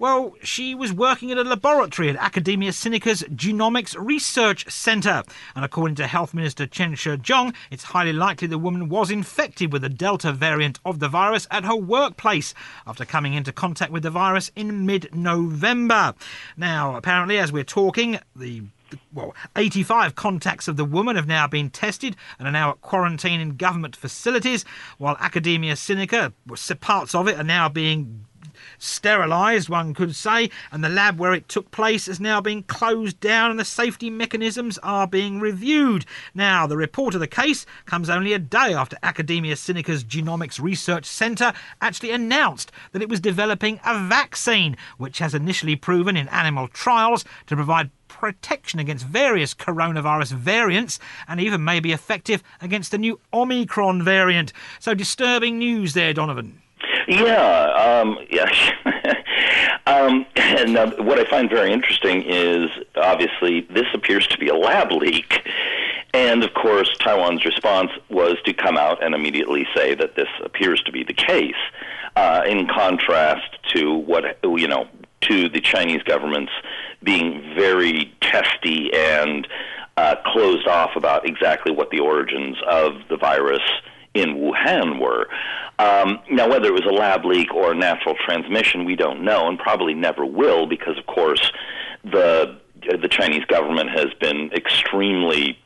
well, 0.02 0.34
she 0.42 0.74
was 0.74 0.92
working 0.92 1.32
at 1.32 1.38
a 1.38 1.44
laboratory 1.44 2.10
at 2.10 2.16
Academia 2.16 2.72
Sinica's 2.72 3.22
Genomics 3.22 3.96
Research 3.96 4.68
Centre. 4.68 5.22
And 5.56 5.64
according 5.64 5.94
to 5.98 6.08
Health 6.08 6.34
Minister 6.34 6.66
Chen 6.66 6.96
Shih-chung, 6.96 7.54
it's 7.70 7.84
highly 7.84 8.12
likely 8.12 8.48
the 8.48 8.58
woman 8.58 8.90
was 8.90 9.12
infected 9.12 9.72
with 9.72 9.84
the 9.84 9.90
Delta 9.90 10.34
variant 10.34 10.80
of 10.84 10.98
the 10.98 11.08
virus 11.08 11.48
at 11.52 11.66
her 11.66 11.76
workplace 11.76 12.56
after 12.88 13.06
coming 13.06 13.36
into 13.36 13.52
contact 13.52 13.92
with 13.92 14.02
the 14.02 14.10
virus 14.10 14.52
in 14.56 14.88
mid 14.88 15.08
November. 15.14 16.16
Now, 16.58 16.96
apparently, 16.96 17.38
as 17.38 17.52
we're 17.52 17.64
talking, 17.64 18.18
the 18.36 18.64
well, 19.14 19.36
85 19.56 20.16
contacts 20.16 20.68
of 20.68 20.78
the 20.78 20.84
woman 20.84 21.16
have 21.16 21.28
now 21.28 21.48
been 21.48 21.70
tested 21.70 22.16
and 22.40 22.48
are 22.48 22.52
now 22.52 22.72
at 22.72 22.82
quarantine 22.82 23.40
in 23.40 23.56
government 23.56 23.96
facilities, 23.96 24.66
while 24.98 25.16
Academia 25.20 25.76
Sinica, 25.76 26.34
parts 26.80 27.14
of 27.14 27.28
it 27.28 27.38
are 27.38 27.44
now 27.44 27.70
being 27.70 28.26
sterilised, 28.78 29.70
one 29.70 29.94
could 29.94 30.16
say, 30.16 30.50
and 30.72 30.84
the 30.84 30.90
lab 30.90 31.20
where 31.20 31.34
it 31.34 31.48
took 31.48 31.72
place 31.72 32.06
has 32.06 32.20
now 32.20 32.42
been 32.42 32.64
closed 32.64 33.20
down 33.20 33.52
and 33.52 33.60
the 33.60 33.66
safety 33.66 34.10
mechanisms 34.10 34.78
are 34.80 35.08
being 35.08 35.40
reviewed. 35.40 36.06
Now, 36.34 36.68
the 36.68 36.78
report 36.78 37.14
of 37.14 37.20
the 37.20 37.28
case 37.28 37.66
comes 37.86 38.10
only 38.10 38.34
a 38.34 38.40
day 38.40 38.74
after 38.74 38.98
Academia 39.04 39.56
Sinica's 39.56 40.04
Genomics 40.04 40.62
Research 40.62 41.06
Centre 41.06 41.54
actually 41.82 42.12
announced 42.12 42.72
that 42.92 43.02
it 43.02 43.10
was 43.10 43.20
developing 43.20 43.80
a 43.86 43.98
vaccine, 44.08 44.78
which 44.98 45.20
has 45.20 45.34
initially 45.34 45.76
proven 45.76 46.18
in 46.18 46.28
animal 46.30 46.68
trials 46.68 47.26
to 47.48 47.56
provide 47.56 47.92
protection 48.08 48.80
against 48.80 49.06
various 49.06 49.54
coronavirus 49.54 50.34
variants 50.34 51.00
and 51.28 51.40
even 51.40 51.64
may 51.64 51.80
be 51.80 51.92
effective 51.92 52.44
against 52.62 52.92
the 52.92 52.98
new 52.98 53.20
Omicron 53.34 54.04
variant. 54.04 54.54
So 54.80 54.94
disturbing 54.94 55.58
news 55.58 55.94
there, 55.94 56.14
Donovan. 56.14 56.61
Yeah, 57.08 58.02
um, 58.02 58.18
yeah. 58.30 58.50
um, 59.88 60.26
and 60.36 60.78
uh, 60.78 60.92
what 60.98 61.20
I 61.20 61.30
find 61.30 61.50
very 61.50 61.72
interesting 61.72 62.24
is 62.24 62.70
obviously 62.96 63.62
this 63.62 63.88
appears 63.94 64.28
to 64.28 64.38
be 64.38 64.48
a 64.48 64.56
lab 64.56 64.92
leak. 64.92 65.48
And 66.14 66.44
of 66.44 66.54
course, 66.54 66.90
Taiwan's 67.00 67.46
response 67.46 67.92
was 68.10 68.36
to 68.46 68.54
come 68.54 68.78
out 68.78 69.04
and 69.04 69.16
immediately 69.16 69.66
say 69.76 69.96
that 69.96 70.16
this 70.16 70.28
appears 70.44 70.82
to 70.84 70.92
be 70.92 71.04
the 71.04 71.14
case, 71.14 71.56
uh, 72.16 72.42
in 72.46 72.68
contrast 72.68 73.58
to 73.74 73.96
what, 73.96 74.38
you 74.44 74.68
know, 74.68 74.88
to 75.22 75.48
the 75.48 75.62
Chinese 75.62 76.04
government's 76.04 76.52
being 77.04 77.54
very 77.56 78.14
testy 78.22 78.92
and 78.94 79.48
uh, 79.98 80.16
closed 80.26 80.68
off 80.68 80.96
about 80.96 81.28
exactly 81.28 81.72
what 81.72 81.90
the 81.92 82.00
origins 82.00 82.58
of 82.68 82.94
the 83.10 83.18
virus 83.18 83.62
in 84.14 84.36
Wuhan 84.36 85.00
were. 85.00 85.28
Um, 85.80 86.20
now, 86.30 86.50
whether 86.50 86.68
it 86.68 86.74
was 86.74 86.86
a 86.86 86.94
lab 86.94 87.26
leak 87.26 87.54
or 87.54 87.74
natural 87.74 88.16
transmission, 88.26 88.86
we 88.86 88.96
don't 88.96 89.24
know, 89.24 89.48
and 89.48 89.58
probably 89.58 89.94
never 89.94 90.26
will, 90.26 90.68
because 90.68 90.98
of 90.98 91.06
course 91.08 91.52
the 92.04 92.60
the 92.82 93.08
Chinese 93.08 93.46
government 93.46 93.92
has 93.92 94.08
been 94.20 94.52
extremely 94.54 95.58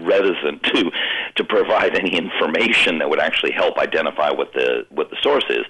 reticent 0.00 0.62
to 0.64 0.90
to 1.36 1.44
provide 1.44 1.96
any 1.96 2.16
information 2.16 2.98
that 2.98 3.08
would 3.08 3.20
actually 3.20 3.52
help 3.52 3.78
identify 3.78 4.30
what 4.30 4.52
the 4.52 4.86
what 4.90 5.10
the 5.10 5.16
source 5.22 5.44
is. 5.48 5.64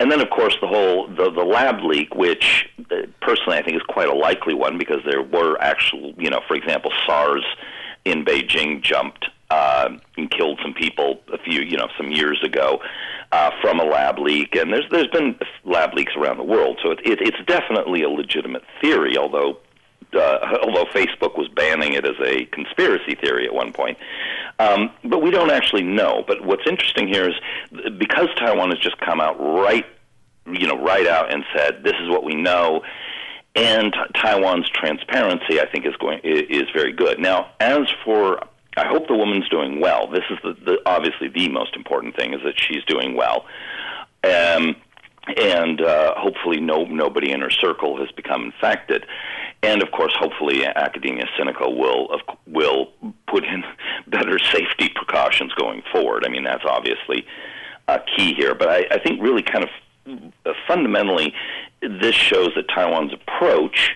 And 0.00 0.10
then, 0.10 0.20
of 0.20 0.30
course, 0.30 0.56
the 0.60 0.66
whole 0.66 1.08
the, 1.08 1.30
the 1.30 1.44
lab 1.44 1.82
leak, 1.82 2.14
which 2.14 2.68
uh, 2.90 3.06
personally 3.20 3.58
I 3.58 3.62
think 3.62 3.76
is 3.76 3.82
quite 3.88 4.08
a 4.08 4.14
likely 4.14 4.54
one 4.54 4.78
because 4.78 5.00
there 5.04 5.22
were 5.22 5.60
actual, 5.60 6.12
you 6.18 6.30
know, 6.30 6.40
for 6.46 6.54
example, 6.56 6.92
SARS 7.06 7.44
in 8.04 8.24
Beijing 8.24 8.82
jumped 8.82 9.28
uh, 9.82 9.98
and 10.16 10.30
killed 10.30 10.58
some 10.62 10.74
people 10.74 11.20
a 11.32 11.38
few, 11.38 11.62
you 11.62 11.76
know, 11.76 11.88
some 11.96 12.10
years 12.10 12.42
ago 12.42 12.80
uh, 13.32 13.50
from 13.60 13.80
a 13.80 13.84
lab 13.84 14.18
leak. 14.18 14.54
And 14.56 14.72
there's 14.72 14.86
there's 14.90 15.08
been 15.08 15.38
lab 15.64 15.94
leaks 15.94 16.12
around 16.16 16.38
the 16.38 16.44
world, 16.44 16.78
so 16.82 16.90
it, 16.90 17.00
it, 17.04 17.20
it's 17.20 17.44
definitely 17.46 18.02
a 18.02 18.08
legitimate 18.08 18.62
theory. 18.80 19.16
Although 19.16 19.58
uh, 20.14 20.58
although 20.62 20.84
Facebook 20.92 21.36
was 21.36 21.48
banning 21.48 21.94
it 21.94 22.04
as 22.04 22.16
a 22.24 22.46
conspiracy 22.46 23.14
theory 23.14 23.46
at 23.46 23.54
one 23.54 23.72
point. 23.72 23.98
Um, 24.58 24.90
but 25.04 25.22
we 25.22 25.30
don't 25.30 25.50
actually 25.50 25.82
know. 25.82 26.24
But 26.26 26.44
what's 26.44 26.66
interesting 26.66 27.08
here 27.08 27.28
is 27.28 27.34
because 27.98 28.28
Taiwan 28.36 28.70
has 28.70 28.78
just 28.78 28.98
come 28.98 29.20
out 29.20 29.36
right, 29.40 29.86
you 30.46 30.66
know, 30.66 30.82
right 30.82 31.06
out 31.06 31.32
and 31.32 31.44
said 31.56 31.82
this 31.82 31.94
is 32.00 32.08
what 32.08 32.24
we 32.24 32.34
know 32.34 32.82
and 33.54 33.94
Taiwan's 34.14 34.68
transparency, 34.70 35.60
I 35.60 35.66
think, 35.70 35.86
is 35.86 35.94
going 35.96 36.20
is 36.24 36.64
very 36.74 36.92
good. 36.92 37.18
Now, 37.18 37.50
as 37.60 37.86
for 38.04 38.40
I 38.76 38.86
hope 38.86 39.06
the 39.06 39.16
woman's 39.16 39.48
doing 39.48 39.80
well. 39.80 40.06
This 40.08 40.24
is 40.30 40.38
the, 40.42 40.54
the 40.64 40.78
obviously 40.86 41.28
the 41.28 41.48
most 41.48 41.76
important 41.76 42.16
thing 42.16 42.32
is 42.32 42.40
that 42.44 42.54
she's 42.56 42.84
doing 42.84 43.16
well. 43.16 43.44
Um, 44.24 44.76
and 45.36 45.80
uh, 45.80 46.14
hopefully 46.16 46.60
no 46.60 46.84
nobody 46.84 47.30
in 47.30 47.40
her 47.40 47.50
circle 47.50 47.98
has 47.98 48.10
become 48.12 48.44
infected. 48.44 49.06
And 49.62 49.82
of 49.82 49.92
course, 49.92 50.12
hopefully, 50.18 50.66
Academia 50.66 51.26
Sinica 51.38 51.74
will 51.74 52.08
will 52.46 52.92
put 53.28 53.44
in 53.44 53.62
better 54.08 54.38
safety 54.38 54.90
precautions 54.94 55.52
going 55.54 55.82
forward. 55.92 56.24
I 56.26 56.30
mean, 56.30 56.44
that's 56.44 56.64
obviously 56.64 57.26
uh, 57.88 57.98
key 58.16 58.34
here. 58.34 58.54
But 58.54 58.68
I, 58.68 58.86
I 58.90 58.98
think 58.98 59.22
really, 59.22 59.42
kind 59.42 59.64
of 59.64 59.70
uh, 60.46 60.52
fundamentally, 60.66 61.32
this 61.80 62.16
shows 62.16 62.50
that 62.56 62.68
Taiwan's 62.68 63.12
approach 63.12 63.92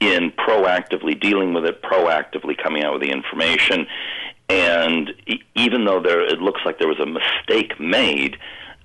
in 0.00 0.32
proactively 0.32 1.18
dealing 1.18 1.52
with 1.52 1.64
it, 1.64 1.82
proactively 1.82 2.56
coming 2.60 2.82
out 2.82 2.94
with 2.94 3.02
the 3.02 3.10
information, 3.10 3.86
and 4.48 5.12
even 5.54 5.84
though 5.84 6.00
there 6.00 6.22
it 6.22 6.40
looks 6.40 6.60
like 6.64 6.78
there 6.78 6.88
was 6.88 6.98
a 6.98 7.06
mistake 7.06 7.78
made, 7.78 8.36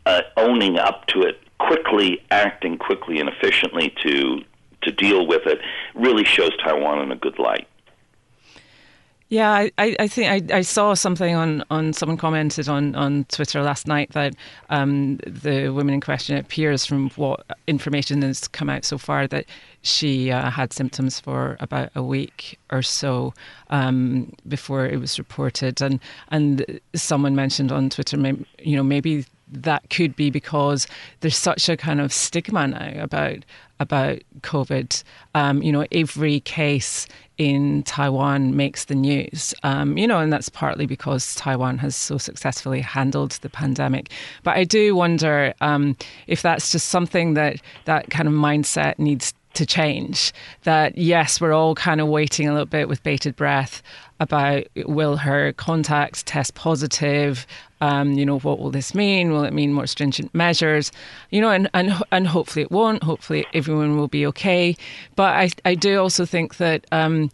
uh, 0.06 0.21
owning 0.38 0.78
up 0.78 1.08
to 1.08 1.21
it 1.21 1.39
quickly, 1.58 2.21
acting 2.30 2.78
quickly 2.78 3.19
and 3.19 3.30
efficiently 3.30 3.93
to 4.04 4.41
to 4.84 4.91
deal 4.91 5.25
with 5.25 5.47
it, 5.47 5.60
really 5.95 6.23
shows 6.23 6.51
Taiwan 6.63 7.01
in 7.01 7.12
a 7.12 7.15
good 7.15 7.39
light. 7.39 7.67
Yeah, 9.29 9.69
I, 9.79 9.95
I 9.99 10.07
think 10.07 10.51
I, 10.51 10.57
I, 10.57 10.61
saw 10.61 10.93
something 10.93 11.33
on, 11.35 11.63
on 11.71 11.93
someone 11.93 12.15
commented 12.15 12.69
on, 12.69 12.93
on 12.93 13.25
Twitter 13.25 13.63
last 13.63 13.88
night 13.88 14.11
that 14.11 14.35
um, 14.69 15.17
the 15.25 15.69
woman 15.69 15.95
in 15.95 16.01
question 16.01 16.38
appears 16.38 16.85
from 16.85 17.09
what 17.11 17.43
information 17.65 18.21
has 18.21 18.47
come 18.47 18.69
out 18.69 18.85
so 18.85 18.99
far 18.99 19.25
that 19.27 19.45
she 19.81 20.29
uh, 20.29 20.51
had 20.51 20.73
symptoms 20.73 21.19
for 21.19 21.57
about 21.59 21.89
a 21.95 22.03
week 22.03 22.59
or 22.71 22.83
so 22.83 23.33
um, 23.71 24.31
before 24.47 24.85
it 24.85 24.99
was 24.99 25.17
reported, 25.17 25.81
and 25.81 25.99
and 26.29 26.79
someone 26.93 27.35
mentioned 27.35 27.71
on 27.71 27.89
Twitter, 27.89 28.17
you 28.59 28.75
know, 28.75 28.83
maybe 28.83 29.25
that 29.47 29.89
could 29.89 30.15
be 30.15 30.29
because 30.29 30.88
there's 31.21 31.38
such 31.38 31.69
a 31.69 31.77
kind 31.77 32.01
of 32.01 32.11
stigma 32.11 32.67
now 32.67 33.03
about 33.03 33.45
about 33.79 34.19
COVID. 34.41 35.03
Um, 35.33 35.61
you 35.61 35.71
know, 35.71 35.85
every 35.91 36.39
case 36.41 37.07
in 37.38 37.83
Taiwan 37.83 38.55
makes 38.55 38.85
the 38.85 38.95
news. 38.95 39.53
Um, 39.63 39.97
you 39.97 40.07
know, 40.07 40.19
and 40.19 40.31
that's 40.31 40.49
partly 40.49 40.85
because 40.85 41.35
Taiwan 41.35 41.77
has 41.79 41.95
so 41.95 42.17
successfully 42.17 42.81
handled 42.81 43.31
the 43.41 43.49
pandemic. 43.49 44.09
But 44.43 44.57
I 44.57 44.63
do 44.63 44.95
wonder 44.95 45.53
um, 45.61 45.97
if 46.27 46.41
that's 46.41 46.71
just 46.71 46.88
something 46.88 47.33
that 47.33 47.57
that 47.85 48.09
kind 48.09 48.27
of 48.27 48.33
mindset 48.33 48.97
needs 48.99 49.33
to 49.55 49.65
change. 49.65 50.33
That 50.63 50.97
yes, 50.97 51.41
we're 51.41 51.53
all 51.53 51.75
kind 51.75 52.01
of 52.01 52.07
waiting 52.07 52.47
a 52.47 52.51
little 52.51 52.65
bit 52.65 52.87
with 52.87 53.03
bated 53.03 53.35
breath 53.35 53.81
about 54.19 54.63
will 54.85 55.17
her 55.17 55.53
contacts 55.53 56.23
test 56.23 56.55
positive? 56.55 57.45
Um, 57.81 58.13
you 58.13 58.25
know, 58.25 58.39
what 58.39 58.59
will 58.59 58.71
this 58.71 58.95
mean? 58.95 59.31
Will 59.31 59.43
it 59.43 59.53
mean 59.53 59.73
more 59.73 59.87
stringent 59.87 60.33
measures? 60.33 60.91
You 61.31 61.41
know, 61.41 61.49
and, 61.49 61.69
and 61.73 61.93
and 62.11 62.27
hopefully 62.27 62.63
it 62.63 62.71
won't. 62.71 63.03
Hopefully 63.03 63.45
everyone 63.53 63.97
will 63.97 64.07
be 64.07 64.25
okay. 64.27 64.75
But 65.15 65.35
I 65.35 65.49
I 65.65 65.75
do 65.75 65.99
also 65.99 66.25
think 66.25 66.57
that. 66.57 66.85
Um, 66.91 67.31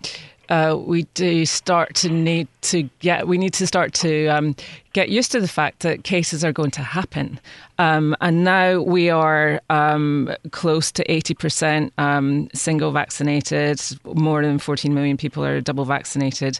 uh, 0.51 0.75
we 0.75 1.03
do 1.13 1.45
start 1.45 1.95
to 1.95 2.09
need 2.09 2.47
to 2.61 2.83
get 2.99 3.27
we 3.27 3.37
need 3.37 3.53
to 3.53 3.65
start 3.65 3.93
to 3.93 4.27
um, 4.27 4.55
get 4.93 5.09
used 5.09 5.31
to 5.31 5.39
the 5.39 5.47
fact 5.47 5.79
that 5.79 6.03
cases 6.03 6.43
are 6.43 6.51
going 6.51 6.71
to 6.71 6.83
happen, 6.83 7.39
um, 7.79 8.15
and 8.19 8.43
now 8.43 8.81
we 8.81 9.09
are 9.09 9.61
um, 9.69 10.29
close 10.51 10.91
to 10.91 11.09
eighty 11.09 11.33
percent 11.33 11.93
um, 11.97 12.49
single 12.53 12.91
vaccinated. 12.91 13.81
More 14.03 14.43
than 14.43 14.59
fourteen 14.59 14.93
million 14.93 15.17
people 15.17 15.43
are 15.43 15.61
double 15.61 15.85
vaccinated, 15.85 16.59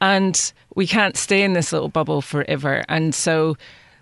and 0.00 0.52
we 0.76 0.86
can't 0.86 1.16
stay 1.16 1.42
in 1.42 1.52
this 1.52 1.72
little 1.72 1.88
bubble 1.88 2.22
forever. 2.22 2.84
And 2.88 3.14
so 3.14 3.56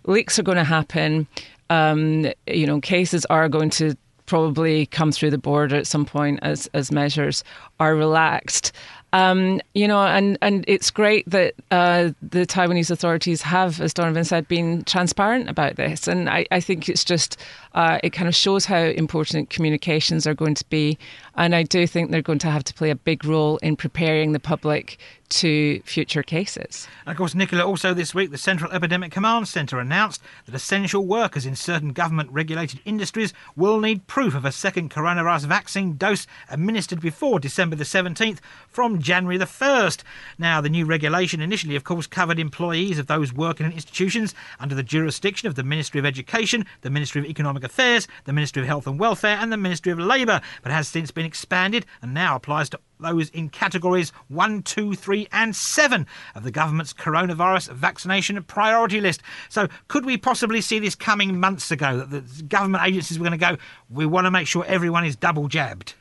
leaks 0.05 0.39
are 0.39 0.45
going 0.45 0.59
to 0.59 0.65
happen. 0.65 1.27
Um, 1.71 2.27
you 2.47 2.67
know, 2.67 2.81
cases 2.81 3.25
are 3.27 3.49
going 3.49 3.71
to 3.71 3.97
probably 4.27 4.87
come 4.87 5.11
through 5.11 5.31
the 5.31 5.39
border 5.39 5.77
at 5.77 5.87
some 5.87 6.05
point 6.05 6.39
as 6.43 6.69
as 6.75 6.93
measures 6.93 7.43
are 7.79 7.97
relaxed. 7.97 8.73
Um, 9.13 9.61
you 9.75 9.89
know, 9.89 10.01
and, 10.05 10.39
and 10.41 10.65
it's 10.69 10.91
great 10.91 11.29
that 11.29 11.55
uh, 11.73 12.11
the 12.23 12.47
Taiwanese 12.47 12.91
authorities 12.91 13.43
have, 13.43 13.81
as 13.81 13.93
Donovan 13.93 14.25
said, 14.25 14.47
been 14.47 14.85
transparent 14.85 15.49
about 15.49 15.77
this. 15.77 16.07
And 16.07 16.31
I, 16.31 16.47
I 16.53 16.61
think 16.61 16.89
it's 16.89 17.05
just, 17.05 17.37
uh, 17.75 17.99
it 18.05 18.11
kind 18.11 18.29
of 18.29 18.37
shows 18.37 18.67
how 18.67 18.79
important 18.79 19.51
communications 19.51 20.27
are 20.27 20.35
going 20.35 20.55
to 20.55 20.65
be. 20.69 20.97
And 21.41 21.55
I 21.55 21.63
do 21.63 21.87
think 21.87 22.11
they're 22.11 22.21
going 22.21 22.39
to 22.41 22.51
have 22.51 22.65
to 22.65 22.75
play 22.75 22.91
a 22.91 22.95
big 22.95 23.25
role 23.25 23.57
in 23.63 23.75
preparing 23.75 24.33
the 24.33 24.39
public 24.39 24.99
to 25.31 25.81
future 25.85 26.23
cases. 26.23 26.89
And 27.07 27.13
of 27.13 27.17
course, 27.17 27.35
Nicola, 27.35 27.65
also 27.65 27.95
this 27.95 28.15
week, 28.15 28.31
the 28.31 28.39
Central 28.39 28.73
Epidemic 28.73 29.13
Command 29.13 29.49
Centre 29.49 29.79
announced 29.79 30.21
that 30.45 30.55
essential 30.55 31.07
workers 31.07 31.47
in 31.47 31.57
certain 31.57 31.93
government 31.93 32.31
regulated 32.33 32.81
industries 32.85 33.33
will 33.57 33.81
need 33.81 34.07
proof 34.07 34.35
of 34.35 34.45
a 34.45 34.53
second 34.53 34.91
coronavirus 34.91 35.47
vaccine 35.47 35.97
dose 35.97 36.27
administered 36.51 37.01
before 37.01 37.39
December 37.39 37.77
the 37.77 37.85
17th 37.85 38.41
from 38.69 39.01
January 39.01 39.39
the 39.39 39.45
1st. 39.45 40.03
Now, 40.37 40.61
the 40.61 40.69
new 40.69 40.85
regulation 40.85 41.41
initially, 41.41 41.77
of 41.77 41.85
course, 41.85 42.09
covered 42.09 42.39
employees 42.39 42.99
of 42.99 43.07
those 43.07 43.33
working 43.33 43.67
in 43.67 43.73
institutions 43.73 44.35
under 44.59 44.75
the 44.75 44.83
jurisdiction 44.83 45.47
of 45.47 45.55
the 45.55 45.63
Ministry 45.63 46.01
of 46.01 46.07
Education, 46.07 46.67
the 46.81 46.91
Ministry 46.91 47.21
of 47.21 47.27
Economic 47.27 47.63
Affairs, 47.63 48.09
the 48.25 48.33
Ministry 48.33 48.63
of 48.63 48.69
Health 48.69 48.87
and 48.89 48.99
Welfare, 48.99 49.39
and 49.41 49.53
the 49.53 49.57
Ministry 49.57 49.93
of 49.93 50.01
Labour, 50.01 50.41
but 50.63 50.73
has 50.73 50.89
since 50.89 51.13
been 51.13 51.25
expanded 51.31 51.87
and 52.03 52.13
now 52.13 52.35
applies 52.35 52.69
to 52.71 52.81
those 52.99 53.31
in 53.31 53.49
categories 53.49 54.11
1, 54.27 54.63
2, 54.63 54.95
3, 54.95 55.29
and 55.31 55.55
7 55.55 56.07
of 56.35 56.43
the 56.43 56.51
government's 56.51 56.93
coronavirus 56.93 57.71
vaccination 57.71 58.43
priority 58.43 59.01
list. 59.01 59.23
So, 59.49 59.69
could 59.87 60.05
we 60.05 60.17
possibly 60.17 60.61
see 60.61 60.81
this 60.81 60.97
coming 60.97 61.39
months 61.39 61.71
ago 61.71 61.99
that 61.99 62.11
the 62.11 62.43
government 62.43 62.85
agencies 62.85 63.17
were 63.17 63.29
going 63.29 63.39
to 63.39 63.47
go, 63.47 63.57
we 63.89 64.07
want 64.07 64.25
to 64.25 64.31
make 64.31 64.49
sure 64.49 64.65
everyone 64.67 65.05
is 65.05 65.15
double 65.15 65.47
jabbed? 65.47 65.95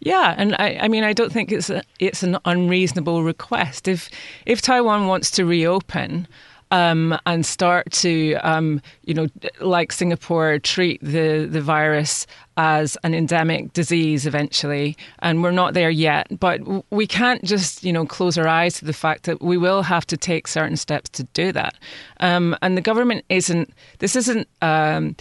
Yeah, 0.00 0.34
and 0.38 0.54
I, 0.58 0.78
I 0.80 0.88
mean, 0.88 1.04
I 1.04 1.12
don't 1.12 1.32
think 1.32 1.52
it's 1.52 1.70
a, 1.70 1.82
it's 1.98 2.22
an 2.22 2.38
unreasonable 2.44 3.22
request. 3.22 3.88
If 3.88 4.10
if 4.46 4.62
Taiwan 4.62 5.06
wants 5.06 5.30
to 5.32 5.44
reopen, 5.44 6.28
um, 6.70 7.18
and 7.26 7.46
start 7.46 7.90
to, 7.92 8.34
um, 8.42 8.80
you 9.04 9.14
know, 9.14 9.28
like 9.60 9.92
Singapore, 9.92 10.58
treat 10.58 11.00
the, 11.02 11.46
the 11.50 11.60
virus 11.60 12.26
as 12.56 12.96
an 13.04 13.14
endemic 13.14 13.72
disease 13.72 14.26
eventually. 14.26 14.96
And 15.20 15.42
we're 15.42 15.50
not 15.50 15.74
there 15.74 15.90
yet. 15.90 16.26
But 16.40 16.60
we 16.90 17.06
can't 17.06 17.44
just, 17.44 17.84
you 17.84 17.92
know, 17.92 18.06
close 18.06 18.36
our 18.38 18.48
eyes 18.48 18.78
to 18.78 18.84
the 18.84 18.92
fact 18.92 19.24
that 19.24 19.42
we 19.42 19.56
will 19.56 19.82
have 19.82 20.06
to 20.06 20.16
take 20.16 20.48
certain 20.48 20.76
steps 20.76 21.10
to 21.10 21.24
do 21.34 21.52
that. 21.52 21.74
Um, 22.20 22.56
and 22.62 22.76
the 22.76 22.82
government 22.82 23.24
isn't, 23.28 23.72
this 23.98 24.16
isn't 24.16 24.48
um, 24.62 25.16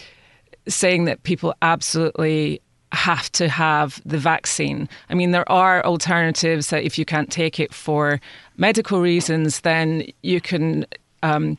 saying 0.67 1.05
that 1.05 1.23
people 1.23 1.53
absolutely 1.61 2.61
have 2.91 3.29
to 3.33 3.49
have 3.49 4.01
the 4.05 4.17
vaccine. 4.17 4.87
I 5.09 5.15
mean, 5.15 5.31
there 5.31 5.49
are 5.51 5.83
alternatives 5.85 6.69
that 6.69 6.83
if 6.83 6.97
you 6.97 7.03
can't 7.03 7.29
take 7.29 7.59
it 7.59 7.73
for 7.73 8.21
medical 8.57 9.01
reasons, 9.01 9.61
then 9.61 10.07
you 10.23 10.39
can 10.39 10.85
um, 11.25 11.57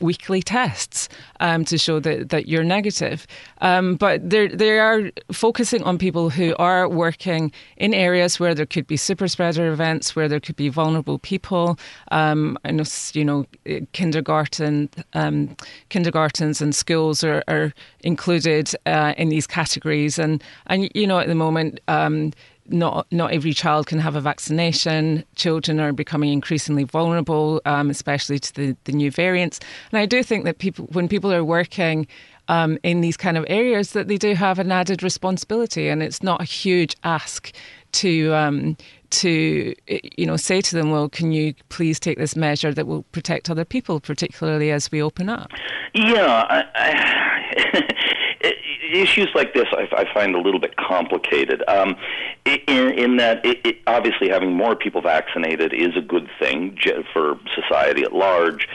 weekly 0.00 0.42
tests 0.42 1.08
um, 1.40 1.64
to 1.64 1.76
show 1.78 2.00
that, 2.00 2.28
that 2.28 2.44
you're 2.50 2.64
negative. 2.64 3.26
Um, 3.60 3.96
but 3.96 4.16
they 4.30 4.78
are 4.78 5.10
focusing 5.32 5.82
on 5.82 5.98
people 5.98 6.30
who 6.30 6.54
are 6.58 6.88
working 6.88 7.52
in 7.76 7.94
areas 7.94 8.40
where 8.40 8.54
there 8.54 8.66
could 8.66 8.86
be 8.86 8.96
super 8.96 9.28
spreader 9.28 9.72
events, 9.72 10.16
where 10.16 10.28
there 10.28 10.40
could 10.40 10.56
be 10.56 10.68
vulnerable 10.68 11.18
people. 11.18 11.78
Um, 12.10 12.58
I 12.64 12.70
know, 12.70 12.84
you 13.14 13.24
know, 13.24 13.46
kindergarten, 13.92 14.88
um, 15.14 15.56
kindergartens 15.88 16.62
and 16.62 16.74
schools 16.74 17.24
are, 17.24 17.42
are 17.48 17.72
included 18.00 18.74
uh, 18.86 19.14
in 19.16 19.28
these 19.28 19.46
categories. 19.46 20.18
And, 20.18 20.42
and, 20.66 20.90
you 20.94 21.06
know, 21.06 21.18
at 21.18 21.28
the 21.28 21.34
moment, 21.34 21.80
um, 21.88 22.32
not 22.70 23.06
not 23.10 23.32
every 23.32 23.52
child 23.52 23.86
can 23.86 23.98
have 23.98 24.16
a 24.16 24.20
vaccination. 24.20 25.24
Children 25.34 25.80
are 25.80 25.92
becoming 25.92 26.32
increasingly 26.32 26.84
vulnerable, 26.84 27.60
um, 27.64 27.90
especially 27.90 28.38
to 28.38 28.54
the, 28.54 28.76
the 28.84 28.92
new 28.92 29.10
variants. 29.10 29.60
And 29.92 29.98
I 29.98 30.06
do 30.06 30.22
think 30.22 30.44
that 30.44 30.58
people, 30.58 30.86
when 30.92 31.08
people 31.08 31.32
are 31.32 31.44
working 31.44 32.06
um, 32.48 32.78
in 32.82 33.00
these 33.00 33.16
kind 33.16 33.36
of 33.36 33.44
areas, 33.48 33.92
that 33.92 34.08
they 34.08 34.16
do 34.16 34.34
have 34.34 34.58
an 34.58 34.72
added 34.72 35.02
responsibility, 35.02 35.88
and 35.88 36.02
it's 36.02 36.22
not 36.22 36.40
a 36.40 36.44
huge 36.44 36.96
ask 37.04 37.52
to 37.92 38.32
um, 38.34 38.76
to 39.10 39.74
you 39.88 40.26
know 40.26 40.36
say 40.36 40.60
to 40.60 40.76
them, 40.76 40.90
well, 40.90 41.08
can 41.08 41.32
you 41.32 41.54
please 41.68 42.00
take 42.00 42.18
this 42.18 42.36
measure 42.36 42.72
that 42.72 42.86
will 42.86 43.02
protect 43.12 43.50
other 43.50 43.64
people, 43.64 44.00
particularly 44.00 44.70
as 44.70 44.90
we 44.90 45.02
open 45.02 45.28
up? 45.28 45.50
Yeah. 45.94 46.46
I, 46.48 46.64
I 46.74 48.16
issues 48.40 49.28
like 49.34 49.54
this 49.54 49.66
I, 49.72 49.88
I 49.92 50.12
find 50.12 50.34
a 50.34 50.40
little 50.40 50.60
bit 50.60 50.76
complicated. 50.76 51.62
Um, 51.68 51.96
in, 52.44 52.98
in 52.98 53.16
that, 53.18 53.44
it, 53.44 53.60
it, 53.64 53.78
obviously, 53.86 54.28
having 54.28 54.52
more 54.52 54.74
people 54.74 55.00
vaccinated 55.00 55.72
is 55.72 55.96
a 55.96 56.00
good 56.00 56.28
thing 56.38 56.78
for 57.12 57.38
society 57.54 58.02
at 58.02 58.12
large. 58.12 58.68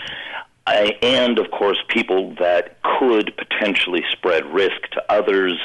I, 0.68 0.98
and 1.02 1.38
of 1.38 1.52
course, 1.52 1.78
people 1.88 2.36
that 2.40 2.78
could 3.00 3.34
potentially 3.38 4.04
spread 4.12 4.46
risk 4.46 4.82
to 4.94 5.04
others 5.10 5.60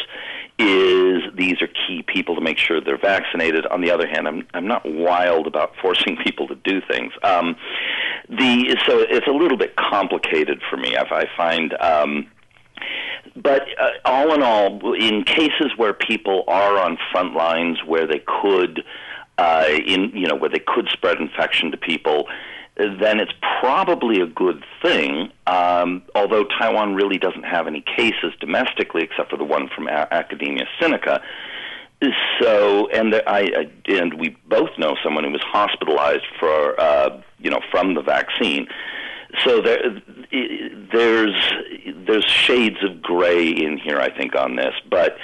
is 0.59 1.23
these 1.35 1.63
are 1.63 1.69
key 1.69 2.03
people 2.03 2.35
to 2.35 2.41
make 2.43 2.59
sure 2.59 2.83
they're 2.83 2.99
vaccinated. 2.99 3.65
On 3.67 3.81
the 3.81 3.91
other 3.91 4.07
hand, 4.07 4.29
I'm 4.29 4.47
I'm 4.53 4.67
not 4.67 4.85
wild 4.85 5.47
about 5.47 5.75
forcing 5.81 6.17
people 6.25 6.49
to 6.49 6.55
do 6.55 6.83
things. 6.83 7.13
Um, 7.23 7.57
the 8.29 8.77
so 8.87 8.99
it's 9.01 9.27
a 9.27 9.33
little 9.33 9.57
bit 9.57 9.77
complicated 9.77 10.61
for 10.69 10.77
me. 10.77 10.97
I, 10.97 11.03
I 11.03 11.25
find. 11.37 11.75
Um, 11.81 12.27
but 13.37 13.63
uh, 13.79 13.91
all 14.05 14.33
in 14.35 14.43
all, 14.43 14.95
in 14.95 15.25
cases 15.25 15.73
where 15.77 15.93
people 15.93 16.45
are 16.49 16.79
on 16.79 16.99
front 17.13 17.35
lines 17.35 17.79
where 17.85 18.07
they 18.07 18.23
could, 18.43 18.85
uh, 19.39 19.65
in 19.69 20.11
you 20.15 20.27
know, 20.27 20.37
where 20.37 20.51
they 20.51 20.59
could 20.61 20.89
spread 20.91 21.19
infection 21.19 21.71
to 21.71 21.77
people, 21.77 22.29
then 22.77 23.21
it's 23.21 23.33
probably 23.61 24.21
a 24.21 24.27
good 24.27 24.65
thing. 24.83 25.31
Um, 25.47 26.03
although 26.15 26.45
Taiwan 26.45 26.95
really 26.95 27.19
doesn't 27.19 27.45
have 27.45 27.67
any 27.67 27.83
cases 27.83 28.33
domestically, 28.41 29.03
except 29.03 29.31
for 29.31 29.37
the 29.37 29.45
one 29.45 29.69
from 29.69 29.87
a- 29.87 30.09
Academia 30.11 30.67
Sinica. 30.81 31.23
So, 32.41 32.89
and 32.89 33.13
the, 33.13 33.29
I 33.29 33.69
and 33.87 34.15
we 34.15 34.35
both 34.49 34.71
know 34.79 34.97
someone 35.05 35.25
who 35.25 35.33
was 35.33 35.43
hospitalized 35.43 36.25
for, 36.39 36.81
uh, 36.81 37.21
you 37.39 37.51
know, 37.51 37.61
from 37.71 37.95
the 37.95 38.01
vaccine. 38.01 38.67
So 39.45 39.61
there, 39.61 40.03
there's 40.93 41.53
there's 42.07 42.25
shades 42.25 42.77
of 42.83 43.01
gray 43.03 43.49
in 43.49 43.79
here, 43.79 43.99
I 43.99 44.11
think, 44.17 44.35
on 44.35 44.57
this. 44.57 44.75
But 44.91 45.17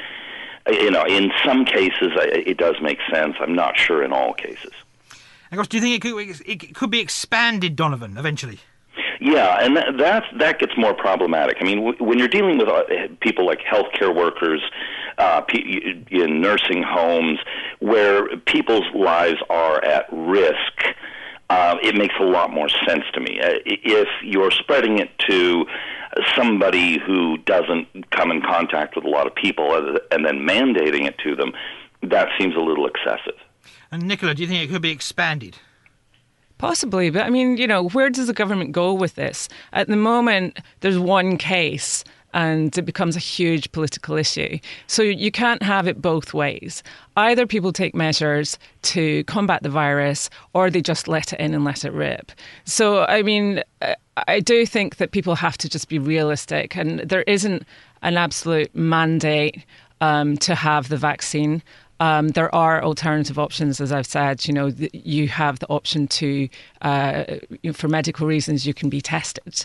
you 0.70 0.90
know, 0.90 1.04
in 1.04 1.30
some 1.44 1.64
cases, 1.64 2.12
it 2.16 2.56
does 2.58 2.76
make 2.80 2.98
sense. 3.12 3.36
I'm 3.40 3.54
not 3.54 3.76
sure 3.78 4.02
in 4.02 4.12
all 4.12 4.32
cases. 4.34 4.72
Of 5.50 5.56
course, 5.56 5.68
do 5.68 5.76
you 5.76 5.82
think 5.82 6.04
it 6.04 6.08
could, 6.08 6.40
it 6.46 6.74
could 6.74 6.90
be 6.90 6.98
expanded, 7.00 7.76
Donovan, 7.76 8.16
eventually? 8.18 8.58
Yeah, 9.20 9.58
and 9.64 9.76
that 9.76 9.96
that, 9.98 10.24
that 10.38 10.58
gets 10.58 10.72
more 10.76 10.92
problematic. 10.92 11.58
I 11.60 11.64
mean, 11.64 11.84
w- 11.84 12.04
when 12.04 12.18
you're 12.18 12.28
dealing 12.28 12.58
with 12.58 12.68
uh, 12.68 12.82
people 13.20 13.46
like 13.46 13.60
healthcare 13.60 14.14
workers 14.14 14.60
uh, 15.18 15.42
in 16.10 16.40
nursing 16.40 16.82
homes, 16.82 17.38
where 17.78 18.36
people's 18.38 18.84
lives 18.94 19.38
are 19.48 19.82
at 19.84 20.06
risk, 20.12 20.82
uh, 21.50 21.76
it 21.82 21.96
makes 21.96 22.14
a 22.20 22.24
lot 22.24 22.52
more 22.52 22.68
sense 22.86 23.04
to 23.14 23.20
me. 23.20 23.40
Uh, 23.40 23.58
if 23.64 24.08
you're 24.22 24.50
spreading 24.50 24.98
it 24.98 25.10
to 25.28 25.66
somebody 26.34 26.98
who 26.98 27.36
doesn't 27.38 28.10
come 28.10 28.30
in 28.30 28.42
contact 28.42 28.96
with 28.96 29.04
a 29.04 29.08
lot 29.08 29.26
of 29.26 29.34
people 29.34 29.74
and 30.10 30.24
then 30.24 30.38
mandating 30.38 31.06
it 31.06 31.16
to 31.18 31.36
them, 31.36 31.52
that 32.02 32.28
seems 32.38 32.54
a 32.56 32.60
little 32.60 32.86
excessive. 32.86 33.38
And 33.90 34.04
Nicola, 34.04 34.34
do 34.34 34.42
you 34.42 34.48
think 34.48 34.68
it 34.68 34.72
could 34.72 34.82
be 34.82 34.90
expanded? 34.90 35.58
Possibly, 36.58 37.10
but 37.10 37.26
I 37.26 37.30
mean, 37.30 37.58
you 37.58 37.66
know, 37.66 37.88
where 37.90 38.08
does 38.08 38.28
the 38.28 38.32
government 38.32 38.72
go 38.72 38.94
with 38.94 39.14
this? 39.14 39.48
At 39.74 39.88
the 39.88 39.96
moment, 39.96 40.58
there's 40.80 40.98
one 40.98 41.36
case 41.36 42.02
and 42.34 42.76
it 42.76 42.82
becomes 42.82 43.16
a 43.16 43.20
huge 43.20 43.72
political 43.72 44.16
issue. 44.16 44.58
So 44.86 45.02
you 45.02 45.30
can't 45.30 45.62
have 45.62 45.86
it 45.86 46.02
both 46.02 46.34
ways. 46.34 46.82
Either 47.16 47.46
people 47.46 47.72
take 47.72 47.94
measures 47.94 48.58
to 48.82 49.24
combat 49.24 49.62
the 49.62 49.70
virus 49.70 50.28
or 50.52 50.70
they 50.70 50.82
just 50.82 51.08
let 51.08 51.32
it 51.32 51.40
in 51.40 51.54
and 51.54 51.64
let 51.64 51.84
it 51.84 51.92
rip. 51.92 52.32
So, 52.64 53.04
I 53.06 53.22
mean, 53.22 53.62
I 54.28 54.40
do 54.40 54.66
think 54.66 54.96
that 54.96 55.12
people 55.12 55.34
have 55.34 55.56
to 55.58 55.68
just 55.68 55.88
be 55.88 55.98
realistic 55.98 56.76
and 56.76 57.00
there 57.00 57.22
isn't 57.22 57.66
an 58.02 58.16
absolute 58.16 58.74
mandate 58.74 59.64
um, 60.00 60.36
to 60.38 60.54
have 60.54 60.88
the 60.88 60.96
vaccine. 60.96 61.62
Um, 61.98 62.28
there 62.28 62.54
are 62.54 62.82
alternative 62.84 63.38
options, 63.38 63.80
as 63.80 63.90
I've 63.90 64.06
said. 64.06 64.46
You 64.46 64.52
know, 64.52 64.66
you 64.92 65.28
have 65.28 65.60
the 65.60 65.66
option 65.68 66.06
to, 66.08 66.48
uh, 66.82 67.24
for 67.72 67.88
medical 67.88 68.26
reasons, 68.26 68.66
you 68.66 68.74
can 68.74 68.90
be 68.90 69.00
tested. 69.00 69.64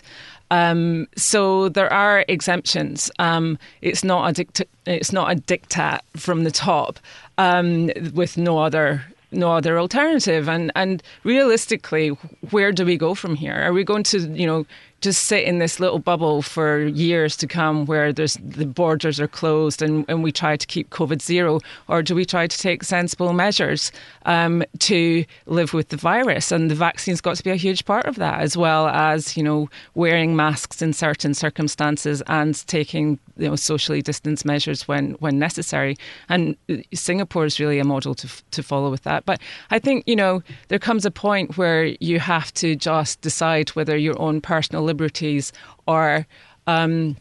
Um, 0.52 1.08
so 1.16 1.70
there 1.70 1.90
are 1.90 2.26
exemptions. 2.28 3.10
Um, 3.18 3.58
it's 3.80 4.04
not 4.04 4.28
a 4.28 4.32
dict- 4.34 4.68
it's 4.84 5.10
not 5.10 5.32
a 5.32 5.36
diktat 5.36 6.00
from 6.14 6.44
the 6.44 6.50
top 6.50 6.98
um, 7.38 7.90
with 8.12 8.36
no 8.36 8.58
other 8.58 9.02
no 9.30 9.50
other 9.50 9.78
alternative. 9.78 10.50
And 10.50 10.70
and 10.76 11.02
realistically, 11.24 12.08
where 12.50 12.70
do 12.70 12.84
we 12.84 12.98
go 12.98 13.14
from 13.14 13.34
here? 13.34 13.54
Are 13.54 13.72
we 13.72 13.82
going 13.82 14.02
to 14.04 14.18
you 14.18 14.46
know 14.46 14.66
just 15.02 15.24
sit 15.24 15.44
in 15.44 15.58
this 15.58 15.78
little 15.80 15.98
bubble 15.98 16.40
for 16.40 16.84
years 16.86 17.36
to 17.36 17.46
come 17.46 17.84
where 17.86 18.12
there's 18.12 18.34
the 18.34 18.64
borders 18.64 19.20
are 19.20 19.28
closed 19.28 19.82
and, 19.82 20.04
and 20.08 20.22
we 20.22 20.32
try 20.32 20.56
to 20.56 20.66
keep 20.66 20.88
COVID 20.90 21.20
zero? 21.20 21.60
Or 21.88 22.02
do 22.02 22.14
we 22.14 22.24
try 22.24 22.46
to 22.46 22.58
take 22.58 22.84
sensible 22.84 23.32
measures 23.32 23.92
um, 24.24 24.64
to 24.78 25.24
live 25.46 25.74
with 25.74 25.88
the 25.88 25.96
virus? 25.96 26.52
And 26.52 26.70
the 26.70 26.74
vaccine's 26.74 27.20
got 27.20 27.36
to 27.36 27.44
be 27.44 27.50
a 27.50 27.56
huge 27.56 27.84
part 27.84 28.06
of 28.06 28.16
that, 28.16 28.40
as 28.40 28.56
well 28.56 28.86
as, 28.88 29.36
you 29.36 29.42
know, 29.42 29.68
wearing 29.94 30.36
masks 30.36 30.80
in 30.80 30.92
certain 30.92 31.34
circumstances 31.34 32.22
and 32.28 32.66
taking 32.66 33.18
you 33.36 33.48
know 33.48 33.56
socially 33.56 34.02
distanced 34.02 34.44
measures 34.44 34.88
when 34.88 35.12
when 35.20 35.38
necessary. 35.38 35.96
And 36.28 36.56
Singapore 36.94 37.44
is 37.44 37.58
really 37.60 37.78
a 37.78 37.84
model 37.84 38.14
to 38.14 38.28
to 38.50 38.62
follow 38.62 38.90
with 38.90 39.02
that. 39.02 39.24
But 39.24 39.40
I 39.70 39.78
think 39.78 40.04
you 40.06 40.16
know 40.16 40.42
there 40.68 40.78
comes 40.78 41.04
a 41.04 41.10
point 41.10 41.56
where 41.56 41.84
you 42.00 42.20
have 42.20 42.52
to 42.54 42.76
just 42.76 43.20
decide 43.20 43.70
whether 43.70 43.96
your 43.96 44.20
own 44.20 44.40
personal 44.40 44.82
liberties 44.82 45.52
are 45.86 46.26
um, 46.66 47.16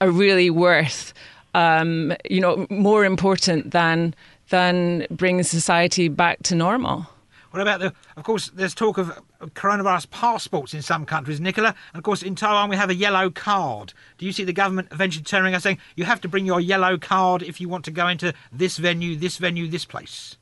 are 0.00 0.10
really 0.10 0.50
worth 0.50 1.12
um, 1.54 2.12
you 2.28 2.40
know 2.40 2.66
more 2.70 3.04
important 3.04 3.70
than 3.70 4.14
than 4.50 5.06
bringing 5.10 5.42
society 5.42 6.08
back 6.08 6.42
to 6.44 6.54
normal. 6.54 7.06
What 7.54 7.60
about 7.60 7.78
the? 7.78 7.94
Of 8.16 8.24
course, 8.24 8.50
there's 8.52 8.74
talk 8.74 8.98
of 8.98 9.16
coronavirus 9.54 10.10
passports 10.10 10.74
in 10.74 10.82
some 10.82 11.06
countries, 11.06 11.40
Nicola. 11.40 11.68
And 11.68 11.98
of 11.98 12.02
course, 12.02 12.20
in 12.20 12.34
Taiwan, 12.34 12.68
we 12.68 12.74
have 12.74 12.90
a 12.90 12.96
yellow 12.96 13.30
card. 13.30 13.92
Do 14.18 14.26
you 14.26 14.32
see 14.32 14.42
the 14.42 14.52
government 14.52 14.88
eventually 14.90 15.22
turning 15.22 15.54
us 15.54 15.62
saying 15.62 15.78
you 15.94 16.02
have 16.02 16.20
to 16.22 16.28
bring 16.28 16.46
your 16.46 16.60
yellow 16.60 16.98
card 16.98 17.44
if 17.44 17.60
you 17.60 17.68
want 17.68 17.84
to 17.84 17.92
go 17.92 18.08
into 18.08 18.34
this 18.50 18.76
venue, 18.76 19.14
this 19.14 19.36
venue, 19.36 19.68
this 19.68 19.84
place? 19.84 20.36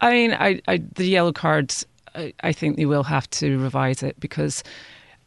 I 0.00 0.10
mean, 0.10 0.32
I, 0.32 0.60
I 0.66 0.82
the 0.96 1.04
yellow 1.04 1.32
cards. 1.32 1.86
I, 2.16 2.34
I, 2.42 2.52
think 2.52 2.76
they 2.76 2.86
will 2.86 3.04
have 3.04 3.30
to 3.30 3.56
revise 3.60 4.02
it 4.02 4.18
because 4.18 4.64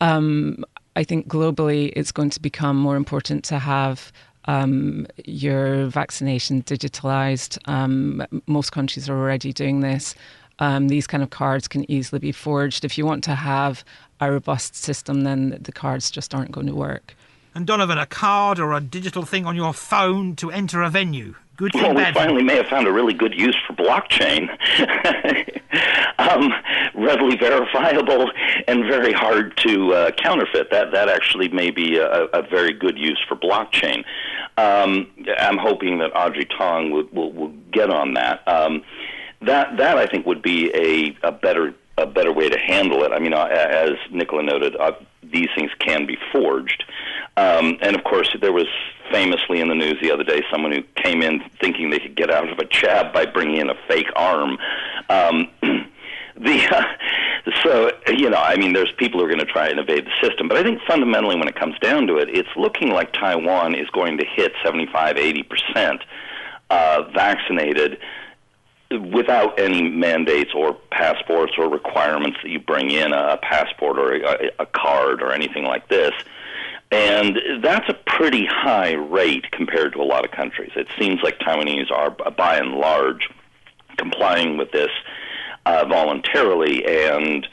um, 0.01 0.65
I 0.97 1.05
think 1.05 1.29
globally 1.29 1.93
it's 1.95 2.11
going 2.11 2.31
to 2.31 2.41
become 2.41 2.75
more 2.75 2.97
important 2.97 3.45
to 3.45 3.57
have 3.57 4.11
um, 4.49 5.07
your 5.23 5.85
vaccination 5.85 6.61
digitalized. 6.63 7.57
Um, 7.69 8.21
most 8.47 8.73
countries 8.73 9.09
are 9.09 9.17
already 9.17 9.53
doing 9.53 9.79
this 9.79 10.13
um, 10.59 10.87
these 10.87 11.07
kind 11.07 11.23
of 11.23 11.29
cards 11.29 11.67
can 11.67 11.89
easily 11.89 12.19
be 12.19 12.31
forged. 12.31 12.85
If 12.85 12.97
you 12.97 13.05
want 13.05 13.23
to 13.25 13.35
have 13.35 13.83
a 14.19 14.31
robust 14.31 14.75
system, 14.75 15.21
then 15.21 15.57
the 15.61 15.71
cards 15.71 16.09
just 16.09 16.33
aren't 16.33 16.51
going 16.51 16.67
to 16.67 16.75
work. 16.75 17.15
And 17.53 17.65
Donovan, 17.65 17.97
a 17.97 18.05
card 18.05 18.59
or 18.59 18.73
a 18.73 18.81
digital 18.81 19.23
thing 19.23 19.45
on 19.45 19.55
your 19.55 19.73
phone 19.73 20.35
to 20.37 20.51
enter 20.51 20.81
a 20.81 20.89
venue. 20.89 21.35
Good 21.57 21.71
thing, 21.71 21.95
well, 21.95 21.95
we 21.95 22.13
finally 22.13 22.39
thing. 22.39 22.47
may 22.47 22.57
have 22.57 22.67
found 22.67 22.85
a 22.85 22.91
really 22.91 23.13
good 23.13 23.33
use 23.33 23.57
for 23.65 23.73
blockchain. 23.73 24.49
um, 26.19 26.51
readily 26.93 27.37
verifiable 27.37 28.29
and 28.67 28.83
very 28.83 29.13
hard 29.13 29.55
to 29.65 29.93
uh, 29.93 30.11
counterfeit. 30.11 30.69
That 30.71 30.91
that 30.91 31.07
actually 31.07 31.47
may 31.47 31.71
be 31.71 31.97
a, 31.97 32.25
a 32.25 32.41
very 32.41 32.73
good 32.73 32.97
use 32.97 33.23
for 33.25 33.37
blockchain. 33.37 34.03
Um, 34.57 35.09
I'm 35.37 35.57
hoping 35.57 35.99
that 35.99 36.11
Audrey 36.13 36.45
Tang 36.45 36.91
will, 36.91 37.07
will, 37.13 37.31
will 37.31 37.53
get 37.71 37.89
on 37.89 38.15
that. 38.15 38.45
Um, 38.47 38.83
that 39.45 39.77
that 39.77 39.97
I 39.97 40.05
think 40.07 40.25
would 40.25 40.41
be 40.41 40.71
a, 40.73 41.27
a 41.27 41.31
better 41.31 41.73
a 41.97 42.05
better 42.05 42.31
way 42.31 42.49
to 42.49 42.59
handle 42.59 43.03
it. 43.03 43.11
I 43.11 43.19
mean, 43.19 43.33
as 43.33 43.91
Nicola 44.11 44.43
noted, 44.43 44.75
uh, 44.75 44.91
these 45.23 45.47
things 45.55 45.71
can 45.79 46.05
be 46.05 46.17
forged, 46.31 46.83
um, 47.37 47.77
and 47.81 47.95
of 47.95 48.03
course, 48.03 48.35
there 48.41 48.51
was 48.51 48.67
famously 49.11 49.61
in 49.61 49.69
the 49.69 49.75
news 49.75 49.95
the 50.01 50.11
other 50.11 50.23
day 50.23 50.41
someone 50.51 50.71
who 50.71 50.81
came 51.01 51.21
in 51.21 51.43
thinking 51.61 51.89
they 51.89 51.99
could 51.99 52.15
get 52.15 52.31
out 52.31 52.49
of 52.49 52.57
a 52.59 52.65
jab 52.65 53.13
by 53.13 53.25
bringing 53.25 53.57
in 53.57 53.69
a 53.69 53.75
fake 53.87 54.09
arm. 54.15 54.57
Um, 55.09 55.49
the 56.37 56.67
uh, 56.71 56.83
so 57.63 57.91
you 58.07 58.29
know, 58.29 58.37
I 58.37 58.57
mean, 58.57 58.73
there's 58.73 58.91
people 58.97 59.19
who 59.19 59.25
are 59.25 59.29
going 59.29 59.39
to 59.39 59.51
try 59.51 59.67
and 59.67 59.79
evade 59.79 60.05
the 60.05 60.27
system, 60.27 60.47
but 60.47 60.57
I 60.57 60.63
think 60.63 60.81
fundamentally, 60.87 61.35
when 61.35 61.47
it 61.47 61.55
comes 61.55 61.77
down 61.79 62.07
to 62.07 62.17
it, 62.17 62.29
it's 62.29 62.49
looking 62.55 62.89
like 62.89 63.13
Taiwan 63.13 63.75
is 63.75 63.89
going 63.91 64.17
to 64.17 64.25
hit 64.25 64.53
75, 64.63 65.17
80 65.17 65.43
percent 65.43 66.01
uh, 66.69 67.03
vaccinated 67.13 67.99
without 68.91 69.59
any 69.59 69.89
mandates 69.89 70.51
or 70.55 70.73
passports 70.91 71.53
or 71.57 71.69
requirements 71.69 72.37
that 72.43 72.49
you 72.49 72.59
bring 72.59 72.91
in 72.91 73.13
a 73.13 73.37
passport 73.37 73.97
or 73.97 74.13
a, 74.13 74.51
a 74.59 74.65
card 74.67 75.21
or 75.21 75.31
anything 75.31 75.63
like 75.63 75.87
this. 75.89 76.11
And 76.91 77.37
that's 77.63 77.89
a 77.89 77.95
pretty 78.05 78.45
high 78.45 78.93
rate 78.93 79.51
compared 79.51 79.93
to 79.93 80.01
a 80.01 80.03
lot 80.05 80.23
of 80.23 80.31
countries. 80.31 80.71
It 80.75 80.87
seems 80.99 81.21
like 81.23 81.39
Taiwanese 81.39 81.91
are, 81.91 82.11
by 82.11 82.57
and 82.57 82.73
large, 82.75 83.27
complying 83.97 84.57
with 84.57 84.71
this 84.71 84.91
uh, 85.65 85.85
voluntarily, 85.85 86.85
and 86.85 87.47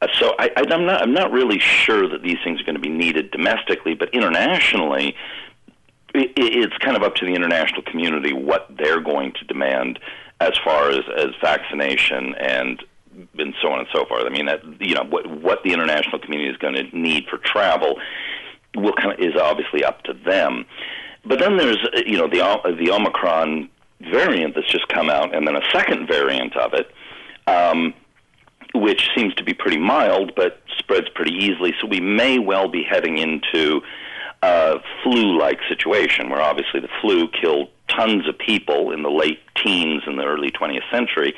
uh, 0.00 0.06
so 0.18 0.34
I, 0.38 0.50
I'm 0.56 0.86
not. 0.86 1.02
I'm 1.02 1.12
not 1.12 1.32
really 1.32 1.58
sure 1.58 2.08
that 2.08 2.22
these 2.22 2.36
things 2.44 2.60
are 2.60 2.64
going 2.64 2.76
to 2.76 2.80
be 2.80 2.88
needed 2.88 3.32
domestically, 3.32 3.94
but 3.94 4.14
internationally, 4.14 5.16
it, 6.14 6.32
it's 6.36 6.78
kind 6.78 6.96
of 6.96 7.02
up 7.02 7.16
to 7.16 7.26
the 7.26 7.34
international 7.34 7.82
community 7.82 8.32
what 8.32 8.68
they're 8.78 9.00
going 9.00 9.32
to 9.32 9.44
demand 9.44 9.98
as 10.40 10.52
far 10.64 10.90
as 10.90 11.00
as 11.16 11.28
vaccination 11.42 12.34
and 12.36 12.82
and 13.38 13.54
so 13.60 13.72
on 13.72 13.80
and 13.80 13.88
so 13.92 14.04
forth. 14.06 14.24
I 14.24 14.30
mean 14.30 14.46
that 14.46 14.62
you 14.80 14.94
know 14.94 15.04
what 15.04 15.26
what 15.26 15.62
the 15.64 15.72
international 15.72 16.18
community 16.18 16.50
is 16.50 16.56
going 16.58 16.74
to 16.74 16.84
need 16.96 17.26
for 17.28 17.38
travel 17.38 17.98
will 18.76 18.92
kind 18.92 19.12
of 19.12 19.18
is 19.18 19.34
obviously 19.40 19.82
up 19.84 20.02
to 20.04 20.12
them. 20.12 20.64
but 21.24 21.38
then 21.38 21.56
there's 21.56 21.78
you 22.06 22.16
know 22.16 22.28
the 22.28 22.76
the 22.78 22.90
Omicron 22.90 23.68
variant 24.00 24.54
that's 24.54 24.70
just 24.70 24.88
come 24.88 25.10
out, 25.10 25.34
and 25.34 25.46
then 25.46 25.56
a 25.56 25.70
second 25.72 26.06
variant 26.06 26.56
of 26.56 26.72
it, 26.74 26.90
um, 27.48 27.92
which 28.74 29.08
seems 29.16 29.34
to 29.34 29.42
be 29.44 29.54
pretty 29.54 29.78
mild 29.78 30.32
but 30.36 30.62
spreads 30.78 31.08
pretty 31.14 31.34
easily. 31.34 31.74
So 31.80 31.86
we 31.86 32.00
may 32.00 32.38
well 32.38 32.68
be 32.68 32.84
heading 32.84 33.18
into 33.18 33.80
a 34.42 34.76
flu-like 35.02 35.58
situation, 35.68 36.30
where 36.30 36.40
obviously 36.40 36.80
the 36.80 36.88
flu 37.00 37.28
killed 37.28 37.68
tons 37.88 38.28
of 38.28 38.38
people 38.38 38.92
in 38.92 39.02
the 39.02 39.10
late 39.10 39.40
teens 39.56 40.02
and 40.06 40.18
the 40.18 40.24
early 40.24 40.50
20th 40.50 40.88
century, 40.90 41.34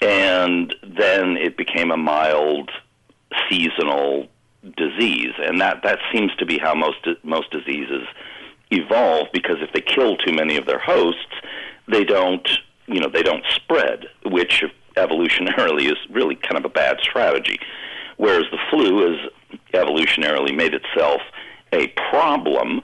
and 0.00 0.74
then 0.82 1.36
it 1.36 1.56
became 1.56 1.90
a 1.90 1.96
mild 1.96 2.70
seasonal 3.48 4.28
disease, 4.76 5.32
and 5.38 5.60
that 5.60 5.82
that 5.82 5.98
seems 6.12 6.34
to 6.36 6.46
be 6.46 6.58
how 6.58 6.74
most 6.74 7.06
most 7.22 7.50
diseases 7.50 8.06
evolve 8.70 9.28
because 9.32 9.56
if 9.60 9.72
they 9.72 9.80
kill 9.80 10.16
too 10.16 10.32
many 10.32 10.56
of 10.56 10.66
their 10.66 10.78
hosts, 10.78 11.34
they 11.88 12.04
don't 12.04 12.48
you 12.86 13.00
know 13.00 13.08
they 13.08 13.22
don't 13.22 13.44
spread, 13.54 14.06
which 14.24 14.64
evolutionarily 14.96 15.90
is 15.90 15.98
really 16.10 16.36
kind 16.36 16.56
of 16.56 16.64
a 16.64 16.68
bad 16.68 16.98
strategy. 17.00 17.58
Whereas 18.16 18.44
the 18.50 18.58
flu 18.70 19.10
has 19.10 19.30
evolutionarily 19.72 20.54
made 20.56 20.74
itself 20.74 21.20
a 21.72 21.88
problem, 22.10 22.80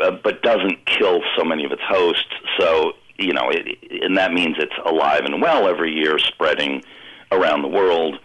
uh, 0.00 0.10
but 0.22 0.42
doesn't 0.42 0.84
kill 0.86 1.20
so 1.36 1.44
many 1.44 1.64
of 1.64 1.72
its 1.72 1.82
hosts. 1.86 2.32
So 2.58 2.92
you 3.18 3.32
know, 3.32 3.50
it, 3.50 3.78
and 4.02 4.16
that 4.16 4.32
means 4.32 4.56
it's 4.58 4.72
alive 4.86 5.22
and 5.24 5.40
well 5.40 5.68
every 5.68 5.92
year, 5.92 6.18
spreading 6.18 6.82
around 7.30 7.62
the 7.62 7.68
world. 7.68 8.18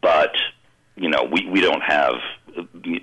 But 0.00 0.34
you 0.96 1.08
know, 1.08 1.24
we 1.24 1.46
we 1.46 1.60
don't 1.60 1.82
have 1.82 2.14
you 2.84 3.00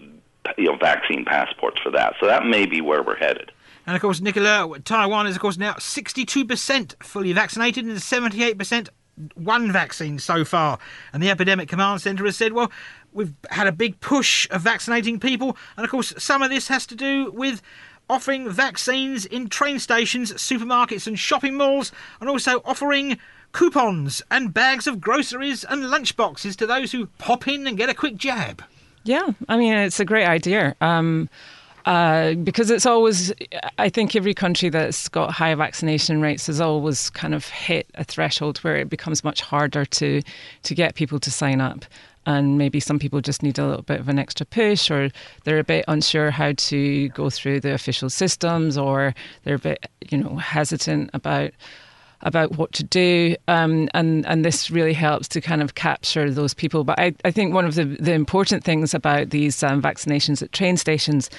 know 0.57 0.77
vaccine 0.77 1.25
passports 1.25 1.79
for 1.81 1.91
that. 1.91 2.15
So 2.19 2.27
that 2.27 2.45
may 2.45 2.65
be 2.65 2.81
where 2.81 3.03
we're 3.03 3.17
headed. 3.17 3.51
And 3.85 3.95
of 3.95 4.01
course, 4.01 4.19
Nicola, 4.19 4.79
Taiwan 4.79 5.27
is 5.27 5.35
of 5.35 5.41
course 5.41 5.57
now 5.57 5.73
62% 5.73 7.01
fully 7.01 7.31
vaccinated 7.31 7.85
and 7.85 7.97
78% 7.97 8.89
one 9.35 9.71
vaccine 9.71 10.19
so 10.19 10.45
far. 10.45 10.77
And 11.13 11.23
the 11.23 11.29
Epidemic 11.29 11.69
Command 11.69 12.01
Centre 12.01 12.25
has 12.25 12.35
said, 12.35 12.53
well, 12.53 12.71
we've 13.13 13.33
had 13.49 13.65
a 13.65 13.71
big 13.71 13.99
push 13.99 14.47
of 14.51 14.61
vaccinating 14.61 15.19
people. 15.19 15.57
And 15.75 15.83
of 15.83 15.89
course, 15.89 16.13
some 16.17 16.41
of 16.41 16.49
this 16.49 16.67
has 16.67 16.85
to 16.87 16.95
do 16.95 17.31
with 17.31 17.61
offering 18.09 18.49
vaccines 18.49 19.25
in 19.25 19.49
train 19.49 19.79
stations, 19.79 20.33
supermarkets, 20.33 21.07
and 21.07 21.17
shopping 21.17 21.55
malls, 21.55 21.91
and 22.19 22.29
also 22.29 22.61
offering 22.65 23.17
coupons 23.51 24.21
and 24.29 24.53
bags 24.53 24.87
of 24.87 25.01
groceries 25.01 25.63
and 25.63 25.83
lunchboxes 25.83 26.55
to 26.55 26.67
those 26.67 26.91
who 26.91 27.07
pop 27.17 27.47
in 27.47 27.65
and 27.65 27.77
get 27.77 27.89
a 27.89 27.93
quick 27.93 28.15
jab. 28.15 28.63
Yeah, 29.03 29.29
I 29.47 29.57
mean, 29.57 29.73
it's 29.73 29.99
a 29.99 30.05
great 30.05 30.25
idea. 30.25 30.75
Um, 30.81 31.29
uh, 31.87 32.33
because 32.33 32.69
it's 32.69 32.85
always, 32.85 33.31
I 33.79 33.87
think 33.87 34.13
every 34.13 34.33
country 34.33 34.67
that's 34.67 35.07
got 35.07 35.31
high 35.31 35.55
vaccination 35.55 36.21
rates 36.21 36.47
has 36.47 36.59
always 36.59 37.09
kind 37.11 37.33
of 37.33 37.47
hit 37.47 37.89
a 37.95 38.03
threshold 38.03 38.57
where 38.57 38.75
it 38.75 38.89
becomes 38.89 39.23
much 39.23 39.39
harder 39.39 39.85
to 39.85 40.21
to 40.63 40.75
get 40.75 40.95
people 40.95 41.17
to 41.21 41.31
sign 41.31 41.61
up. 41.61 41.85
And 42.27 42.57
maybe 42.57 42.79
some 42.79 42.99
people 42.99 43.21
just 43.21 43.41
need 43.41 43.57
a 43.57 43.65
little 43.65 43.81
bit 43.81 43.99
of 43.99 44.09
an 44.09 44.19
extra 44.19 44.45
push, 44.45 44.91
or 44.91 45.09
they're 45.45 45.59
a 45.59 45.63
bit 45.63 45.85
unsure 45.87 46.29
how 46.29 46.51
to 46.51 47.09
go 47.09 47.29
through 47.29 47.61
the 47.61 47.73
official 47.73 48.09
systems, 48.09 48.77
or 48.77 49.15
they're 49.43 49.55
a 49.55 49.59
bit, 49.59 49.87
you 50.09 50.19
know, 50.19 50.35
hesitant 50.35 51.09
about 51.13 51.51
about 52.21 52.57
what 52.57 52.71
to 52.73 52.83
do. 52.83 53.35
Um, 53.47 53.89
and, 53.93 54.25
and 54.25 54.43
this 54.43 54.71
really 54.71 54.93
helps 54.93 55.27
to 55.29 55.41
kind 55.41 55.61
of 55.61 55.75
capture 55.75 56.31
those 56.31 56.53
people. 56.53 56.83
But 56.83 56.99
I, 56.99 57.13
I 57.23 57.31
think 57.31 57.53
one 57.53 57.65
of 57.65 57.75
the, 57.75 57.85
the 57.85 58.13
important 58.13 58.63
things 58.63 58.93
about 58.93 59.29
these 59.29 59.61
um, 59.63 59.81
vaccinations 59.81 60.41
at 60.41 60.51
train 60.51 60.77
stations 60.77 61.29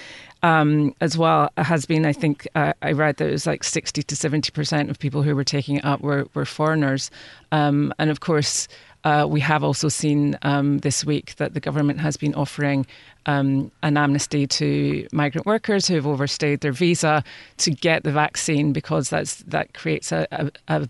um, 0.43 0.95
as 1.01 1.19
well 1.19 1.51
has 1.57 1.85
been, 1.85 2.07
I 2.07 2.13
think, 2.13 2.47
uh, 2.55 2.73
I 2.81 2.93
read 2.93 3.17
that 3.17 3.29
it 3.29 3.33
was 3.33 3.47
like 3.47 3.65
60 3.65 4.05
to 4.05 4.15
70% 4.15 4.89
of 4.89 4.99
people 4.99 5.23
who 5.23 5.35
were 5.35 5.45
taking 5.45 5.77
it 5.77 5.85
up 5.85 6.01
were, 6.01 6.29
were 6.35 6.45
foreigners. 6.45 7.11
Um, 7.51 7.93
and 7.99 8.09
of 8.09 8.21
course, 8.21 8.69
uh, 9.05 9.27
we 9.29 9.41
have 9.41 9.63
also 9.63 9.89
seen 9.89 10.37
um, 10.43 10.79
this 10.79 11.05
week 11.05 11.37
that 11.37 11.55
the 11.55 11.61
government 11.61 12.01
has 12.01 12.17
been 12.17 12.35
offering 12.35 12.87
um, 13.27 13.71
an 13.83 13.97
amnesty 13.97 14.47
to 14.47 15.07
migrant 15.13 15.47
workers 15.47 15.87
who 15.87 15.95
have 15.95 16.07
overstayed 16.07 16.61
their 16.61 16.73
visa 16.73 17.23
to 17.59 17.71
get 17.71 18.03
the 18.03 18.13
vaccine 18.13 18.73
because 18.73 19.11
that's 19.11 19.37
that 19.45 19.75
creates 19.75 20.13
a, 20.13 20.27
a, 20.33 20.51
a 20.69 20.89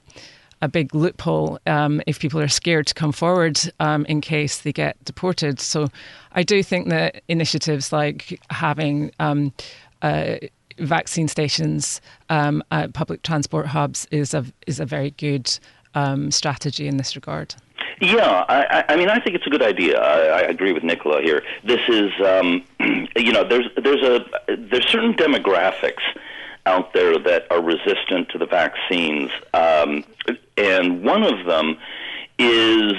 a 0.60 0.68
big 0.68 0.94
loophole 0.94 1.58
um, 1.66 2.02
if 2.06 2.18
people 2.18 2.40
are 2.40 2.48
scared 2.48 2.86
to 2.86 2.94
come 2.94 3.12
forward 3.12 3.60
um, 3.80 4.04
in 4.06 4.20
case 4.20 4.58
they 4.58 4.72
get 4.72 5.02
deported. 5.04 5.60
So 5.60 5.88
I 6.32 6.42
do 6.42 6.62
think 6.62 6.88
that 6.88 7.22
initiatives 7.28 7.92
like 7.92 8.40
having 8.50 9.12
um, 9.20 9.52
uh, 10.02 10.36
vaccine 10.78 11.28
stations 11.28 12.00
um, 12.28 12.62
at 12.70 12.92
public 12.92 13.22
transport 13.22 13.66
hubs 13.66 14.06
is 14.10 14.34
a 14.34 14.44
is 14.66 14.80
a 14.80 14.86
very 14.86 15.10
good 15.12 15.58
um, 15.94 16.30
strategy 16.30 16.86
in 16.86 16.96
this 16.96 17.16
regard. 17.16 17.54
Yeah, 18.00 18.44
I, 18.48 18.84
I 18.88 18.96
mean, 18.96 19.08
I 19.08 19.18
think 19.18 19.34
it's 19.34 19.46
a 19.46 19.50
good 19.50 19.62
idea. 19.62 20.00
I, 20.00 20.40
I 20.40 20.40
agree 20.42 20.72
with 20.72 20.84
Nicola 20.84 21.20
here. 21.20 21.42
This 21.64 21.80
is, 21.88 22.12
um, 22.24 22.64
you 23.16 23.32
know, 23.32 23.44
there's 23.44 23.68
there's 23.82 24.02
a 24.02 24.24
there's 24.56 24.86
certain 24.88 25.14
demographics 25.14 26.02
out 26.66 26.92
there 26.92 27.18
that 27.18 27.46
are 27.50 27.60
resistant 27.60 28.28
to 28.30 28.38
the 28.38 28.46
vaccines, 28.46 29.30
um, 29.52 30.04
and 30.56 31.02
one 31.02 31.24
of 31.24 31.46
them 31.46 31.78
is 32.38 32.92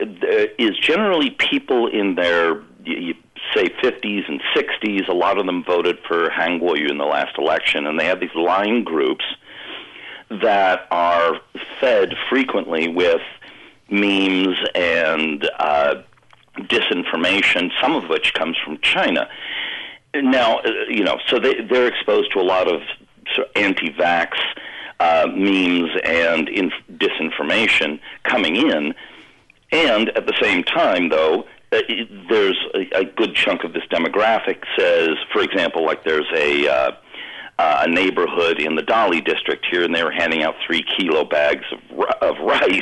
uh, 0.00 0.46
is 0.58 0.76
generally 0.78 1.30
people 1.30 1.86
in 1.86 2.16
their 2.16 2.62
say 3.54 3.68
50s 3.82 4.28
and 4.28 4.42
60s. 4.56 5.08
A 5.08 5.12
lot 5.12 5.38
of 5.38 5.46
them 5.46 5.62
voted 5.62 5.98
for 6.06 6.30
Han 6.30 6.58
Kuo-yu 6.60 6.88
in 6.88 6.98
the 6.98 7.04
last 7.04 7.38
election, 7.38 7.86
and 7.86 7.98
they 7.98 8.06
have 8.06 8.20
these 8.20 8.34
line 8.34 8.82
groups 8.82 9.24
that 10.30 10.86
are 10.90 11.40
fed 11.80 12.14
frequently 12.28 12.88
with 12.88 13.22
memes 13.90 14.56
and 14.74 15.48
uh, 15.58 16.02
disinformation, 16.58 17.70
some 17.80 17.94
of 17.94 18.08
which 18.08 18.34
comes 18.34 18.56
from 18.64 18.78
China. 18.82 19.28
Now, 20.14 20.58
uh, 20.58 20.70
you 20.88 21.04
know, 21.04 21.18
so 21.26 21.38
they, 21.38 21.60
they're 21.62 21.86
exposed 21.86 22.32
to 22.32 22.40
a 22.40 22.42
lot 22.42 22.68
of, 22.68 22.80
sort 23.34 23.48
of 23.48 23.52
anti-vax 23.56 24.32
uh, 25.00 25.26
memes 25.28 25.90
and 26.04 26.48
disinformation 26.94 28.00
coming 28.24 28.56
in, 28.56 28.94
and 29.70 30.08
at 30.10 30.26
the 30.26 30.34
same 30.40 30.64
time, 30.64 31.10
though, 31.10 31.46
uh, 31.70 31.80
there's 32.30 32.58
a, 32.74 33.00
a, 33.00 33.04
good 33.04 33.34
chunk 33.34 33.62
of 33.62 33.74
this 33.74 33.82
demographic 33.90 34.64
says, 34.78 35.10
for 35.30 35.42
example, 35.42 35.84
like 35.84 36.02
there's 36.02 36.26
a 36.34 36.96
uh, 37.58 37.84
a 37.86 37.88
neighborhood 37.88 38.60
in 38.60 38.76
the 38.76 38.82
Dali 38.82 39.24
district 39.24 39.66
here, 39.70 39.82
and 39.82 39.94
they 39.94 40.04
were 40.04 40.12
handing 40.12 40.42
out 40.42 40.54
three 40.66 40.84
kilo 40.96 41.24
bags 41.24 41.64
of, 41.72 42.00
of 42.22 42.36
rice. 42.44 42.80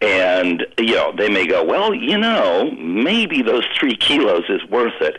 And, 0.00 0.66
you 0.78 0.94
know, 0.94 1.14
they 1.16 1.28
may 1.30 1.46
go, 1.46 1.64
well, 1.64 1.94
you 1.94 2.18
know, 2.18 2.70
maybe 2.72 3.42
those 3.42 3.64
three 3.78 3.96
kilos 3.96 4.44
is 4.48 4.62
worth 4.68 5.00
it. 5.00 5.18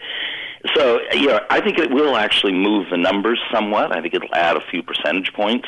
So, 0.76 1.00
you 1.14 1.28
know, 1.28 1.40
I 1.50 1.62
think 1.62 1.80
it 1.80 1.92
will 1.92 2.16
actually 2.16 2.54
move 2.54 2.88
the 2.92 2.98
numbers 2.98 3.40
somewhat. 3.52 3.96
I 3.96 4.02
think 4.02 4.14
it'll 4.14 4.34
add 4.34 4.58
a 4.58 4.62
few 4.70 4.84
percentage 4.84 5.34
points. 5.34 5.68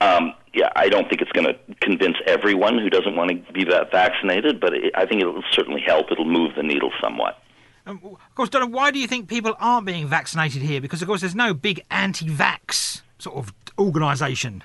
Um, 0.00 0.34
yeah, 0.52 0.70
I 0.74 0.88
don't 0.88 1.08
think 1.08 1.22
it's 1.22 1.32
going 1.32 1.46
to 1.46 1.56
convince 1.80 2.16
everyone 2.26 2.78
who 2.78 2.90
doesn't 2.90 3.14
want 3.14 3.30
to 3.30 3.52
be 3.52 3.64
that 3.64 3.90
vaccinated, 3.92 4.60
but 4.60 4.74
it, 4.74 4.92
I 4.96 5.06
think 5.06 5.20
it'll 5.22 5.44
certainly 5.52 5.80
help. 5.80 6.10
It'll 6.10 6.24
move 6.24 6.54
the 6.56 6.62
needle 6.62 6.90
somewhat. 7.00 7.38
Um, 7.86 8.00
of 8.04 8.34
course, 8.34 8.48
Donna, 8.48 8.66
why 8.66 8.90
do 8.90 8.98
you 8.98 9.08
think 9.08 9.28
people 9.28 9.54
aren't 9.58 9.86
being 9.86 10.06
vaccinated 10.06 10.62
here? 10.62 10.80
Because, 10.80 11.02
of 11.02 11.08
course, 11.08 11.20
there's 11.20 11.34
no 11.34 11.52
big 11.52 11.84
anti-vax 11.90 13.02
sort 13.18 13.36
of 13.36 13.52
organisation. 13.78 14.62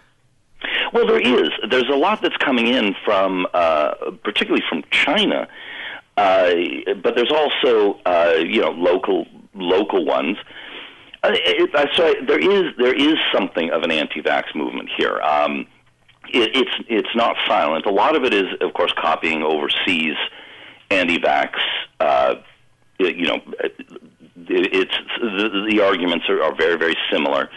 Well, 0.94 1.08
there 1.08 1.20
is. 1.20 1.50
There's 1.70 1.90
a 1.90 1.96
lot 1.96 2.22
that's 2.22 2.38
coming 2.38 2.68
in 2.68 2.96
from, 3.04 3.48
uh, 3.54 3.94
particularly 4.24 4.64
from 4.70 4.84
China, 4.92 5.48
uh, 6.16 6.54
but 7.04 7.16
there's 7.16 7.32
also, 7.32 8.00
uh, 8.06 8.36
you 8.38 8.62
know, 8.62 8.72
local 8.72 9.26
local 9.54 10.06
ones. 10.06 10.38
Uh, 11.24 11.32
it, 11.34 11.70
so 11.96 12.14
there 12.26 12.40
is 12.40 12.74
there 12.78 12.94
is 12.94 13.16
something 13.34 13.70
of 13.72 13.84
an 13.84 13.92
anti-vax 13.92 14.56
movement 14.56 14.90
here. 14.96 15.20
Um, 15.22 15.68
it, 16.30 16.56
it's 16.56 16.86
it's 16.88 17.16
not 17.16 17.36
silent. 17.48 17.86
A 17.86 17.92
lot 17.92 18.16
of 18.16 18.24
it 18.24 18.34
is, 18.34 18.46
of 18.62 18.74
course, 18.74 18.94
copying 18.98 19.44
overseas 19.44 20.16
anti-vax 20.90 21.52
uh, 22.00 22.36
you 23.00 23.28
know, 23.28 23.42
it's 24.36 24.96
the, 25.20 25.68
the 25.70 25.82
arguments 25.82 26.26
are, 26.30 26.42
are 26.42 26.56
very 26.56 26.78
very 26.78 26.96
similar, 27.12 27.50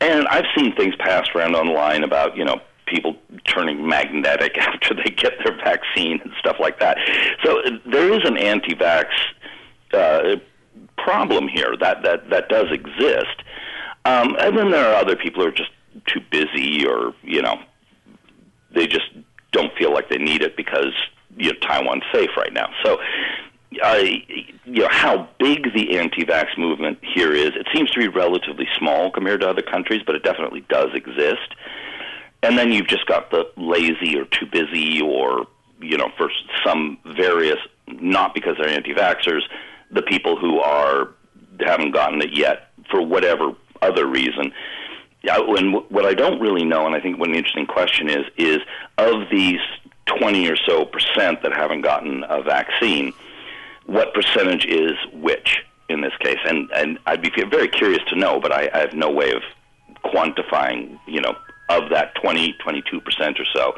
and 0.00 0.26
I've 0.28 0.46
seen 0.56 0.74
things 0.76 0.94
passed 0.96 1.30
around 1.34 1.54
online 1.54 2.04
about 2.04 2.36
you 2.36 2.44
know 2.44 2.60
people 2.86 3.16
turning 3.44 3.86
magnetic 3.86 4.56
after 4.58 4.94
they 4.94 5.10
get 5.10 5.34
their 5.44 5.56
vaccine 5.56 6.20
and 6.22 6.32
stuff 6.38 6.56
like 6.60 6.80
that. 6.80 6.96
So 7.44 7.60
there 7.86 8.12
is 8.12 8.20
an 8.24 8.38
anti-vax 8.38 9.06
uh, 9.92 10.36
problem 10.96 11.48
here 11.48 11.74
that 11.80 12.02
that 12.02 12.30
that 12.30 12.48
does 12.48 12.66
exist, 12.70 13.42
um, 14.04 14.36
and 14.38 14.56
then 14.56 14.70
there 14.70 14.86
are 14.90 14.94
other 14.94 15.16
people 15.16 15.42
who 15.42 15.48
are 15.48 15.52
just 15.52 15.70
too 16.06 16.20
busy 16.30 16.86
or 16.86 17.14
you 17.22 17.42
know 17.42 17.60
they 18.74 18.86
just 18.86 19.10
don't 19.52 19.72
feel 19.78 19.92
like 19.92 20.08
they 20.08 20.18
need 20.18 20.42
it 20.42 20.56
because 20.56 20.92
you 21.36 21.52
know 21.52 21.58
Taiwan's 21.60 22.04
safe 22.12 22.30
right 22.36 22.52
now. 22.52 22.68
So 22.84 22.98
You 23.70 24.82
know 24.82 24.88
how 24.90 25.28
big 25.38 25.74
the 25.74 25.98
anti-vax 25.98 26.56
movement 26.56 26.98
here 27.02 27.32
is. 27.32 27.50
It 27.54 27.68
seems 27.74 27.90
to 27.90 28.00
be 28.00 28.08
relatively 28.08 28.66
small 28.78 29.10
compared 29.10 29.40
to 29.42 29.48
other 29.48 29.62
countries, 29.62 30.02
but 30.06 30.14
it 30.14 30.22
definitely 30.22 30.64
does 30.68 30.94
exist. 30.94 31.54
And 32.42 32.56
then 32.56 32.72
you've 32.72 32.86
just 32.86 33.06
got 33.06 33.30
the 33.30 33.50
lazy 33.56 34.16
or 34.18 34.24
too 34.26 34.46
busy, 34.46 35.00
or 35.00 35.46
you 35.80 35.96
know, 35.96 36.10
for 36.16 36.30
some 36.64 36.98
various, 37.04 37.58
not 37.86 38.34
because 38.34 38.56
they're 38.58 38.68
anti-vaxxers, 38.68 39.42
the 39.90 40.02
people 40.02 40.36
who 40.36 40.60
are 40.60 41.10
haven't 41.60 41.92
gotten 41.92 42.22
it 42.22 42.36
yet 42.36 42.70
for 42.90 43.02
whatever 43.02 43.52
other 43.82 44.06
reason. 44.06 44.52
And 45.24 45.74
what 45.90 46.06
I 46.06 46.14
don't 46.14 46.40
really 46.40 46.64
know, 46.64 46.86
and 46.86 46.94
I 46.94 47.00
think 47.00 47.18
what 47.18 47.28
an 47.28 47.34
interesting 47.34 47.66
question 47.66 48.08
is, 48.08 48.24
is 48.36 48.58
of 48.96 49.28
these 49.30 49.60
20 50.06 50.48
or 50.48 50.56
so 50.56 50.84
percent 50.84 51.42
that 51.42 51.52
haven't 51.52 51.82
gotten 51.82 52.24
a 52.28 52.42
vaccine, 52.42 53.12
what 53.88 54.12
percentage 54.12 54.66
is 54.66 54.92
which 55.14 55.64
in 55.88 56.02
this 56.02 56.12
case? 56.20 56.38
And 56.46 56.70
and 56.74 56.98
I'd 57.06 57.22
be 57.22 57.30
very 57.50 57.68
curious 57.68 58.02
to 58.08 58.16
know, 58.16 58.38
but 58.38 58.52
I, 58.52 58.70
I 58.72 58.78
have 58.80 58.92
no 58.92 59.10
way 59.10 59.32
of 59.32 59.42
quantifying, 60.04 60.98
you 61.06 61.20
know, 61.20 61.34
of 61.70 61.90
that 61.90 62.14
20, 62.22 62.54
22 62.62 63.00
percent 63.00 63.40
or 63.40 63.46
so, 63.54 63.74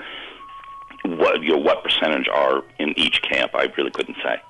what 1.05 1.41
you 1.43 1.51
know, 1.51 1.59
what 1.59 1.85
percentage 1.85 2.29
are 2.29 2.63
in 2.79 2.93
each 2.99 3.23
camp? 3.23 3.53
I 3.55 3.69
really 3.77 3.93
couldn't 3.93 4.17
say. 4.23 4.41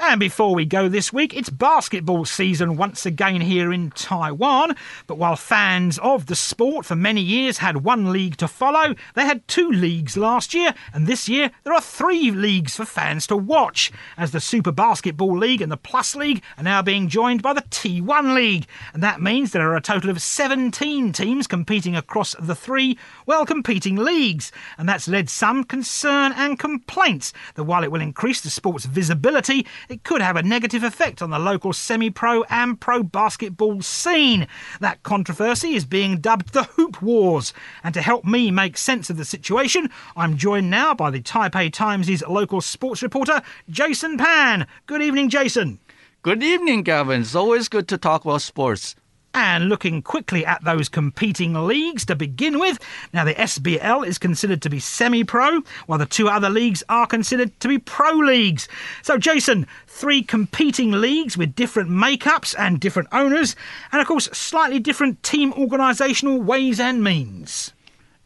And 0.00 0.20
before 0.20 0.54
we 0.54 0.64
go 0.64 0.88
this 0.88 1.12
week, 1.12 1.34
it's 1.34 1.50
basketball 1.50 2.24
season 2.24 2.76
once 2.76 3.04
again 3.04 3.40
here 3.40 3.72
in 3.72 3.90
Taiwan. 3.90 4.76
But 5.08 5.18
while 5.18 5.34
fans 5.34 5.98
of 5.98 6.26
the 6.26 6.36
sport 6.36 6.86
for 6.86 6.94
many 6.94 7.20
years 7.20 7.58
had 7.58 7.78
one 7.78 8.12
league 8.12 8.36
to 8.36 8.46
follow, 8.46 8.94
they 9.14 9.24
had 9.24 9.46
two 9.48 9.68
leagues 9.68 10.16
last 10.16 10.54
year, 10.54 10.72
and 10.94 11.08
this 11.08 11.28
year 11.28 11.50
there 11.64 11.72
are 11.74 11.80
three 11.80 12.30
leagues 12.30 12.76
for 12.76 12.84
fans 12.84 13.26
to 13.26 13.36
watch, 13.36 13.90
as 14.16 14.30
the 14.30 14.38
Super 14.38 14.70
Basketball 14.70 15.36
League 15.36 15.60
and 15.60 15.70
the 15.70 15.76
Plus 15.76 16.14
League 16.14 16.44
are 16.56 16.62
now 16.62 16.80
being 16.80 17.08
joined 17.08 17.42
by 17.42 17.52
the 17.52 17.62
T1 17.62 18.34
League. 18.34 18.66
And 18.94 19.02
that 19.02 19.20
means 19.20 19.50
there 19.50 19.68
are 19.68 19.76
a 19.76 19.80
total 19.80 20.10
of 20.10 20.22
17 20.22 21.12
teams 21.12 21.48
competing 21.48 21.96
across 21.96 22.36
the 22.38 22.54
three 22.54 22.96
well 23.26 23.44
competing 23.44 23.96
leagues. 23.96 24.52
And 24.78 24.88
that's 24.88 25.08
led 25.08 25.28
some 25.28 25.64
concern 25.64 26.32
and 26.36 26.56
complaints 26.56 27.32
that 27.56 27.64
while 27.64 27.82
it 27.82 27.90
will 27.90 28.00
increase 28.00 28.40
the 28.40 28.50
sport's 28.50 28.84
visibility, 28.84 29.66
it 29.88 30.04
could 30.04 30.20
have 30.20 30.36
a 30.36 30.42
negative 30.42 30.82
effect 30.82 31.22
on 31.22 31.30
the 31.30 31.38
local 31.38 31.72
semi 31.72 32.10
pro 32.10 32.42
and 32.44 32.80
pro 32.80 33.02
basketball 33.02 33.80
scene. 33.82 34.46
That 34.80 35.02
controversy 35.02 35.74
is 35.74 35.84
being 35.84 36.20
dubbed 36.20 36.52
the 36.52 36.64
Hoop 36.64 37.00
Wars. 37.00 37.52
And 37.82 37.94
to 37.94 38.02
help 38.02 38.24
me 38.24 38.50
make 38.50 38.76
sense 38.76 39.10
of 39.10 39.16
the 39.16 39.24
situation, 39.24 39.90
I'm 40.16 40.36
joined 40.36 40.70
now 40.70 40.94
by 40.94 41.10
the 41.10 41.20
Taipei 41.20 41.72
Times' 41.72 42.22
local 42.26 42.60
sports 42.60 43.02
reporter, 43.02 43.42
Jason 43.70 44.18
Pan. 44.18 44.66
Good 44.86 45.02
evening, 45.02 45.30
Jason. 45.30 45.78
Good 46.22 46.42
evening, 46.42 46.82
Gavin. 46.82 47.22
It's 47.22 47.34
always 47.34 47.68
good 47.68 47.88
to 47.88 47.98
talk 47.98 48.24
about 48.24 48.42
sports. 48.42 48.96
And 49.34 49.68
looking 49.68 50.02
quickly 50.02 50.44
at 50.44 50.64
those 50.64 50.88
competing 50.88 51.54
leagues 51.54 52.04
to 52.06 52.16
begin 52.16 52.58
with, 52.58 52.78
now 53.12 53.24
the 53.24 53.34
SBL 53.34 54.06
is 54.06 54.18
considered 54.18 54.62
to 54.62 54.70
be 54.70 54.80
semi 54.80 55.22
pro, 55.22 55.60
while 55.86 55.98
the 55.98 56.06
two 56.06 56.28
other 56.28 56.48
leagues 56.48 56.82
are 56.88 57.06
considered 57.06 57.58
to 57.60 57.68
be 57.68 57.78
pro 57.78 58.12
leagues. 58.12 58.68
So, 59.02 59.18
Jason, 59.18 59.66
three 59.86 60.22
competing 60.22 60.92
leagues 60.92 61.36
with 61.36 61.54
different 61.54 61.90
makeups 61.90 62.54
and 62.58 62.80
different 62.80 63.08
owners, 63.12 63.54
and 63.92 64.00
of 64.00 64.06
course, 64.08 64.26
slightly 64.32 64.78
different 64.78 65.22
team 65.22 65.52
organisational 65.52 66.42
ways 66.42 66.80
and 66.80 67.04
means. 67.04 67.72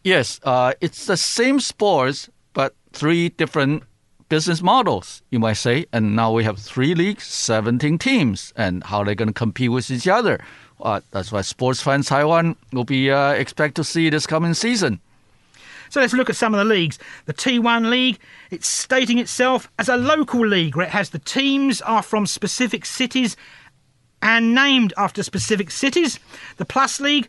Yes, 0.05 0.41
uh, 0.45 0.75
it's 0.81 1.07
the 1.07 1.17
same 1.17 1.61
sports, 1.61 2.29
but 2.55 2.75
three 2.93 3.29
different 3.29 3.85
business 4.33 4.63
models, 4.63 5.23
you 5.31 5.39
might 5.39 5.59
say. 5.59 5.85
And 5.93 6.17
now 6.17 6.33
we 6.33 6.43
have 6.45 6.59
three 6.59 6.95
leagues, 6.95 7.25
17 7.25 7.99
teams, 7.99 8.53
and 8.57 8.83
how 8.83 9.01
are 9.01 9.05
they're 9.05 9.15
going 9.15 9.29
to 9.29 9.35
compete 9.35 9.71
with 9.71 9.91
each 9.91 10.09
other. 10.09 10.41
Uh, 10.83 11.01
that's 11.13 11.31
why 11.31 11.41
sports 11.41 11.81
fans 11.81 12.09
Taiwan 12.09 12.57
will 12.73 12.85
be 12.85 13.11
uh, 13.11 13.31
expect 13.33 13.77
to 13.77 13.85
see 13.85 14.11
this 14.11 14.27
coming 14.27 14.53
season. 14.53 15.01
So 15.91 16.01
let's 16.01 16.15
look 16.15 16.31
at 16.31 16.37
some 16.37 16.55
of 16.55 16.59
the 16.59 16.65
leagues. 16.65 16.99
The 17.27 17.35
T1 17.35 17.91
League, 17.91 18.19
it's 18.51 18.67
stating 18.67 19.19
itself 19.19 19.71
as 19.79 19.89
a 19.89 19.97
local 19.97 20.45
league 20.45 20.75
where 20.75 20.87
it 20.87 20.91
has 20.91 21.11
the 21.11 21.19
teams 21.19 21.83
are 21.83 22.03
from 22.03 22.27
specific 22.27 22.87
cities 22.87 23.37
and 24.23 24.55
named 24.55 24.95
after 24.97 25.23
specific 25.23 25.71
cities. 25.71 26.19
The 26.57 26.65
Plus 26.65 26.99
League 26.99 27.29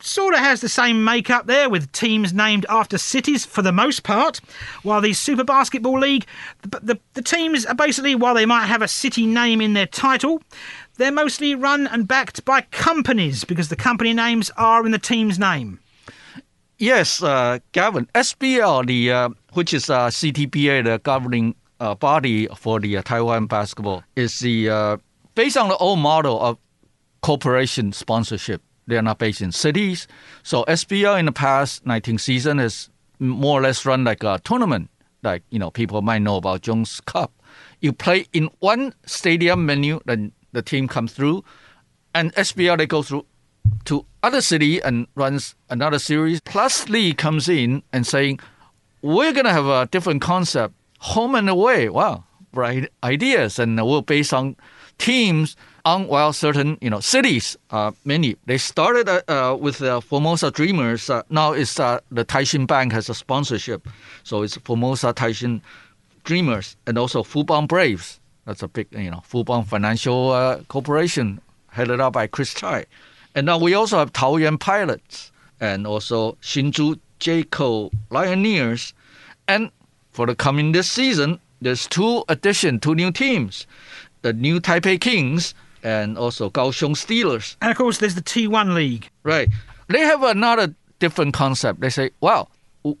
sort 0.00 0.34
of 0.34 0.40
has 0.40 0.60
the 0.60 0.68
same 0.68 1.04
makeup 1.04 1.46
there 1.46 1.68
with 1.68 1.90
teams 1.92 2.32
named 2.32 2.64
after 2.68 2.98
cities 2.98 3.44
for 3.44 3.62
the 3.62 3.72
most 3.72 4.04
part. 4.04 4.40
While 4.82 5.00
the 5.00 5.12
Super 5.12 5.44
Basketball 5.44 5.98
League, 5.98 6.26
the, 6.62 6.80
the, 6.80 7.00
the 7.14 7.22
teams 7.22 7.66
are 7.66 7.74
basically, 7.74 8.14
while 8.14 8.34
they 8.34 8.46
might 8.46 8.66
have 8.66 8.82
a 8.82 8.88
city 8.88 9.26
name 9.26 9.60
in 9.60 9.74
their 9.74 9.86
title, 9.86 10.40
they're 10.98 11.12
mostly 11.12 11.54
run 11.54 11.86
and 11.86 12.06
backed 12.06 12.44
by 12.44 12.60
companies 12.60 13.44
because 13.44 13.68
the 13.68 13.76
company 13.76 14.12
names 14.12 14.50
are 14.56 14.84
in 14.84 14.92
the 14.92 14.98
team's 14.98 15.38
name. 15.38 15.80
Yes, 16.76 17.22
uh, 17.22 17.58
Gavin. 17.72 18.06
SBL, 18.14 18.86
the 18.86 19.10
uh, 19.10 19.28
which 19.54 19.74
is 19.74 19.90
uh, 19.90 20.08
CTBA, 20.08 20.84
the 20.84 21.00
governing 21.02 21.54
uh, 21.80 21.94
body 21.94 22.46
for 22.56 22.78
the 22.78 22.98
uh, 22.98 23.02
Taiwan 23.02 23.46
basketball, 23.46 24.04
is 24.14 24.38
the 24.40 24.70
uh, 24.70 24.96
based 25.34 25.56
on 25.56 25.68
the 25.68 25.76
old 25.78 25.98
model 25.98 26.40
of 26.40 26.58
corporation 27.22 27.92
sponsorship. 27.92 28.62
They 28.86 28.96
are 28.96 29.02
not 29.02 29.18
based 29.18 29.40
in 29.40 29.52
cities. 29.52 30.06
So 30.42 30.64
SBL 30.64 31.18
in 31.18 31.26
the 31.26 31.32
past 31.32 31.84
19 31.84 32.18
season 32.18 32.58
is 32.58 32.90
more 33.18 33.58
or 33.58 33.62
less 33.62 33.84
run 33.84 34.04
like 34.04 34.22
a 34.22 34.40
tournament. 34.44 34.88
Like 35.22 35.42
you 35.50 35.58
know, 35.58 35.70
people 35.70 36.00
might 36.02 36.22
know 36.22 36.36
about 36.36 36.62
Jones 36.62 37.00
Cup. 37.00 37.32
You 37.80 37.92
play 37.92 38.26
in 38.32 38.50
one 38.60 38.94
stadium 39.04 39.66
venue, 39.66 40.00
then 40.04 40.32
the 40.52 40.62
team 40.62 40.88
comes 40.88 41.12
through, 41.12 41.44
and 42.14 42.34
SBL 42.34 42.78
they 42.78 42.86
go 42.86 43.02
through 43.02 43.26
to 43.84 44.04
other 44.22 44.40
city 44.40 44.80
and 44.82 45.06
runs 45.14 45.54
another 45.70 45.98
series. 45.98 46.40
Plus 46.40 46.88
League 46.88 47.18
comes 47.18 47.48
in 47.48 47.82
and 47.92 48.06
saying, 48.06 48.40
we're 49.02 49.32
to 49.44 49.52
have 49.52 49.66
a 49.66 49.86
different 49.86 50.22
concept, 50.22 50.74
home 50.98 51.34
and 51.34 51.48
away. 51.48 51.88
Wow, 51.88 52.24
bright 52.52 52.90
ideas. 53.04 53.58
And 53.58 53.84
we're 53.84 54.02
based 54.02 54.32
on 54.34 54.56
teams 54.98 55.56
on, 55.84 56.08
well, 56.08 56.32
certain, 56.32 56.76
you 56.80 56.90
know, 56.90 57.00
cities, 57.00 57.56
uh, 57.70 57.92
many. 58.04 58.36
They 58.46 58.58
started 58.58 59.08
uh, 59.08 59.22
uh, 59.28 59.56
with 59.56 59.80
uh, 59.80 60.00
Formosa 60.00 60.50
Dreamers. 60.50 61.08
Uh, 61.08 61.22
now 61.30 61.52
it's 61.52 61.74
the 61.76 62.02
Taishin 62.10 62.66
Bank 62.66 62.92
has 62.92 63.08
a 63.08 63.14
sponsorship. 63.14 63.88
So 64.24 64.42
it's 64.42 64.56
Formosa 64.56 65.14
Taishin 65.14 65.60
Dreamers 66.24 66.76
and 66.86 66.98
also 66.98 67.22
Fubon 67.22 67.68
Braves. 67.68 68.20
That's 68.48 68.62
a 68.62 68.68
big, 68.68 68.88
you 68.92 69.10
know, 69.10 69.22
Fubon 69.30 69.66
Financial 69.66 70.30
uh, 70.30 70.62
Corporation 70.68 71.38
headed 71.70 72.00
up 72.00 72.14
by 72.14 72.26
Chris 72.26 72.54
Chai. 72.54 72.86
And 73.34 73.44
now 73.44 73.58
we 73.58 73.74
also 73.74 73.98
have 73.98 74.14
Taoyuan 74.14 74.58
Pilots 74.58 75.30
and 75.60 75.86
also 75.86 76.32
Hsinchu 76.40 76.98
JKO 77.20 77.90
Lioneers. 78.10 78.94
And 79.48 79.70
for 80.12 80.24
the 80.24 80.34
coming 80.34 80.72
this 80.72 80.90
season, 80.90 81.38
there's 81.60 81.86
two 81.86 82.24
addition, 82.30 82.80
two 82.80 82.94
new 82.94 83.12
teams. 83.12 83.66
The 84.22 84.32
new 84.32 84.60
Taipei 84.60 84.98
Kings 84.98 85.52
and 85.82 86.16
also 86.16 86.48
Kaohsiung 86.48 86.96
Steelers. 86.96 87.56
And 87.60 87.70
of 87.70 87.76
course, 87.76 87.98
there's 87.98 88.14
the 88.14 88.22
T1 88.22 88.72
League. 88.72 89.10
Right. 89.24 89.50
They 89.88 90.00
have 90.00 90.22
another 90.22 90.74
different 91.00 91.34
concept. 91.34 91.80
They 91.80 91.90
say, 91.90 92.12
well, 92.22 92.48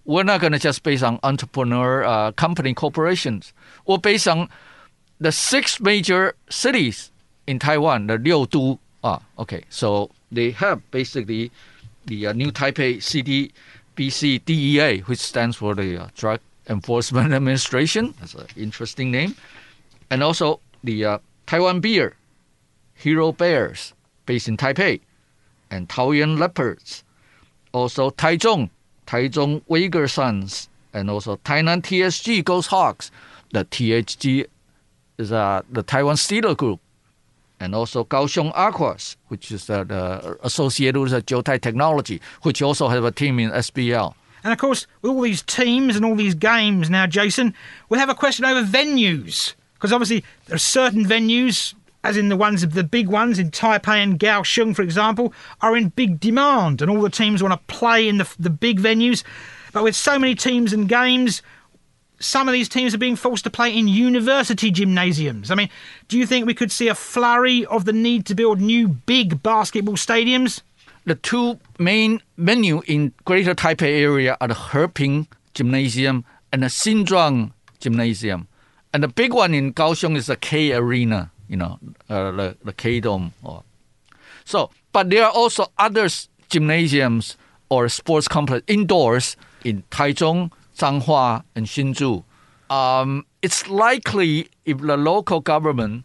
we're 0.04 0.24
not 0.24 0.42
going 0.42 0.52
to 0.52 0.58
just 0.58 0.82
based 0.82 1.02
on 1.02 1.18
entrepreneur 1.22 2.04
uh, 2.04 2.32
company 2.32 2.74
corporations. 2.74 3.54
We're 3.86 3.96
based 3.96 4.28
on 4.28 4.50
the 5.20 5.32
six 5.32 5.80
major 5.80 6.34
cities 6.48 7.10
in 7.46 7.58
Taiwan, 7.58 8.06
the 8.06 8.18
Liu 8.18 8.46
Du. 8.46 8.78
Ah, 9.02 9.20
okay. 9.38 9.64
So 9.68 10.10
they 10.30 10.50
have 10.52 10.88
basically 10.90 11.50
the 12.06 12.28
uh, 12.28 12.32
new 12.32 12.50
Taipei 12.50 12.98
CTBC 12.98 14.44
DEA, 14.44 15.00
which 15.00 15.18
stands 15.18 15.56
for 15.56 15.74
the 15.74 16.02
uh, 16.02 16.08
Drug 16.16 16.40
Enforcement 16.68 17.32
Administration. 17.40 18.14
That's 18.20 18.34
an 18.34 18.46
interesting 18.56 19.10
name. 19.10 19.34
And 20.10 20.22
also 20.22 20.60
the 20.84 21.04
uh, 21.04 21.18
Taiwan 21.46 21.80
Beer, 21.80 22.14
Hero 22.94 23.32
Bears, 23.32 23.94
based 24.26 24.48
in 24.48 24.56
Taipei, 24.56 25.00
and 25.70 25.88
Taoyuan 25.88 26.38
Leopards. 26.38 27.04
Also 27.72 28.10
Taichung, 28.10 28.70
Taichung 29.06 29.62
Wagor 29.68 30.10
Suns, 30.10 30.68
and 30.92 31.10
also 31.10 31.36
Tainan 31.36 31.82
TSG 31.82 32.44
Ghost 32.44 32.68
Hawks. 32.68 33.10
The 33.52 33.64
TSG 33.64 34.46
is 35.18 35.32
uh, 35.32 35.62
the 35.70 35.82
Taiwan 35.82 36.16
Steeler 36.16 36.56
Group 36.56 36.80
and 37.60 37.74
also 37.74 38.04
Kaohsiung 38.04 38.52
Aquas, 38.54 39.16
which 39.28 39.50
is 39.50 39.68
uh, 39.68 39.84
the 39.84 40.38
associated 40.42 41.00
with 41.00 41.10
the 41.10 41.22
Jeoutai 41.22 41.60
Technology, 41.60 42.20
which 42.42 42.62
also 42.62 42.88
have 42.88 43.04
a 43.04 43.10
team 43.10 43.38
in 43.38 43.50
SBL. 43.50 44.14
And 44.44 44.52
of 44.52 44.58
course, 44.58 44.86
with 45.02 45.10
all 45.10 45.20
these 45.20 45.42
teams 45.42 45.96
and 45.96 46.04
all 46.04 46.14
these 46.14 46.34
games 46.34 46.88
now, 46.88 47.06
Jason, 47.06 47.54
we 47.88 47.98
have 47.98 48.08
a 48.08 48.14
question 48.14 48.44
over 48.44 48.62
venues. 48.62 49.54
Because 49.74 49.92
obviously, 49.92 50.24
there 50.46 50.54
are 50.54 50.58
certain 50.58 51.04
venues, 51.04 51.74
as 52.04 52.16
in 52.16 52.28
the 52.28 52.36
ones 52.36 52.62
of 52.62 52.74
the 52.74 52.84
big 52.84 53.08
ones 53.08 53.38
in 53.38 53.50
Taipei 53.50 54.02
and 54.02 54.18
Kaohsiung, 54.18 54.74
for 54.74 54.82
example, 54.82 55.32
are 55.60 55.76
in 55.76 55.88
big 55.90 56.20
demand, 56.20 56.80
and 56.80 56.90
all 56.90 57.00
the 57.00 57.10
teams 57.10 57.42
want 57.42 57.52
to 57.52 57.74
play 57.74 58.08
in 58.08 58.18
the, 58.18 58.34
the 58.38 58.50
big 58.50 58.80
venues. 58.80 59.24
But 59.72 59.84
with 59.84 59.96
so 59.96 60.18
many 60.18 60.34
teams 60.34 60.72
and 60.72 60.88
games, 60.88 61.42
some 62.20 62.48
of 62.48 62.52
these 62.52 62.68
teams 62.68 62.94
are 62.94 62.98
being 62.98 63.16
forced 63.16 63.44
to 63.44 63.50
play 63.50 63.76
in 63.76 63.88
university 63.88 64.70
gymnasiums. 64.70 65.50
I 65.50 65.54
mean, 65.54 65.70
do 66.08 66.18
you 66.18 66.26
think 66.26 66.46
we 66.46 66.54
could 66.54 66.72
see 66.72 66.88
a 66.88 66.94
flurry 66.94 67.64
of 67.66 67.84
the 67.84 67.92
need 67.92 68.26
to 68.26 68.34
build 68.34 68.60
new 68.60 68.88
big 68.88 69.42
basketball 69.42 69.94
stadiums? 69.94 70.62
The 71.04 71.14
two 71.14 71.58
main 71.78 72.20
venue 72.36 72.82
in 72.86 73.12
Greater 73.24 73.54
Taipei 73.54 74.00
area 74.00 74.36
are 74.40 74.48
the 74.48 74.54
Heping 74.54 75.26
Gymnasium 75.54 76.24
and 76.52 76.62
the 76.62 76.66
Xinzhuang 76.66 77.52
Gymnasium. 77.80 78.48
And 78.92 79.02
the 79.02 79.08
big 79.08 79.32
one 79.32 79.54
in 79.54 79.72
Kaohsiung 79.72 80.16
is 80.16 80.26
the 80.26 80.36
K 80.36 80.72
Arena, 80.72 81.30
you 81.48 81.56
know, 81.56 81.78
uh, 82.08 82.30
the, 82.32 82.56
the 82.64 82.72
K 82.72 83.00
Dome. 83.00 83.32
Or, 83.42 83.62
so, 84.44 84.70
but 84.92 85.10
there 85.10 85.24
are 85.24 85.30
also 85.30 85.70
other 85.78 86.08
gymnasiums 86.48 87.36
or 87.68 87.88
sports 87.88 88.28
complex 88.28 88.64
indoors 88.66 89.36
in 89.64 89.84
Taichung, 89.90 90.50
Changhua, 90.78 91.42
and 91.54 91.66
Hsinchu. 91.66 92.24
Um, 92.70 93.26
it's 93.42 93.68
likely 93.68 94.48
if 94.64 94.78
the 94.78 94.96
local 94.96 95.40
government 95.40 96.04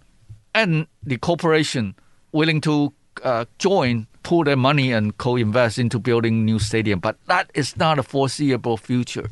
and 0.53 0.88
the 1.03 1.17
corporation 1.17 1.95
willing 2.32 2.61
to 2.61 2.93
uh, 3.24 3.45
join, 3.59 4.07
put 4.24 4.45
their 4.45 4.57
money 4.57 4.91
and 4.91 5.17
co-invest 5.17 5.78
into 5.78 5.99
building 5.99 6.45
new 6.45 6.59
stadium, 6.59 6.99
but 6.99 7.17
that 7.28 7.51
is 7.53 7.78
not 7.78 7.99
a 7.99 8.03
foreseeable 8.03 8.78
future. 8.78 9.30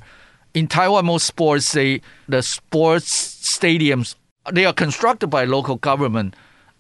In 0.54 0.68
Taiwan, 0.68 1.06
most 1.06 1.26
sports 1.26 1.66
say 1.66 2.02
the 2.28 2.42
sports 2.42 3.10
stadiums 3.42 4.16
they 4.52 4.66
are 4.66 4.74
constructed 4.74 5.28
by 5.28 5.46
local 5.46 5.76
government, 5.76 6.36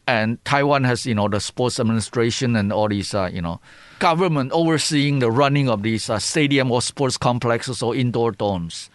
and 0.07 0.43
Taiwan 0.45 0.83
has 0.83 1.05
you 1.05 1.15
know 1.15 1.27
the 1.27 1.39
sports 1.39 1.79
administration 1.79 2.55
and 2.55 2.73
all 2.73 2.89
these 2.89 3.13
uh, 3.13 3.29
you 3.31 3.41
know 3.41 3.61
government 4.01 4.51
overseeing 4.51 5.19
the 5.19 5.31
running 5.31 5.69
of 5.69 5.83
these 5.83 6.09
uh, 6.09 6.19
stadium 6.19 6.71
or 6.71 6.81
sports 6.81 7.17
complexes 7.17 7.81
or 7.81 7.95
indoor 7.95 8.31
domes. 8.31 8.89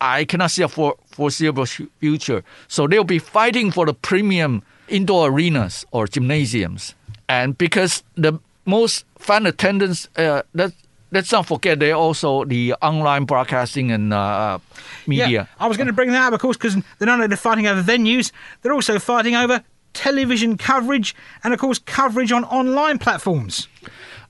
I 0.00 0.24
cannot 0.24 0.50
see 0.50 0.64
a 0.64 0.68
for, 0.68 0.96
foreseeable 1.12 1.64
future. 1.64 2.42
So 2.66 2.88
they'll 2.88 3.04
be 3.04 3.20
fighting 3.20 3.70
for 3.70 3.86
the 3.86 3.94
premium 3.94 4.62
indoor 4.88 5.28
arenas 5.28 5.86
or 5.92 6.08
gymnasiums. 6.08 6.94
And 7.28 7.56
because 7.56 8.02
the 8.16 8.40
most 8.66 9.06
fan 9.16 9.46
attendance, 9.46 10.08
uh, 10.16 10.42
that, 10.54 10.72
let's 11.12 11.30
not 11.30 11.46
forget 11.46 11.78
they 11.78 11.92
also 11.92 12.44
the 12.44 12.74
online 12.82 13.24
broadcasting 13.24 13.92
and 13.92 14.12
uh, 14.12 14.58
media. 15.06 15.28
Yeah, 15.28 15.46
I 15.60 15.68
was 15.68 15.76
going 15.76 15.86
to 15.86 15.92
bring 15.92 16.10
that 16.10 16.26
up, 16.26 16.34
of 16.34 16.40
course, 16.40 16.56
because 16.56 16.74
they're 16.98 17.06
not 17.06 17.20
only 17.20 17.36
fighting 17.36 17.68
over 17.68 17.80
venues, 17.80 18.32
they're 18.60 18.74
also 18.74 18.98
fighting 18.98 19.36
over 19.36 19.62
television 19.94 20.58
coverage 20.58 21.14
and, 21.44 21.54
of 21.54 21.60
course, 21.60 21.78
coverage 21.78 22.32
on 22.32 22.44
online 22.44 22.98
platforms. 22.98 23.68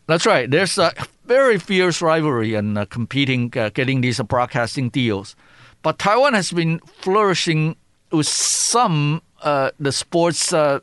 That's 0.07 0.27
right. 0.27 0.51
There's 0.51 0.79
a 0.79 0.93
very 1.27 1.59
fierce 1.59 2.03
rivalry 2.03 2.55
and 2.55 2.77
uh, 2.77 2.85
competing, 2.87 3.53
uh, 3.57 3.71
getting 3.71 4.01
these 4.01 4.21
broadcasting 4.21 4.89
deals. 4.89 5.37
But 5.83 5.99
Taiwan 5.99 6.35
has 6.35 6.53
been 6.53 6.81
flourishing 6.81 7.77
with 8.11 8.27
some 8.27 9.23
uh, 9.43 9.71
the 9.81 9.93
sports 9.93 10.53
uh, 10.53 10.81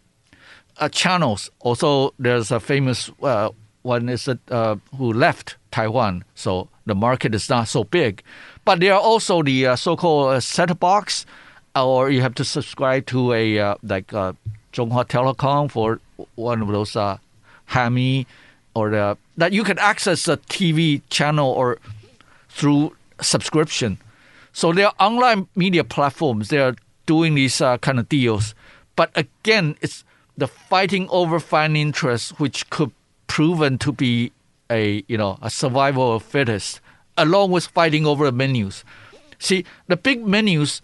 uh, 0.77 0.89
channels. 0.89 1.49
Also, 1.59 2.13
there's 2.19 2.51
a 2.51 2.59
famous 2.59 3.11
uh, 3.21 3.49
one 3.83 4.09
is 4.09 4.25
that 4.25 4.39
who 4.97 5.13
left 5.13 5.55
Taiwan, 5.71 6.25
so 6.35 6.67
the 6.85 6.95
market 6.95 7.33
is 7.33 7.49
not 7.49 7.67
so 7.69 7.85
big. 7.85 8.21
But 8.65 8.81
there 8.81 8.93
are 8.93 8.99
also 8.99 9.41
the 9.41 9.75
so-called 9.77 10.43
set 10.43 10.77
box, 10.79 11.25
or 11.75 12.09
you 12.09 12.21
have 12.21 12.35
to 12.35 12.43
subscribe 12.43 13.05
to 13.07 13.33
a 13.33 13.75
like 13.83 14.07
Chunghwa 14.07 15.05
Telecom 15.07 15.71
for 15.71 16.01
one 16.35 16.61
of 16.61 16.67
those 16.67 16.95
uh, 16.95 17.17
Hami 17.69 18.25
or 18.73 18.89
the, 18.89 19.17
that 19.37 19.53
you 19.53 19.63
can 19.63 19.79
access 19.79 20.27
a 20.27 20.37
TV 20.37 21.01
channel 21.09 21.49
or 21.51 21.79
through 22.49 22.95
subscription. 23.21 23.97
So 24.53 24.73
there 24.73 24.87
are 24.87 24.93
online 24.99 25.47
media 25.55 25.83
platforms. 25.83 26.49
They 26.49 26.59
are 26.59 26.75
doing 27.05 27.35
these 27.35 27.61
uh, 27.61 27.77
kind 27.77 27.99
of 27.99 28.09
deals. 28.09 28.53
But 28.95 29.11
again, 29.15 29.75
it's 29.81 30.03
the 30.37 30.47
fighting 30.47 31.07
over 31.09 31.39
fine 31.39 31.75
interest, 31.75 32.39
which 32.39 32.69
could 32.69 32.91
proven 33.27 33.77
to 33.77 33.91
be 33.91 34.31
a 34.69 35.03
you 35.07 35.17
know 35.17 35.37
a 35.41 35.49
survival 35.49 36.15
of 36.15 36.23
fittest, 36.23 36.81
along 37.17 37.51
with 37.51 37.67
fighting 37.67 38.05
over 38.05 38.25
the 38.25 38.31
menus. 38.31 38.83
See, 39.39 39.65
the 39.87 39.95
big 39.95 40.25
menus, 40.25 40.81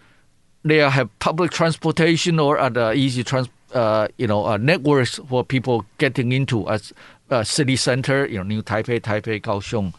they 0.64 0.78
have 0.78 1.10
public 1.18 1.50
transportation 1.50 2.40
or 2.40 2.58
other 2.58 2.92
easy 2.94 3.22
trans, 3.22 3.48
uh, 3.76 4.08
you 4.16 4.26
know 4.26 4.46
uh, 4.46 4.56
networks 4.56 5.20
for 5.28 5.44
people 5.44 5.84
getting 5.98 6.32
into 6.32 6.68
as 6.68 6.92
uh, 7.30 7.44
city 7.44 7.76
center, 7.76 8.26
you 8.26 8.38
know, 8.38 8.42
New 8.42 8.62
Taipei, 8.62 9.00
Taipei, 9.00 9.40
Kaohsiung. 9.40 9.94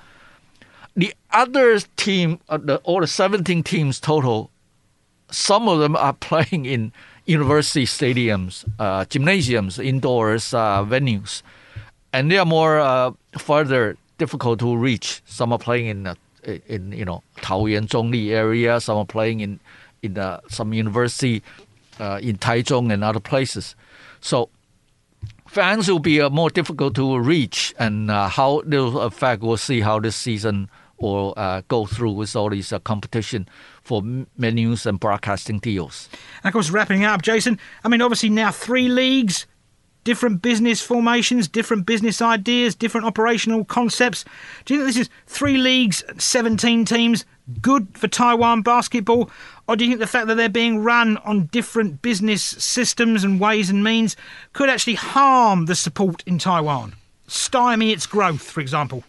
The 0.95 1.13
other 1.31 1.79
team, 1.97 2.39
uh, 2.49 2.57
the, 2.57 2.77
all 2.77 3.01
the 3.01 3.07
17 3.07 3.63
teams 3.63 3.99
total, 3.99 4.49
some 5.29 5.67
of 5.67 5.79
them 5.79 5.95
are 5.95 6.13
playing 6.29 6.65
in 6.65 6.91
university 7.25 7.85
stadiums, 7.85 8.65
uh, 8.79 9.05
gymnasiums, 9.05 9.77
indoors 9.77 10.53
uh, 10.53 10.83
venues, 10.83 11.41
and 12.13 12.31
they 12.31 12.37
are 12.37 12.45
more 12.45 12.79
uh, 12.79 13.11
further 13.37 13.97
difficult 14.17 14.59
to 14.59 14.75
reach. 14.75 15.21
Some 15.25 15.53
are 15.53 15.59
playing 15.59 15.87
in 15.87 16.15
in 16.67 16.93
you 16.93 17.03
know 17.03 17.21
Taoyuan 17.37 17.87
Zhongli 17.87 18.29
area. 18.29 18.79
Some 18.79 18.97
are 18.97 19.05
playing 19.05 19.41
in 19.41 19.59
in 20.01 20.17
some 20.47 20.73
university 20.73 21.43
in 21.99 22.37
Taichung 22.37 22.91
and 22.91 23.03
other 23.03 23.19
places. 23.19 23.75
So 24.19 24.49
fans 25.47 25.89
will 25.89 25.99
be 25.99 26.21
uh, 26.21 26.29
more 26.29 26.49
difficult 26.49 26.95
to 26.95 27.19
reach, 27.19 27.73
and 27.79 28.11
uh, 28.11 28.27
how 28.27 28.61
they'll 28.65 28.99
affect. 28.99 29.41
We'll 29.41 29.57
see 29.57 29.81
how 29.81 29.99
this 29.99 30.15
season 30.15 30.69
will 30.99 31.33
uh, 31.37 31.61
go 31.67 31.85
through 31.85 32.11
with 32.11 32.35
all 32.35 32.49
these 32.49 32.73
uh, 32.73 32.79
competition 32.79 33.47
for 33.83 34.01
menus 34.37 34.85
and 34.85 34.99
broadcasting 34.99 35.59
deals. 35.59 36.09
And 36.43 36.49
of 36.49 36.53
course, 36.53 36.69
wrapping 36.69 37.05
up, 37.05 37.21
Jason. 37.21 37.59
I 37.83 37.87
mean, 37.87 38.01
obviously 38.01 38.29
now 38.29 38.51
three 38.51 38.89
leagues, 38.89 39.45
different 40.03 40.41
business 40.41 40.81
formations, 40.81 41.47
different 41.47 41.85
business 41.85 42.21
ideas, 42.21 42.75
different 42.75 43.05
operational 43.05 43.63
concepts. 43.63 44.25
Do 44.65 44.73
you 44.73 44.79
think 44.81 44.95
this 44.95 45.01
is 45.01 45.09
three 45.27 45.57
leagues, 45.57 46.03
seventeen 46.17 46.85
teams? 46.85 47.25
good 47.61 47.97
for 47.97 48.07
Taiwan 48.07 48.61
basketball? 48.61 49.29
Or 49.67 49.75
do 49.75 49.83
you 49.83 49.91
think 49.91 49.99
the 49.99 50.07
fact 50.07 50.27
that 50.27 50.35
they're 50.35 50.47
being 50.47 50.79
run 50.79 51.17
on 51.17 51.47
different 51.47 52.01
business 52.01 52.41
systems 52.41 53.23
and 53.23 53.39
ways 53.39 53.69
and 53.69 53.83
means 53.83 54.15
could 54.53 54.69
actually 54.69 54.95
harm 54.95 55.65
the 55.65 55.75
support 55.75 56.23
in 56.25 56.37
Taiwan? 56.37 56.93
Stymie 57.27 57.91
its 57.91 58.05
growth, 58.05 58.41
for 58.41 58.61
example? 58.61 59.03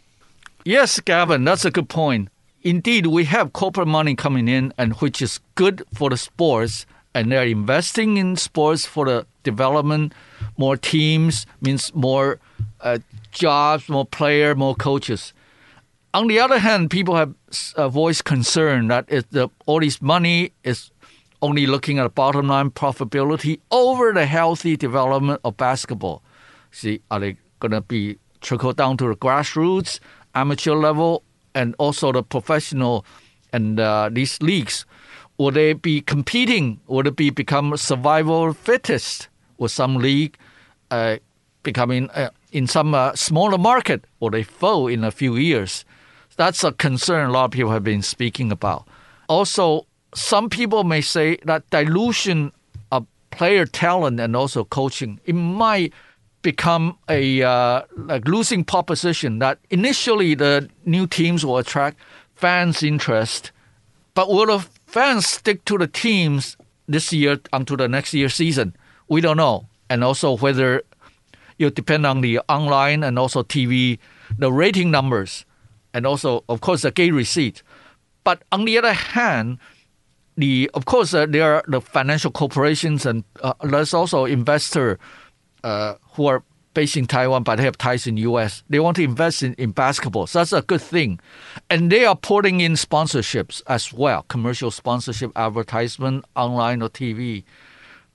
Yes, 0.65 0.99
Gavin, 1.01 1.45
that's 1.45 1.65
a 1.65 1.71
good 1.71 1.89
point. 1.89 2.29
Indeed, 2.63 3.07
we 3.07 3.25
have 3.27 3.53
corporate 3.53 3.87
money 3.87 4.17
coming 4.17 4.49
in, 4.49 4.75
and 4.77 4.95
which 4.95 5.23
is 5.23 5.39
good 5.55 5.85
for 5.95 6.11
the 6.11 6.17
sports, 6.17 6.87
and 7.15 7.31
they're 7.31 7.47
investing 7.47 8.17
in 8.17 8.37
sports 8.37 8.85
for 8.85 9.07
the 9.07 9.27
development. 9.45 10.13
More 10.57 10.77
teams 10.77 11.47
means 11.61 11.95
more 11.95 12.41
uh, 12.81 12.99
jobs, 13.31 13.89
more 13.89 14.05
player, 14.05 14.57
more 14.57 14.75
coaches. 14.75 15.33
On 16.15 16.27
the 16.27 16.41
other 16.41 16.59
hand, 16.59 16.91
people 16.91 17.17
have 17.17 17.35
uh, 17.77 17.89
voiced 17.89 18.25
concern 18.25 18.89
that 18.89 19.05
if 19.09 19.29
the, 19.31 19.51
all 19.67 19.81
this 19.81 20.01
money 20.01 20.53
is 20.65 20.91
only 21.43 21.67
looking 21.67 21.99
at 21.99 22.15
bottom 22.15 22.49
line 22.49 22.71
profitability 22.71 23.61
over 23.71 24.13
the 24.13 24.25
healthy 24.25 24.77
development 24.77 25.41
of 25.45 25.57
basketball. 25.57 26.23
See, 26.71 27.03
are 27.11 27.21
they 27.21 27.37
going 27.61 27.73
to 27.73 27.83
be 27.83 28.19
trickle 28.41 28.73
down 28.73 28.97
to 28.99 29.09
the 29.09 29.17
grassroots, 29.17 30.01
amateur 30.35 30.75
level, 30.75 31.23
and 31.55 31.75
also 31.79 32.11
the 32.13 32.23
professional 32.23 33.05
and 33.53 33.79
uh, 33.79 34.09
these 34.11 34.41
leagues? 34.41 34.87
Will 35.37 35.51
they 35.51 35.75
be 35.75 36.01
competing? 36.01 36.81
Will 36.87 37.07
it 37.07 37.17
be 37.17 37.31
become 37.31 37.77
survival 37.77 38.53
fittest? 38.55 39.29
Will 39.59 39.69
some 39.69 39.97
league 39.97 40.37
uh, 40.91 41.19
becoming 41.63 42.11
uh, 42.11 42.31
in 42.51 42.67
some 42.67 42.95
uh, 42.95 43.15
smaller 43.15 43.59
market? 43.59 44.05
Will 44.21 44.31
they 44.31 44.43
fall 44.43 44.89
in 44.89 45.05
a 45.05 45.11
few 45.11 45.37
years? 45.37 45.85
That's 46.39 46.63
a 46.63 46.71
concern 46.71 47.29
a 47.29 47.33
lot 47.33 47.47
of 47.47 47.51
people 47.51 47.73
have 47.73 47.83
been 47.83 48.01
speaking 48.01 48.53
about. 48.53 48.87
Also, 49.29 49.87
some 50.15 50.49
people 50.49 50.85
may 50.85 51.01
say 51.01 51.37
that 51.45 51.69
dilution 51.71 52.53
of 52.93 53.07
player 53.33 53.67
talent 53.67 54.21
and 54.21 54.37
also 54.37 54.65
coaching 54.65 55.21
it 55.25 55.35
might 55.35 55.93
become 56.43 56.97
a 57.09 57.43
uh, 57.43 57.83
like 57.97 58.29
losing 58.29 58.63
proposition. 58.63 59.41
That 59.41 59.59
initially 59.71 60.37
the 60.37 60.71
new 60.87 61.09
teams 61.09 61.45
will 61.45 61.59
attract 61.59 61.99
fans' 62.37 62.85
interest, 62.85 63.51
but 64.15 64.29
will 64.29 64.47
the 64.47 64.65
fans 64.87 65.27
stick 65.27 65.65
to 65.65 65.77
the 65.77 65.89
teams 65.89 66.57
this 66.87 67.13
year 67.13 67.41
until 67.53 67.77
the 67.77 67.89
next 67.89 68.15
year 68.15 68.29
season? 68.29 68.77
We 69.09 69.21
don't 69.21 69.39
know, 69.39 69.67
and 69.91 70.05
also 70.05 70.37
whether 70.37 70.83
you 71.59 71.71
depend 71.71 72.07
on 72.07 72.21
the 72.21 72.39
online 72.49 73.03
and 73.03 73.19
also 73.19 73.43
TV, 73.43 73.99
the 74.39 74.53
rating 74.53 74.93
numbers 74.93 75.45
and 75.95 76.07
also, 76.07 76.45
of 76.49 76.61
course, 76.61 76.83
the 76.83 76.91
gate 76.91 77.13
receipt. 77.13 77.63
But 78.25 78.43
on 78.53 78.65
the 78.65 78.79
other 78.79 78.93
hand, 78.93 79.59
the 80.37 80.71
of 80.75 80.85
course 80.85 81.15
uh, 81.15 81.27
there 81.27 81.55
are 81.55 81.65
the 81.67 81.81
financial 81.81 82.31
corporations 82.31 83.05
and 83.05 83.25
uh, 83.43 83.55
there's 83.65 83.93
also 83.93 84.25
investor 84.25 84.99
uh, 85.65 85.95
who 86.13 86.27
are 86.27 86.45
based 86.75 86.97
in 86.97 87.07
Taiwan, 87.07 87.43
but 87.43 87.57
they 87.57 87.65
have 87.65 87.77
ties 87.77 88.07
in 88.07 88.17
U.S. 88.19 88.63
They 88.69 88.79
want 88.79 88.97
to 88.99 89.03
invest 89.03 89.43
in, 89.43 89.55
in 89.55 89.73
basketball. 89.73 90.29
So 90.29 90.39
that's 90.39 90.53
a 90.53 90.63
good 90.63 90.81
thing. 90.81 91.19
And 91.69 91.91
they 91.91 92.05
are 92.05 92.15
putting 92.15 92.61
in 92.61 92.75
sponsorships 92.75 93.63
as 93.67 93.93
well, 93.93 94.23
commercial 94.29 94.71
sponsorship, 94.71 95.33
advertisement, 95.35 96.25
online 96.37 96.81
or 96.81 96.89
TV. 96.89 97.43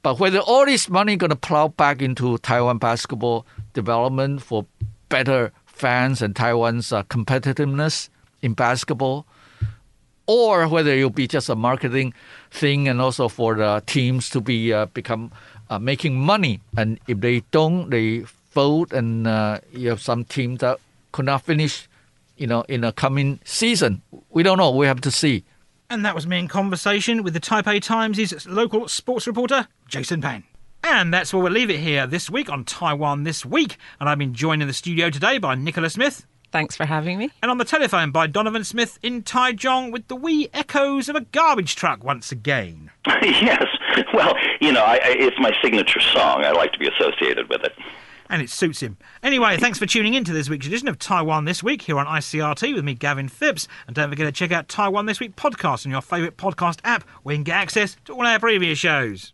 But 0.02 0.20
whether 0.20 0.40
all 0.40 0.66
this 0.66 0.90
money 0.90 1.18
going 1.18 1.32
to 1.32 1.36
plow 1.36 1.70
back 1.70 2.02
into 2.02 2.38
Taiwan 2.38 2.78
basketball 2.78 3.46
development 3.74 4.42
for 4.42 4.66
better 5.10 5.52
fans 5.74 6.22
and 6.22 6.36
Taiwan's 6.36 6.94
uh, 6.94 7.04
competitiveness 7.04 8.10
in 8.42 8.54
basketball, 8.54 9.26
or 10.26 10.68
whether 10.68 10.92
it'll 10.92 11.10
be 11.10 11.28
just 11.28 11.50
a 11.50 11.56
marketing 11.56 12.14
thing 12.52 12.88
and 12.88 13.02
also 13.02 13.28
for 13.28 13.56
the 13.56 13.84
teams 13.86 14.30
to 14.30 14.40
be 14.40 14.72
uh, 14.72 14.86
become 14.88 15.32
uh, 15.70 15.80
making 15.80 16.20
money. 16.20 16.62
And 16.78 17.00
if 17.08 17.20
they 17.20 17.42
don't, 17.52 17.90
they 17.90 18.22
fold, 18.22 18.94
and 18.94 19.28
uh, 19.28 19.60
you 19.74 19.90
have 19.90 20.02
some 20.02 20.24
team 20.24 20.58
that 20.58 20.80
could 21.12 21.26
not 21.26 21.42
finish, 21.42 21.90
you 22.38 22.48
know, 22.48 22.62
in 22.70 22.84
a 22.84 22.92
coming 22.92 23.40
season. 23.44 24.02
We 24.30 24.44
don't 24.44 24.58
know. 24.58 24.72
We 24.72 24.88
have 24.88 25.02
to 25.02 25.12
see. 25.12 25.44
And 25.90 26.06
that 26.06 26.16
was 26.16 26.26
me 26.26 26.40
in 26.40 26.48
conversation 26.48 27.24
with 27.24 27.34
the 27.34 27.40
Taipei 27.40 27.82
Times' 27.82 28.48
local 28.48 28.88
sports 28.88 29.28
reporter, 29.28 29.68
Jason 29.88 30.22
Pan. 30.22 30.44
And 30.84 31.14
that's 31.14 31.34
where 31.34 31.42
we'll 31.42 31.54
leave 31.54 31.70
it 31.70 31.80
here 31.80 32.06
this 32.06 32.30
week 32.30 32.50
on 32.50 32.66
Taiwan 32.66 33.24
This 33.24 33.46
Week. 33.46 33.78
And 34.00 34.10
I've 34.10 34.18
been 34.18 34.34
joined 34.34 34.62
in 34.62 34.68
the 34.68 34.74
studio 34.74 35.10
today 35.10 35.38
by 35.38 35.56
Nicola 35.56 35.90
Smith. 35.90 36.26
Thanks 36.52 36.76
for 36.76 36.86
having 36.86 37.18
me. 37.18 37.32
And 37.42 37.50
on 37.50 37.58
the 37.58 37.66
telephone 37.66 38.12
by 38.12 38.28
Donovan 38.28 38.64
Smith 38.64 39.00
in 39.02 39.24
Taichung 39.24 39.92
with 39.92 40.08
the 40.08 40.16
wee 40.16 40.50
echoes 40.54 41.10
of 41.10 41.16
a 41.16 41.22
garbage 41.22 41.76
truck 41.76 42.04
once 42.04 42.32
again. 42.32 42.92
yes. 43.24 43.66
Well, 44.14 44.36
you 44.62 44.72
know, 44.72 44.84
I, 44.84 44.96
I, 44.96 45.16
it's 45.18 45.40
my 45.40 45.52
signature 45.64 46.00
song. 46.00 46.44
I 46.46 46.52
like 46.52 46.72
to 46.74 46.80
be 46.80 46.88
associated 46.88 47.50
with 47.50 47.64
it. 47.64 47.74
And 48.30 48.42
it 48.42 48.50
suits 48.50 48.82
him. 48.82 48.98
Anyway, 49.24 49.58
thanks 49.58 49.80
for 49.80 49.86
tuning 49.86 50.14
in 50.14 50.24
to 50.26 50.34
this 50.34 50.50
week's 50.50 50.68
edition 50.68 50.88
of 50.88 51.00
Taiwan 51.00 51.46
This 51.46 51.64
Week 51.64 51.82
here 51.82 51.98
on 51.98 52.06
ICRT 52.06 52.76
with 52.76 52.84
me, 52.84 52.94
Gavin 52.94 53.30
Phipps. 53.30 53.68
And 53.88 53.96
don't 53.96 54.10
forget 54.10 54.28
to 54.28 54.32
check 54.32 54.52
out 54.52 54.68
Taiwan 54.68 55.08
This 55.08 55.20
Week 55.20 55.36
podcast 55.36 55.86
on 55.86 55.92
your 55.92 56.02
favourite 56.02 56.38
podcast 56.38 56.80
app 56.84 57.04
where 57.24 57.34
you 57.34 57.38
can 57.38 57.46
get 57.46 57.56
access 57.56 57.98
to 58.06 58.14
all 58.14 58.28
our 58.28 58.40
previous 58.40 58.78
shows. 58.78 59.34